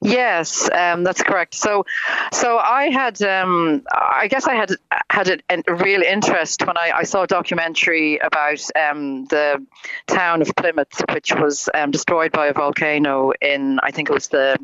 Yes, 0.00 0.68
um, 0.70 1.04
that's 1.04 1.22
correct. 1.22 1.54
So, 1.54 1.84
so 2.32 2.58
I 2.58 2.90
had, 2.90 3.20
um, 3.22 3.82
I 3.92 4.28
guess 4.28 4.46
I 4.46 4.54
had 4.54 4.72
had 5.10 5.42
a, 5.50 5.74
real 5.74 6.02
interest 6.02 6.66
when 6.66 6.76
I, 6.76 6.92
I, 6.94 7.02
saw 7.04 7.22
a 7.22 7.26
documentary 7.26 8.18
about 8.18 8.60
um, 8.76 9.24
the 9.26 9.64
town 10.06 10.42
of 10.42 10.50
Plymouth, 10.56 11.02
which 11.12 11.32
was 11.34 11.68
um, 11.74 11.90
destroyed 11.90 12.32
by 12.32 12.46
a 12.46 12.52
volcano 12.52 13.32
in, 13.40 13.78
I 13.82 13.90
think 13.90 14.10
it 14.10 14.12
was 14.12 14.28
the 14.28 14.58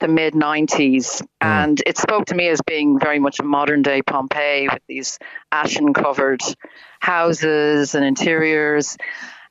the 0.00 0.08
mid 0.08 0.34
'90s, 0.34 1.22
mm. 1.22 1.26
and 1.40 1.82
it 1.86 1.98
spoke 1.98 2.26
to 2.26 2.34
me 2.34 2.48
as 2.48 2.60
being 2.62 2.98
very 2.98 3.18
much 3.18 3.40
a 3.40 3.44
modern 3.44 3.82
day 3.82 4.02
Pompeii 4.02 4.68
with 4.68 4.82
these 4.86 5.18
ashen 5.52 5.94
covered 5.94 6.42
houses 7.00 7.94
and 7.94 8.04
interiors. 8.04 8.96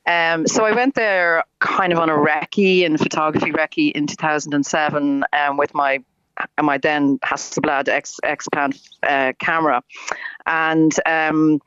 Um, 0.05 0.47
so 0.47 0.65
I 0.65 0.73
went 0.73 0.95
there 0.95 1.43
kind 1.59 1.93
of 1.93 1.99
on 1.99 2.09
a 2.09 2.13
recce 2.13 2.85
and 2.85 2.99
photography 2.99 3.51
recce 3.51 3.91
in 3.91 4.07
2007 4.07 5.23
um, 5.31 5.57
with 5.57 5.73
my 5.73 6.03
my 6.61 6.77
then 6.77 7.19
Hasselblad 7.19 7.87
X 7.87 8.19
Xpan 8.23 8.77
uh, 9.03 9.33
camera, 9.39 9.83
and 10.45 10.91
um, 11.05 11.61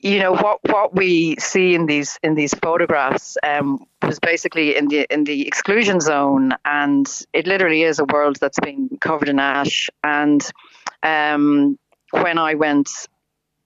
you 0.00 0.18
know 0.18 0.32
what 0.32 0.58
what 0.64 0.94
we 0.94 1.36
see 1.36 1.74
in 1.74 1.86
these 1.86 2.18
in 2.22 2.34
these 2.34 2.54
photographs 2.54 3.36
um, 3.42 3.86
was 4.02 4.18
basically 4.18 4.76
in 4.76 4.88
the 4.88 5.06
in 5.10 5.24
the 5.24 5.46
exclusion 5.46 6.00
zone, 6.00 6.52
and 6.64 7.06
it 7.32 7.46
literally 7.46 7.82
is 7.82 7.98
a 7.98 8.04
world 8.04 8.36
that's 8.40 8.60
been 8.60 8.90
covered 9.00 9.28
in 9.28 9.38
ash. 9.38 9.88
And 10.04 10.44
um, 11.02 11.78
when 12.10 12.38
I 12.38 12.54
went 12.54 12.90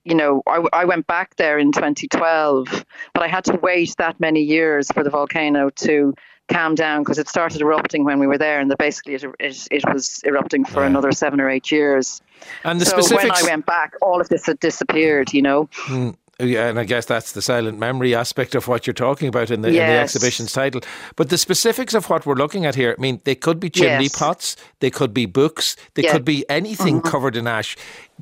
you 0.05 0.15
know, 0.15 0.41
I, 0.47 0.63
I 0.73 0.85
went 0.85 1.07
back 1.07 1.35
there 1.35 1.57
in 1.57 1.71
2012, 1.71 2.85
but 3.13 3.23
I 3.23 3.27
had 3.27 3.45
to 3.45 3.57
wait 3.61 3.95
that 3.97 4.19
many 4.19 4.41
years 4.41 4.91
for 4.91 5.03
the 5.03 5.09
volcano 5.09 5.69
to 5.69 6.13
calm 6.49 6.75
down 6.75 7.01
because 7.01 7.19
it 7.19 7.29
started 7.29 7.61
erupting 7.61 8.03
when 8.03 8.19
we 8.19 8.27
were 8.27 8.37
there, 8.37 8.59
and 8.59 8.73
basically 8.77 9.15
it, 9.15 9.23
it, 9.39 9.67
it 9.71 9.83
was 9.93 10.21
erupting 10.25 10.65
for 10.65 10.81
yeah. 10.81 10.87
another 10.87 11.11
seven 11.11 11.39
or 11.39 11.49
eight 11.49 11.71
years. 11.71 12.21
And 12.63 12.81
the 12.81 12.85
so 12.85 12.99
specifics... 12.99 13.23
when 13.23 13.31
I 13.31 13.43
went 13.43 13.65
back, 13.65 13.93
all 14.01 14.19
of 14.19 14.29
this 14.29 14.45
had 14.45 14.59
disappeared. 14.59 15.33
You 15.33 15.41
know. 15.41 15.69
Mm 15.87 16.17
and 16.43 16.79
I 16.79 16.83
guess 16.83 17.05
that's 17.05 17.31
the 17.31 17.41
silent 17.41 17.79
memory 17.79 18.13
aspect 18.15 18.55
of 18.55 18.67
what 18.67 18.85
you're 18.85 18.93
talking 18.93 19.27
about 19.27 19.51
in 19.51 19.61
the, 19.61 19.71
yes. 19.71 19.81
in 19.81 19.87
the 19.87 20.01
exhibition's 20.01 20.53
title. 20.53 20.81
But 21.15 21.29
the 21.29 21.37
specifics 21.37 21.93
of 21.93 22.09
what 22.09 22.25
we're 22.25 22.35
looking 22.35 22.65
at 22.65 22.75
here, 22.75 22.95
I 22.97 23.01
mean, 23.01 23.21
they 23.23 23.35
could 23.35 23.59
be 23.59 23.69
chimney 23.69 24.03
yes. 24.05 24.17
pots, 24.17 24.55
they 24.79 24.89
could 24.89 25.13
be 25.13 25.25
books, 25.25 25.75
they 25.95 26.03
yeah. 26.03 26.11
could 26.11 26.25
be 26.25 26.47
anything 26.49 26.99
mm-hmm. 26.99 27.07
covered 27.07 27.35
in 27.35 27.47
ash. 27.47 27.75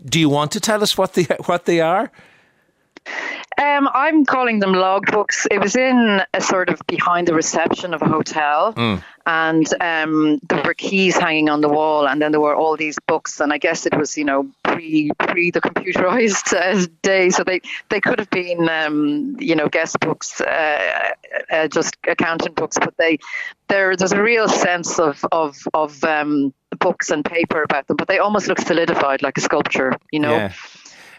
Do 0.05 0.19
you 0.19 0.29
want 0.29 0.51
to 0.53 0.59
tell 0.59 0.81
us 0.83 0.97
what 0.97 1.13
they 1.13 1.23
what 1.45 1.65
they 1.65 1.81
are? 1.81 2.11
Um, 3.57 3.89
I'm 3.93 4.25
calling 4.25 4.59
them 4.59 4.73
logbooks. 4.73 5.45
It 5.51 5.59
was 5.59 5.75
in 5.75 6.21
a 6.33 6.41
sort 6.41 6.69
of 6.69 6.81
behind 6.87 7.27
the 7.27 7.33
reception 7.33 7.93
of 7.93 8.01
a 8.01 8.07
hotel, 8.07 8.73
mm. 8.73 9.03
and 9.25 9.73
um, 9.81 10.39
there 10.47 10.63
were 10.63 10.73
keys 10.73 11.17
hanging 11.17 11.49
on 11.49 11.59
the 11.59 11.67
wall, 11.67 12.07
and 12.07 12.21
then 12.21 12.31
there 12.31 12.39
were 12.39 12.55
all 12.55 12.77
these 12.77 12.97
books. 13.07 13.41
And 13.41 13.51
I 13.51 13.57
guess 13.57 13.85
it 13.85 13.95
was, 13.95 14.17
you 14.17 14.23
know, 14.23 14.49
pre 14.63 15.11
pre 15.19 15.51
the 15.51 15.59
computerized 15.59 16.53
uh, 16.53 16.87
day, 17.01 17.29
so 17.29 17.43
they 17.43 17.61
they 17.89 17.99
could 17.99 18.19
have 18.19 18.29
been, 18.29 18.69
um, 18.69 19.35
you 19.39 19.55
know, 19.55 19.67
guest 19.67 19.99
books, 19.99 20.39
uh, 20.39 21.09
uh, 21.51 21.67
just 21.67 21.97
accountant 22.07 22.55
books, 22.55 22.77
but 22.79 22.95
they 22.97 23.19
there 23.67 23.95
there's 23.95 24.13
a 24.13 24.23
real 24.23 24.47
sense 24.47 24.97
of 24.97 25.23
of 25.31 25.57
of 25.73 26.03
um, 26.05 26.53
books 26.79 27.09
and 27.09 27.25
paper 27.25 27.63
about 27.63 27.87
them, 27.87 27.97
but 27.97 28.07
they 28.07 28.19
almost 28.19 28.47
look 28.47 28.59
solidified 28.59 29.21
like 29.21 29.37
a 29.37 29.41
sculpture, 29.41 29.93
you 30.11 30.19
know. 30.19 30.35
Yeah. 30.35 30.53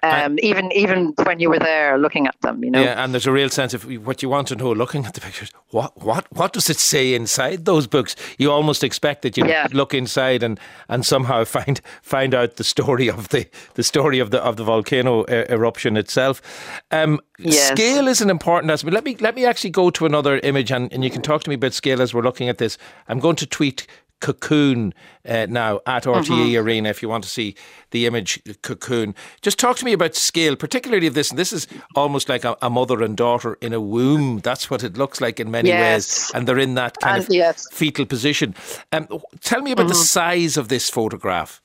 Um, 0.05 0.37
even 0.43 0.73
even 0.73 1.15
when 1.23 1.39
you 1.39 1.49
were 1.49 1.61
there 1.61 1.97
looking 1.97 2.27
at 2.27 2.41
them, 2.41 2.65
you 2.65 2.73
know. 2.73 2.83
Yeah, 2.83 3.05
and 3.05 3.13
there's 3.13 3.27
a 3.27 3.33
real 3.33 3.49
sense 3.49 3.73
of 3.73 3.85
what 4.05 4.21
you 4.21 4.29
want 4.29 4.49
to 4.49 4.57
know 4.57 4.73
looking 4.73 5.07
at 5.07 5.15
the 5.15 5.21
pictures. 5.21 5.53
What 5.71 5.97
what 6.03 6.27
what 6.33 6.53
does 6.53 6.69
it 6.69 6.79
say 6.79 7.15
inside 7.15 7.67
those 7.67 7.87
books? 7.87 8.17
You 8.37 8.51
almost 8.51 8.83
expect 8.83 9.23
that 9.23 9.37
you 9.37 9.47
yeah. 9.47 9.69
look 9.73 9.95
inside 9.95 10.43
and, 10.43 10.59
and 10.89 11.07
somehow 11.07 11.45
find 11.57 11.81
find 12.03 12.35
out 12.35 12.57
the 12.57 12.65
story 12.65 13.09
of 13.09 13.29
the 13.29 13.47
the 13.75 13.85
story 13.85 14.19
of 14.19 14.33
the 14.33 14.43
of 14.43 14.57
the 14.57 14.65
volcano 14.65 15.23
uh, 15.23 15.45
eruption 15.49 15.97
itself. 15.97 16.43
Um, 16.91 17.21
yes. 17.39 17.69
Scale 17.69 18.09
is 18.09 18.21
an 18.21 18.29
important 18.31 18.73
aspect. 18.73 18.93
Let 18.93 19.05
me 19.05 19.17
let 19.21 19.37
me 19.37 19.45
actually 19.45 19.71
go 19.71 19.91
to 19.91 20.05
another 20.05 20.41
image, 20.41 20.73
and, 20.73 20.93
and 20.93 21.05
you 21.05 21.11
can 21.11 21.23
talk 21.23 21.45
to 21.45 21.49
me 21.49 21.55
about 21.55 21.75
scale 21.75 22.03
as 22.03 22.13
we're 22.13 22.23
looking 22.23 22.49
at 22.49 22.59
this. 22.59 22.77
I'm 23.07 23.21
going 23.21 23.37
to 23.37 23.47
tweet 23.47 23.87
cocoon 24.23 24.95
uh, 25.29 25.47
now 25.51 25.81
at 25.87 26.05
RTE 26.05 26.25
mm-hmm. 26.25 26.57
Arena 26.57 26.89
if 26.89 27.03
you 27.03 27.09
want 27.09 27.25
to 27.25 27.31
see 27.31 27.55
the 27.91 28.07
image 28.07 28.41
cocoon. 28.63 29.15
Just 29.43 29.59
talk 29.59 29.77
to 29.77 29.85
me 29.85 29.93
about 29.93 30.15
scale, 30.15 30.57
particularly 30.57 31.07
of 31.07 31.15
this. 31.15 31.31
And 31.31 31.39
this 31.39 31.53
is 31.53 31.67
almost 31.95 32.31
like 32.31 32.45
a, 32.45 32.57
a 32.63 32.71
mother 32.71 33.03
and 33.03 33.17
daughter 33.17 33.59
in 33.61 33.75
a 33.75 33.81
womb. 33.81 34.39
That's 34.39 34.71
what 34.71 34.83
it 34.83 34.97
looks 34.97 35.21
like 35.21 35.41
in 35.41 35.51
many 35.51 35.69
yes. 35.69 35.83
ways. 35.83 36.31
And 36.35 36.49
they're 36.49 36.59
in 36.59 36.75
that 36.77 36.99
kind 37.01 37.17
and, 37.17 37.25
of 37.25 37.35
yes. 37.35 37.67
fetal 37.71 38.07
position. 38.07 38.55
Um, 38.93 39.09
tell 39.41 39.61
me 39.61 39.73
about 39.73 39.83
mm-hmm. 39.83 39.89
the 39.91 39.95
size 39.97 40.57
of 40.57 40.69
this 40.69 40.89
photograph. 40.89 41.61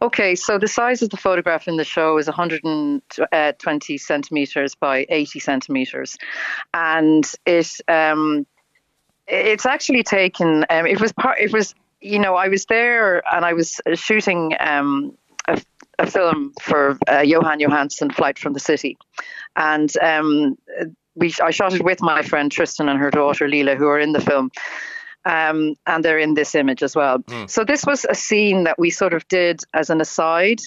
Okay, 0.00 0.34
so 0.34 0.58
the 0.58 0.66
size 0.66 1.02
of 1.02 1.10
the 1.10 1.16
photograph 1.16 1.68
in 1.68 1.76
the 1.76 1.84
show 1.84 2.18
is 2.18 2.26
120 2.26 3.98
centimeters 3.98 4.74
by 4.74 5.06
80 5.08 5.38
centimeters, 5.38 6.18
and 6.74 7.30
it 7.46 7.80
um, 7.86 8.44
it's 9.26 9.66
actually 9.66 10.02
taken. 10.02 10.64
Um, 10.68 10.86
it 10.86 11.00
was 11.00 11.12
part. 11.12 11.38
It 11.38 11.52
was 11.52 11.74
you 12.00 12.18
know 12.18 12.34
I 12.34 12.48
was 12.48 12.66
there 12.66 13.22
and 13.32 13.44
I 13.44 13.52
was 13.52 13.80
shooting 13.94 14.54
um, 14.58 15.16
a, 15.48 15.60
a, 15.98 16.10
film 16.10 16.52
for 16.60 16.98
uh, 17.06 17.22
Jóhann 17.22 17.60
Jóhannsson, 17.60 18.12
Flight 18.12 18.38
from 18.38 18.52
the 18.52 18.60
City, 18.60 18.98
and 19.56 19.90
um, 19.98 20.58
we 21.14 21.32
I 21.42 21.50
shot 21.50 21.74
it 21.74 21.84
with 21.84 22.00
my 22.00 22.22
friend 22.22 22.50
Tristan 22.50 22.88
and 22.88 22.98
her 22.98 23.10
daughter 23.10 23.46
Leela, 23.46 23.76
who 23.76 23.86
are 23.86 24.00
in 24.00 24.12
the 24.12 24.20
film. 24.20 24.50
Um, 25.24 25.76
and 25.86 26.04
they're 26.04 26.18
in 26.18 26.34
this 26.34 26.56
image 26.56 26.82
as 26.82 26.96
well. 26.96 27.20
Mm. 27.20 27.48
So 27.48 27.62
this 27.62 27.86
was 27.86 28.04
a 28.04 28.14
scene 28.14 28.64
that 28.64 28.76
we 28.76 28.90
sort 28.90 29.14
of 29.14 29.28
did 29.28 29.60
as 29.72 29.88
an 29.88 30.00
aside, 30.00 30.58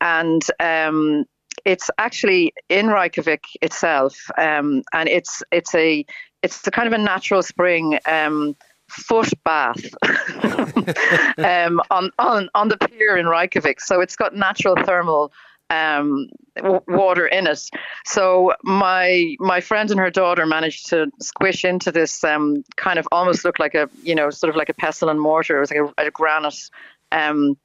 and 0.00 0.42
um, 0.58 1.26
it's 1.64 1.90
actually 1.98 2.52
in 2.68 2.88
Reykjavik 2.88 3.44
itself, 3.62 4.16
um, 4.36 4.82
and 4.92 5.08
it's 5.08 5.42
it's 5.52 5.74
a 5.74 6.04
it's 6.42 6.62
kind 6.62 6.86
of 6.86 6.92
a 6.92 6.98
natural 6.98 7.42
spring 7.42 7.98
um, 8.06 8.56
foot 8.88 9.32
bath 9.44 9.84
um, 11.38 11.80
on, 11.90 12.10
on, 12.18 12.48
on 12.54 12.68
the 12.68 12.76
pier 12.76 13.16
in 13.16 13.26
Reykjavik. 13.26 13.80
So 13.80 14.00
it's 14.00 14.16
got 14.16 14.34
natural 14.34 14.76
thermal 14.84 15.32
um, 15.70 16.28
w- 16.56 16.82
water 16.88 17.26
in 17.26 17.46
it. 17.46 17.70
So 18.04 18.54
my 18.64 19.36
my 19.38 19.60
friend 19.60 19.90
and 19.90 20.00
her 20.00 20.10
daughter 20.10 20.44
managed 20.44 20.88
to 20.88 21.10
squish 21.20 21.64
into 21.64 21.92
this 21.92 22.24
um, 22.24 22.64
kind 22.76 22.98
of 22.98 23.06
almost 23.12 23.44
looked 23.44 23.60
like 23.60 23.74
a 23.74 23.88
you 24.02 24.14
know 24.14 24.30
sort 24.30 24.50
of 24.50 24.56
like 24.56 24.68
a 24.68 24.74
pestle 24.74 25.08
and 25.08 25.20
mortar. 25.20 25.58
It 25.58 25.60
was 25.60 25.70
like 25.70 25.80
a, 25.98 26.06
a 26.06 26.10
granite. 26.10 26.70
Um, 27.12 27.56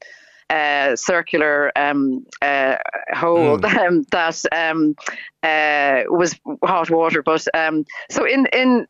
uh, 0.50 0.96
circular 0.96 1.72
um, 1.76 2.26
uh, 2.42 2.76
hole 3.14 3.58
mm. 3.58 3.78
um, 3.78 4.04
that 4.12 4.46
um, 4.52 4.96
uh, 5.44 6.04
was 6.08 6.40
hot 6.64 6.90
water. 6.90 7.24
But 7.24 7.46
um, 7.54 7.86
so 8.10 8.26
in 8.26 8.48
in 8.54 8.88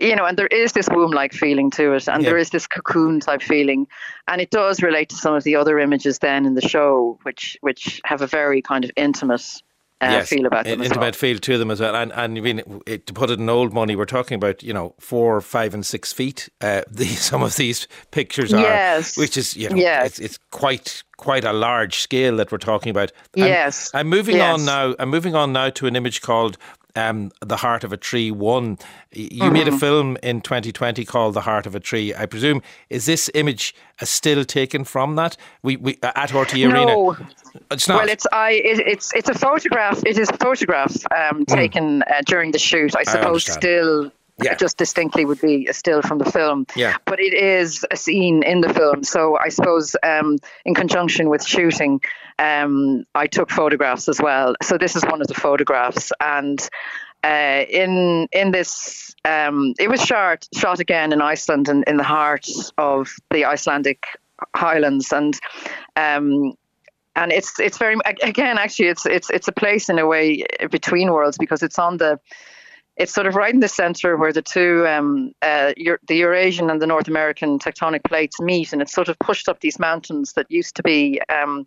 you 0.00 0.14
know, 0.14 0.24
and 0.24 0.38
there 0.38 0.46
is 0.46 0.72
this 0.72 0.88
womb-like 0.88 1.32
feeling 1.32 1.70
to 1.72 1.94
it, 1.94 2.08
and 2.08 2.22
yeah. 2.22 2.30
there 2.30 2.38
is 2.38 2.50
this 2.50 2.66
cocoon 2.66 3.18
type 3.18 3.42
feeling, 3.42 3.88
and 4.28 4.40
it 4.40 4.50
does 4.50 4.82
relate 4.82 5.08
to 5.08 5.16
some 5.16 5.34
of 5.34 5.42
the 5.42 5.56
other 5.56 5.78
images 5.78 6.20
then 6.20 6.46
in 6.46 6.54
the 6.54 6.60
show, 6.60 7.18
which 7.22 7.56
which 7.60 8.00
have 8.04 8.22
a 8.22 8.26
very 8.26 8.62
kind 8.62 8.84
of 8.84 8.90
intimate 8.96 9.62
uh, 10.02 10.06
yes, 10.06 10.30
feel 10.30 10.46
about 10.46 10.64
them. 10.64 10.82
Intimate 10.82 11.00
well. 11.00 11.12
feel 11.12 11.38
to 11.38 11.58
them 11.58 11.70
as 11.70 11.80
well. 11.80 11.94
And, 11.94 12.10
and 12.12 12.38
I 12.38 12.40
mean, 12.40 12.80
it, 12.86 13.06
to 13.06 13.12
put 13.12 13.30
it 13.30 13.38
in 13.38 13.48
old 13.48 13.74
money, 13.74 13.96
we're 13.96 14.06
talking 14.06 14.36
about, 14.36 14.62
you 14.62 14.72
know, 14.72 14.94
four, 14.98 15.40
five, 15.42 15.74
and 15.74 15.84
six 15.84 16.12
feet. 16.12 16.48
Uh, 16.60 16.82
the, 16.90 17.04
some 17.06 17.42
of 17.42 17.56
these 17.56 17.86
pictures 18.10 18.52
are, 18.54 18.60
yes. 18.60 19.18
which 19.18 19.36
is, 19.36 19.56
you 19.56 19.68
know, 19.68 19.76
yes. 19.76 20.06
it's, 20.06 20.18
it's 20.18 20.38
quite 20.50 21.02
quite 21.18 21.44
a 21.44 21.52
large 21.52 21.98
scale 21.98 22.36
that 22.36 22.50
we're 22.50 22.56
talking 22.56 22.88
about. 22.88 23.12
I'm, 23.36 23.42
yes. 23.42 23.90
I'm 23.92 24.08
moving 24.08 24.36
yes. 24.36 24.58
on 24.58 24.64
now. 24.64 24.94
I'm 24.98 25.10
moving 25.10 25.34
on 25.34 25.52
now 25.52 25.68
to 25.68 25.86
an 25.86 25.94
image 25.94 26.22
called 26.22 26.56
um, 26.96 27.30
The 27.40 27.56
Heart 27.56 27.84
of 27.84 27.92
a 27.92 27.96
Tree 27.96 28.30
One. 28.30 28.78
You 29.12 29.28
mm-hmm. 29.28 29.52
made 29.52 29.68
a 29.68 29.76
film 29.78 30.16
in 30.22 30.40
2020 30.40 31.04
called 31.04 31.34
The 31.34 31.42
Heart 31.42 31.66
of 31.66 31.74
a 31.74 31.80
Tree. 31.80 32.14
I 32.14 32.26
presume, 32.26 32.62
is 32.88 33.06
this 33.06 33.30
image 33.34 33.74
a 34.00 34.06
still 34.06 34.44
taken 34.44 34.84
from 34.84 35.16
that? 35.16 35.36
We, 35.62 35.76
we 35.76 35.98
At 36.02 36.30
RTE 36.30 36.68
no. 36.68 37.12
Arena? 37.12 37.28
It's 37.70 37.88
not. 37.88 38.00
Well, 38.00 38.08
it's 38.08 38.26
I. 38.32 38.52
It, 38.52 38.86
it's 38.86 39.12
it's 39.14 39.28
a 39.28 39.34
photograph. 39.34 40.02
It 40.06 40.18
is 40.18 40.28
a 40.28 40.36
photograph 40.36 40.94
um, 41.10 41.44
mm. 41.44 41.46
taken 41.46 42.02
uh, 42.02 42.22
during 42.24 42.52
the 42.52 42.58
shoot. 42.58 42.94
I 42.96 43.02
suppose 43.02 43.48
I 43.48 43.52
still 43.52 44.12
yeah. 44.42 44.54
just 44.54 44.76
distinctly 44.76 45.24
would 45.24 45.40
be 45.40 45.66
a 45.66 45.74
still 45.74 46.02
from 46.02 46.18
the 46.18 46.30
film. 46.30 46.66
Yeah. 46.76 46.96
But 47.04 47.20
it 47.20 47.34
is 47.34 47.84
a 47.90 47.96
scene 47.96 48.42
in 48.42 48.60
the 48.60 48.72
film. 48.72 49.04
So 49.04 49.38
I 49.38 49.48
suppose 49.48 49.96
um, 50.02 50.38
in 50.64 50.74
conjunction 50.74 51.28
with 51.28 51.44
shooting, 51.44 52.00
um, 52.38 53.04
I 53.14 53.26
took 53.26 53.50
photographs 53.50 54.08
as 54.08 54.20
well. 54.20 54.54
So 54.62 54.78
this 54.78 54.96
is 54.96 55.04
one 55.04 55.20
of 55.20 55.26
the 55.26 55.34
photographs, 55.34 56.12
and 56.20 56.60
uh, 57.22 57.64
in 57.68 58.28
in 58.32 58.50
this, 58.50 59.14
um, 59.24 59.74
it 59.78 59.88
was 59.88 60.00
shot 60.02 60.46
shot 60.54 60.80
again 60.80 61.12
in 61.12 61.20
Iceland 61.20 61.68
and 61.68 61.84
in, 61.86 61.92
in 61.92 61.96
the 61.98 62.04
heart 62.04 62.46
of 62.78 63.12
the 63.30 63.44
Icelandic 63.44 64.04
Highlands, 64.56 65.12
and 65.12 65.38
um, 65.96 66.54
and 67.14 67.32
it's 67.32 67.60
it's 67.60 67.76
very 67.76 67.96
again 68.22 68.56
actually 68.56 68.88
it's 68.88 69.04
it's 69.04 69.28
it's 69.30 69.48
a 69.48 69.52
place 69.52 69.88
in 69.88 69.98
a 69.98 70.06
way 70.06 70.44
between 70.70 71.12
worlds 71.12 71.36
because 71.36 71.62
it's 71.62 71.78
on 71.78 71.98
the 71.98 72.18
it's 73.00 73.14
sort 73.14 73.26
of 73.26 73.34
right 73.34 73.54
in 73.54 73.60
the 73.60 73.68
center 73.68 74.14
where 74.18 74.32
the 74.32 74.42
two 74.42 74.86
um, 74.86 75.32
uh, 75.40 75.72
the 76.06 76.16
Eurasian 76.16 76.68
and 76.68 76.82
the 76.82 76.86
North 76.86 77.08
American 77.08 77.58
tectonic 77.58 78.04
plates 78.04 78.38
meet, 78.40 78.74
and 78.74 78.82
it's 78.82 78.92
sort 78.92 79.08
of 79.08 79.18
pushed 79.18 79.48
up 79.48 79.60
these 79.60 79.78
mountains 79.78 80.34
that 80.34 80.50
used 80.50 80.76
to 80.76 80.82
be 80.82 81.18
um, 81.30 81.66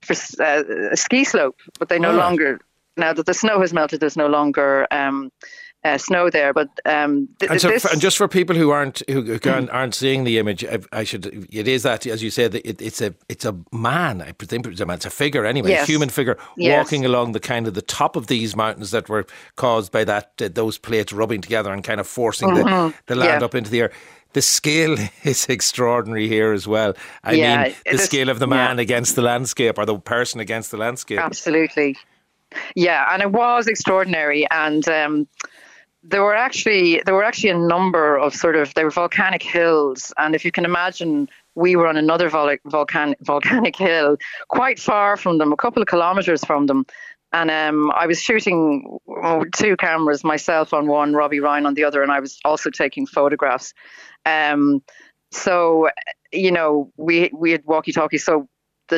for 0.00 0.14
uh, 0.42 0.64
a 0.90 0.96
ski 0.96 1.22
slope, 1.22 1.60
but 1.78 1.88
they 1.88 2.00
no 2.00 2.10
oh. 2.10 2.16
longer 2.16 2.60
now 2.96 3.12
that 3.12 3.26
the 3.26 3.34
snow 3.34 3.60
has 3.60 3.72
melted, 3.72 4.00
there's 4.00 4.16
no 4.16 4.26
longer 4.26 4.86
um, 4.90 5.30
uh, 5.84 5.98
snow 5.98 6.30
there. 6.30 6.52
But 6.52 6.68
um, 6.84 7.28
th- 7.38 7.50
and, 7.50 7.60
so 7.60 7.68
this, 7.68 7.82
for, 7.82 7.90
and, 7.92 8.00
just 8.00 8.16
for 8.16 8.28
people 8.28 8.56
who 8.56 8.70
aren't 8.70 9.02
who 9.08 9.38
aren't 9.44 9.94
seeing 9.94 10.24
the 10.24 10.38
image, 10.38 10.64
I, 10.64 10.78
I, 10.92 11.04
should 11.04 11.46
it 11.50 11.68
is 11.68 11.82
that 11.82 12.06
as 12.06 12.22
you 12.22 12.30
said, 12.30 12.54
it, 12.54 12.80
it's 12.80 13.00
a 13.00 13.14
it's 13.28 13.44
a 13.44 13.56
man. 13.72 14.22
I 14.22 14.32
presume 14.32 14.62
it's 14.66 14.80
a 14.80 14.86
man. 14.86 14.96
It's 14.96 15.06
a 15.06 15.10
figure 15.10 15.44
anyway, 15.44 15.70
yes. 15.70 15.88
a 15.88 15.92
human 15.92 16.08
figure 16.08 16.38
yes. 16.56 16.84
walking 16.84 17.04
along 17.04 17.32
the 17.32 17.40
kind 17.40 17.66
of 17.66 17.74
the 17.74 17.82
top 17.82 18.16
of 18.16 18.26
these 18.26 18.56
mountains 18.56 18.90
that 18.90 19.08
were 19.08 19.26
caused 19.56 19.92
by 19.92 20.04
that 20.04 20.32
uh, 20.40 20.48
those 20.52 20.78
plates 20.78 21.12
rubbing 21.12 21.40
together 21.40 21.72
and 21.72 21.84
kind 21.84 22.00
of 22.00 22.06
forcing 22.06 22.50
mm-hmm. 22.50 22.88
the, 22.88 22.94
the 23.06 23.16
land 23.16 23.40
yeah. 23.40 23.44
up 23.44 23.54
into 23.54 23.70
the 23.70 23.80
air 23.80 23.92
the 24.32 24.42
scale 24.42 24.96
is 25.24 25.46
extraordinary 25.46 26.28
here 26.28 26.52
as 26.52 26.66
well. 26.66 26.94
I 27.22 27.32
yeah, 27.32 27.64
mean, 27.64 27.74
the 27.90 27.98
scale 27.98 28.28
of 28.28 28.38
the 28.38 28.46
man 28.46 28.76
yeah. 28.76 28.82
against 28.82 29.14
the 29.14 29.22
landscape 29.22 29.78
or 29.78 29.84
the 29.84 29.98
person 29.98 30.40
against 30.40 30.70
the 30.70 30.76
landscape. 30.76 31.18
Absolutely. 31.18 31.96
Yeah, 32.74 33.08
and 33.10 33.22
it 33.22 33.32
was 33.32 33.66
extraordinary. 33.66 34.46
And 34.50 34.86
um, 34.88 35.26
there 36.02 36.22
were 36.22 36.34
actually 36.34 37.00
there 37.06 37.14
were 37.14 37.22
actually 37.24 37.50
a 37.50 37.58
number 37.58 38.18
of 38.18 38.34
sort 38.34 38.56
of 38.56 38.74
there 38.74 38.84
were 38.84 38.90
volcanic 38.90 39.42
hills, 39.42 40.12
and 40.18 40.34
if 40.34 40.44
you 40.44 40.50
can 40.50 40.64
imagine, 40.64 41.28
we 41.54 41.76
were 41.76 41.86
on 41.86 41.96
another 41.96 42.28
vol- 42.28 42.56
volcan- 42.66 43.14
volcanic 43.20 43.76
hill, 43.76 44.16
quite 44.48 44.80
far 44.80 45.16
from 45.16 45.38
them, 45.38 45.52
a 45.52 45.56
couple 45.56 45.80
of 45.82 45.88
kilometers 45.88 46.44
from 46.44 46.66
them. 46.66 46.84
And 47.32 47.50
um, 47.50 47.90
I 47.92 48.06
was 48.06 48.20
shooting 48.20 48.98
two 49.54 49.76
cameras, 49.76 50.22
myself 50.22 50.74
on 50.74 50.86
one, 50.86 51.14
Robbie 51.14 51.40
Ryan 51.40 51.64
on 51.64 51.74
the 51.74 51.84
other, 51.84 52.02
and 52.02 52.12
I 52.12 52.20
was 52.20 52.38
also 52.44 52.68
taking 52.68 53.06
photographs. 53.06 53.72
Um, 54.26 54.82
so, 55.30 55.88
you 56.30 56.50
know, 56.50 56.92
we 56.96 57.30
we 57.32 57.52
had 57.52 57.64
walkie 57.64 57.92
talkies. 57.92 58.24
So 58.24 58.48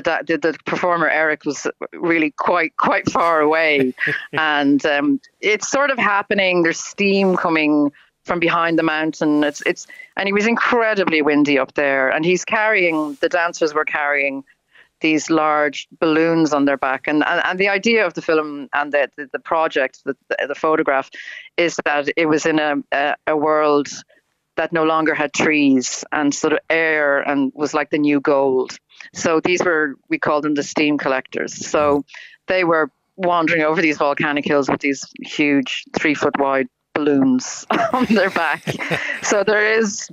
the, 0.00 0.24
the, 0.26 0.38
the 0.38 0.58
performer 0.64 1.08
Eric 1.08 1.44
was 1.44 1.66
really 1.92 2.30
quite 2.30 2.76
quite 2.76 3.10
far 3.10 3.40
away, 3.40 3.94
and 4.32 4.84
um, 4.86 5.20
it's 5.40 5.68
sort 5.70 5.90
of 5.90 5.98
happening. 5.98 6.62
There's 6.62 6.80
steam 6.80 7.36
coming 7.36 7.92
from 8.24 8.40
behind 8.40 8.78
the 8.78 8.82
mountain. 8.82 9.44
It's 9.44 9.62
it's 9.66 9.86
and 10.16 10.26
he 10.26 10.32
was 10.32 10.46
incredibly 10.46 11.22
windy 11.22 11.58
up 11.58 11.74
there, 11.74 12.08
and 12.10 12.24
he's 12.24 12.44
carrying 12.44 13.16
the 13.20 13.28
dancers 13.28 13.74
were 13.74 13.84
carrying 13.84 14.44
these 15.00 15.28
large 15.28 15.86
balloons 16.00 16.54
on 16.54 16.64
their 16.64 16.78
back. 16.78 17.06
And, 17.06 17.22
and, 17.26 17.42
and 17.44 17.58
the 17.58 17.68
idea 17.68 18.06
of 18.06 18.14
the 18.14 18.22
film 18.22 18.70
and 18.72 18.90
the, 18.90 19.10
the, 19.18 19.28
the 19.32 19.38
project, 19.38 20.00
the, 20.04 20.16
the, 20.48 20.54
photograph, 20.54 21.10
is 21.58 21.78
that 21.84 22.08
it 22.16 22.24
was 22.24 22.46
in 22.46 22.58
a, 22.58 22.76
a, 22.90 23.14
a 23.26 23.36
world 23.36 23.88
that 24.56 24.72
no 24.72 24.84
longer 24.84 25.14
had 25.14 25.32
trees 25.34 26.04
and 26.12 26.34
sort 26.34 26.52
of 26.52 26.58
air 26.70 27.20
and 27.20 27.52
was 27.54 27.74
like 27.74 27.90
the 27.90 27.98
new 27.98 28.20
gold. 28.20 28.78
So 29.12 29.40
these 29.40 29.62
were, 29.62 29.96
we 30.08 30.18
called 30.18 30.44
them 30.44 30.54
the 30.54 30.62
steam 30.62 30.98
collectors. 30.98 31.54
So 31.54 31.98
mm-hmm. 31.98 32.00
they 32.48 32.64
were 32.64 32.90
wandering 33.16 33.62
over 33.62 33.80
these 33.80 33.98
volcanic 33.98 34.44
hills 34.44 34.68
with 34.68 34.80
these 34.80 35.04
huge 35.22 35.84
three 35.96 36.14
foot 36.14 36.38
wide 36.38 36.68
balloons 36.94 37.66
on 37.92 38.06
their 38.06 38.30
back. 38.30 38.62
so 39.22 39.44
there 39.44 39.78
is, 39.78 40.08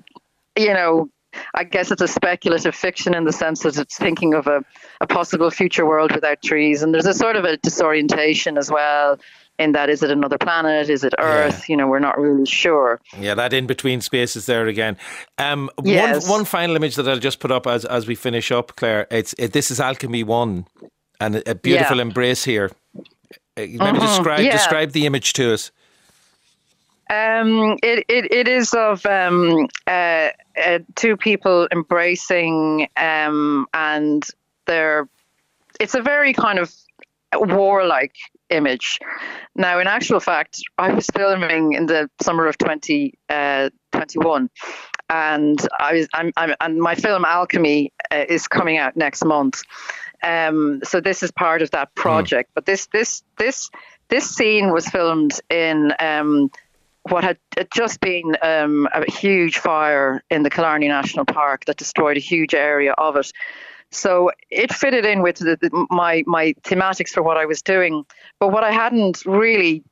you 0.56 0.74
know, 0.74 1.10
I 1.56 1.64
guess 1.64 1.92
it's 1.92 2.02
a 2.02 2.08
speculative 2.08 2.76
fiction 2.76 3.16
in 3.16 3.24
the 3.24 3.32
sense 3.32 3.64
that 3.64 3.78
it's 3.78 3.98
thinking 3.98 4.34
of 4.34 4.48
a, 4.48 4.64
a 5.00 5.08
possible 5.08 5.50
future 5.50 5.86
world 5.86 6.14
without 6.14 6.42
trees. 6.44 6.84
And 6.84 6.94
there's 6.94 7.06
a 7.06 7.14
sort 7.14 7.38
of 7.38 7.46
a 7.46 7.58
disorientation 7.58 8.58
as 8.58 8.70
well 8.70 9.18
in 9.62 9.72
that 9.74 9.90
is 9.90 10.04
it 10.04 10.12
another 10.12 10.38
planet? 10.38 10.90
Is 10.90 11.04
it 11.04 11.14
Earth? 11.20 11.60
Yeah. 11.60 11.74
You 11.74 11.78
know, 11.78 11.88
we're 11.88 12.00
not 12.00 12.20
really 12.20 12.46
sure. 12.46 13.00
Yeah, 13.18 13.36
that 13.36 13.54
in 13.54 13.68
between 13.68 14.02
space 14.02 14.36
is 14.36 14.46
there 14.48 14.68
again. 14.68 14.98
Um, 15.38 15.70
yes. 15.84 16.28
one, 16.28 16.40
one 16.40 16.46
final 16.46 16.76
image 16.76 16.96
that 16.96 17.08
I'll 17.08 17.20
just 17.20 17.40
put 17.40 17.52
up 17.52 17.68
as, 17.68 17.86
as 17.86 18.08
we 18.08 18.16
finish 18.16 18.52
up, 18.52 18.76
Clare. 18.76 19.08
It's 19.12 19.34
it, 19.38 19.54
This 19.54 19.72
is 19.72 19.80
Alchemy 19.80 20.24
1 20.24 20.66
and 21.22 21.44
a, 21.48 21.56
beautiful 21.56 21.98
yeah. 21.98 22.02
embrace 22.02 22.44
here. 22.44 22.72
Uh, 22.98 23.02
maybe 23.56 23.78
mm-hmm. 23.78 24.00
describe, 24.00 24.40
yeah. 24.42 24.52
describe 24.52 24.92
the 24.92 25.06
image 25.06 25.34
to 25.34 25.54
us. 25.54 25.72
Um, 27.10 27.78
it, 27.84 28.06
it, 28.08 28.32
it 28.32 28.48
is 28.48 28.74
of 28.74 29.06
um, 29.06 29.68
uh, 29.86 30.30
uh, 30.66 30.80
two 30.96 31.18
people 31.18 31.68
embracing, 31.72 32.88
um, 32.96 33.68
and 33.74 34.26
they're. 34.66 35.08
It's 35.80 35.94
a 35.94 36.02
very 36.02 36.34
kind 36.34 36.58
of 36.58 36.74
warlike 37.36 38.16
image. 38.52 39.00
Now, 39.56 39.80
in 39.80 39.88
actual 39.88 40.20
fact, 40.20 40.62
I 40.78 40.94
was 40.94 41.08
filming 41.08 41.74
in 41.74 41.86
the 41.86 42.10
summer 42.22 42.48
of 42.48 42.58
2021, 42.58 43.14
uh, 43.30 43.70
and 45.10 45.68
I 45.80 45.94
was, 45.94 46.08
I'm, 46.14 46.32
I'm, 46.38 46.56
and 46.60 46.80
my 46.80 46.96
film 46.96 47.26
Alchemy 47.26 47.92
uh, 48.12 48.26
is 48.28 48.48
coming 48.48 48.78
out 48.78 48.96
next 48.96 49.26
month. 49.26 49.64
Um, 50.24 50.82
so 50.84 51.02
this 51.02 51.24
is 51.24 51.32
part 51.32 51.62
of 51.62 51.72
that 51.72 51.90
hmm. 51.96 52.02
project. 52.02 52.52
Mm. 52.52 52.54
But 52.56 52.66
this 52.66 52.88
this 52.88 53.24
this 53.38 53.70
this 54.10 54.30
scene 54.30 54.72
was 54.72 54.88
filmed 54.88 55.40
in 55.50 55.94
um, 56.00 56.52
what 57.10 57.24
had 57.24 57.40
just 57.74 58.00
been 58.02 58.38
um, 58.42 58.88
a 58.94 59.10
huge 59.10 59.58
fire 59.58 60.24
in 60.30 60.44
the 60.44 60.50
Killarney 60.50 60.88
National 60.88 61.26
Park 61.26 61.66
that 61.66 61.78
destroyed 61.78 62.18
a 62.18 62.20
huge 62.20 62.54
area 62.54 62.94
of 62.94 63.16
it. 63.16 63.32
So 63.92 64.32
it 64.50 64.74
fitted 64.74 65.06
in 65.06 65.22
with 65.22 65.38
the, 65.38 65.58
the, 65.62 65.88
my 65.90 66.24
my 66.26 66.54
thematics 66.64 67.10
for 67.10 67.22
what 67.22 67.38
I 67.38 67.46
was 67.46 67.62
doing. 67.62 68.06
But 68.40 68.50
what 68.50 68.64
I 68.64 68.72
hadn't 68.72 69.26
really 69.26 69.84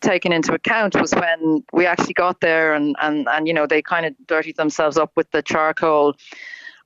taken 0.00 0.32
into 0.32 0.52
account 0.52 1.00
was 1.00 1.12
when 1.14 1.64
we 1.72 1.86
actually 1.86 2.14
got 2.14 2.40
there 2.40 2.74
and, 2.74 2.96
and, 3.00 3.28
and 3.28 3.46
you 3.46 3.54
know 3.54 3.66
they 3.66 3.80
kind 3.80 4.04
of 4.04 4.14
dirtied 4.26 4.56
themselves 4.56 4.98
up 4.98 5.12
with 5.16 5.30
the 5.30 5.42
charcoal 5.42 6.16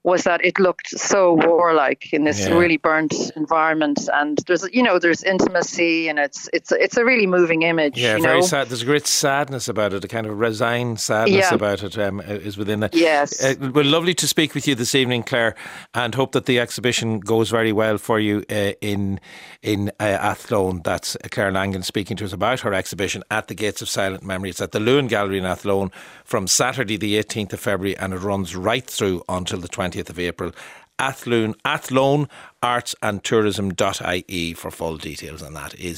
was 0.07 0.23
that 0.23 0.43
it 0.45 0.61
looked 0.61 0.89
so 0.89 1.35
warlike 1.35 2.13
in 2.13 2.23
this 2.23 2.47
yeah. 2.47 2.57
really 2.57 2.77
burnt 2.77 3.13
environment, 3.35 4.09
and 4.15 4.39
there's 4.47 4.65
you 4.73 4.81
know 4.81 5.01
there's 5.01 5.25
intimacy, 5.25 6.09
and 6.09 6.21
it's 6.21 6.49
it's 6.53 6.71
it's 6.71 6.97
a 6.97 7.05
really 7.05 7.27
moving 7.27 7.63
image. 7.63 7.99
Yeah, 7.99 8.17
very 8.19 8.41
know? 8.41 8.47
sad. 8.47 8.69
There's 8.69 8.83
a 8.83 8.87
great 8.87 9.09
sadness 9.09 9.69
about 9.69 9.93
it, 9.93 10.05
a 10.05 10.09
kind 10.09 10.29
of 10.29 10.39
resigned 10.39 11.01
sadness 11.01 11.47
yeah. 11.51 11.55
about 11.55 11.83
it 11.83 11.99
um, 11.99 12.21
is 12.21 12.57
within 12.57 12.81
that. 12.81 12.95
Yes, 12.95 13.45
uh, 13.45 13.55
well, 13.75 13.85
lovely 13.85 14.15
to 14.15 14.29
speak 14.29 14.55
with 14.55 14.69
you 14.69 14.77
this 14.77 14.95
evening, 14.95 15.25
Clare, 15.25 15.57
and 15.93 16.15
hope 16.15 16.33
that 16.33 16.47
the 16.47 16.61
exhibition 16.61 17.19
goes 17.19 17.51
very 17.51 17.73
well 17.73 17.99
for 17.99 18.21
you 18.21 18.45
uh, 18.49 18.73
in 18.81 19.19
in 19.61 19.91
uh, 19.99 20.05
Athlone. 20.05 20.83
That's 20.85 21.17
Clare 21.33 21.51
Langan 21.51 21.83
speaking 21.83 22.17
to 22.19 22.25
us 22.25 22.33
about 22.33 22.61
her 22.61 22.73
exhibition 22.73 23.25
at 23.29 23.49
the 23.49 23.57
Gates 23.57 23.83
of 23.83 23.89
Silent 23.89 24.23
Memory. 24.23 24.51
It's 24.51 24.61
at 24.61 24.71
the 24.71 24.79
Luan 24.79 25.09
Gallery 25.09 25.39
in 25.39 25.45
Athlone 25.45 25.91
from 26.25 26.47
Saturday 26.47 26.97
the 26.97 27.21
18th 27.21 27.55
of 27.55 27.61
February, 27.61 27.97
and 27.99 28.15
it 28.15 28.19
runs 28.19 28.55
right 28.55 28.87
through 28.87 29.25
until 29.29 29.59
the 29.59 29.69
20th. 29.69 29.96
20th 29.97 30.11
of 30.11 30.19
April. 30.19 30.53
Athlone, 30.99 31.55
Athlone 31.65 32.29
Arts 32.63 32.95
and 33.03 33.23
Tourism.ie 33.23 34.55
for 34.55 34.71
full 34.71 34.97
details 34.97 35.43
on 35.43 35.53
that 35.55 35.75
is 35.75 35.95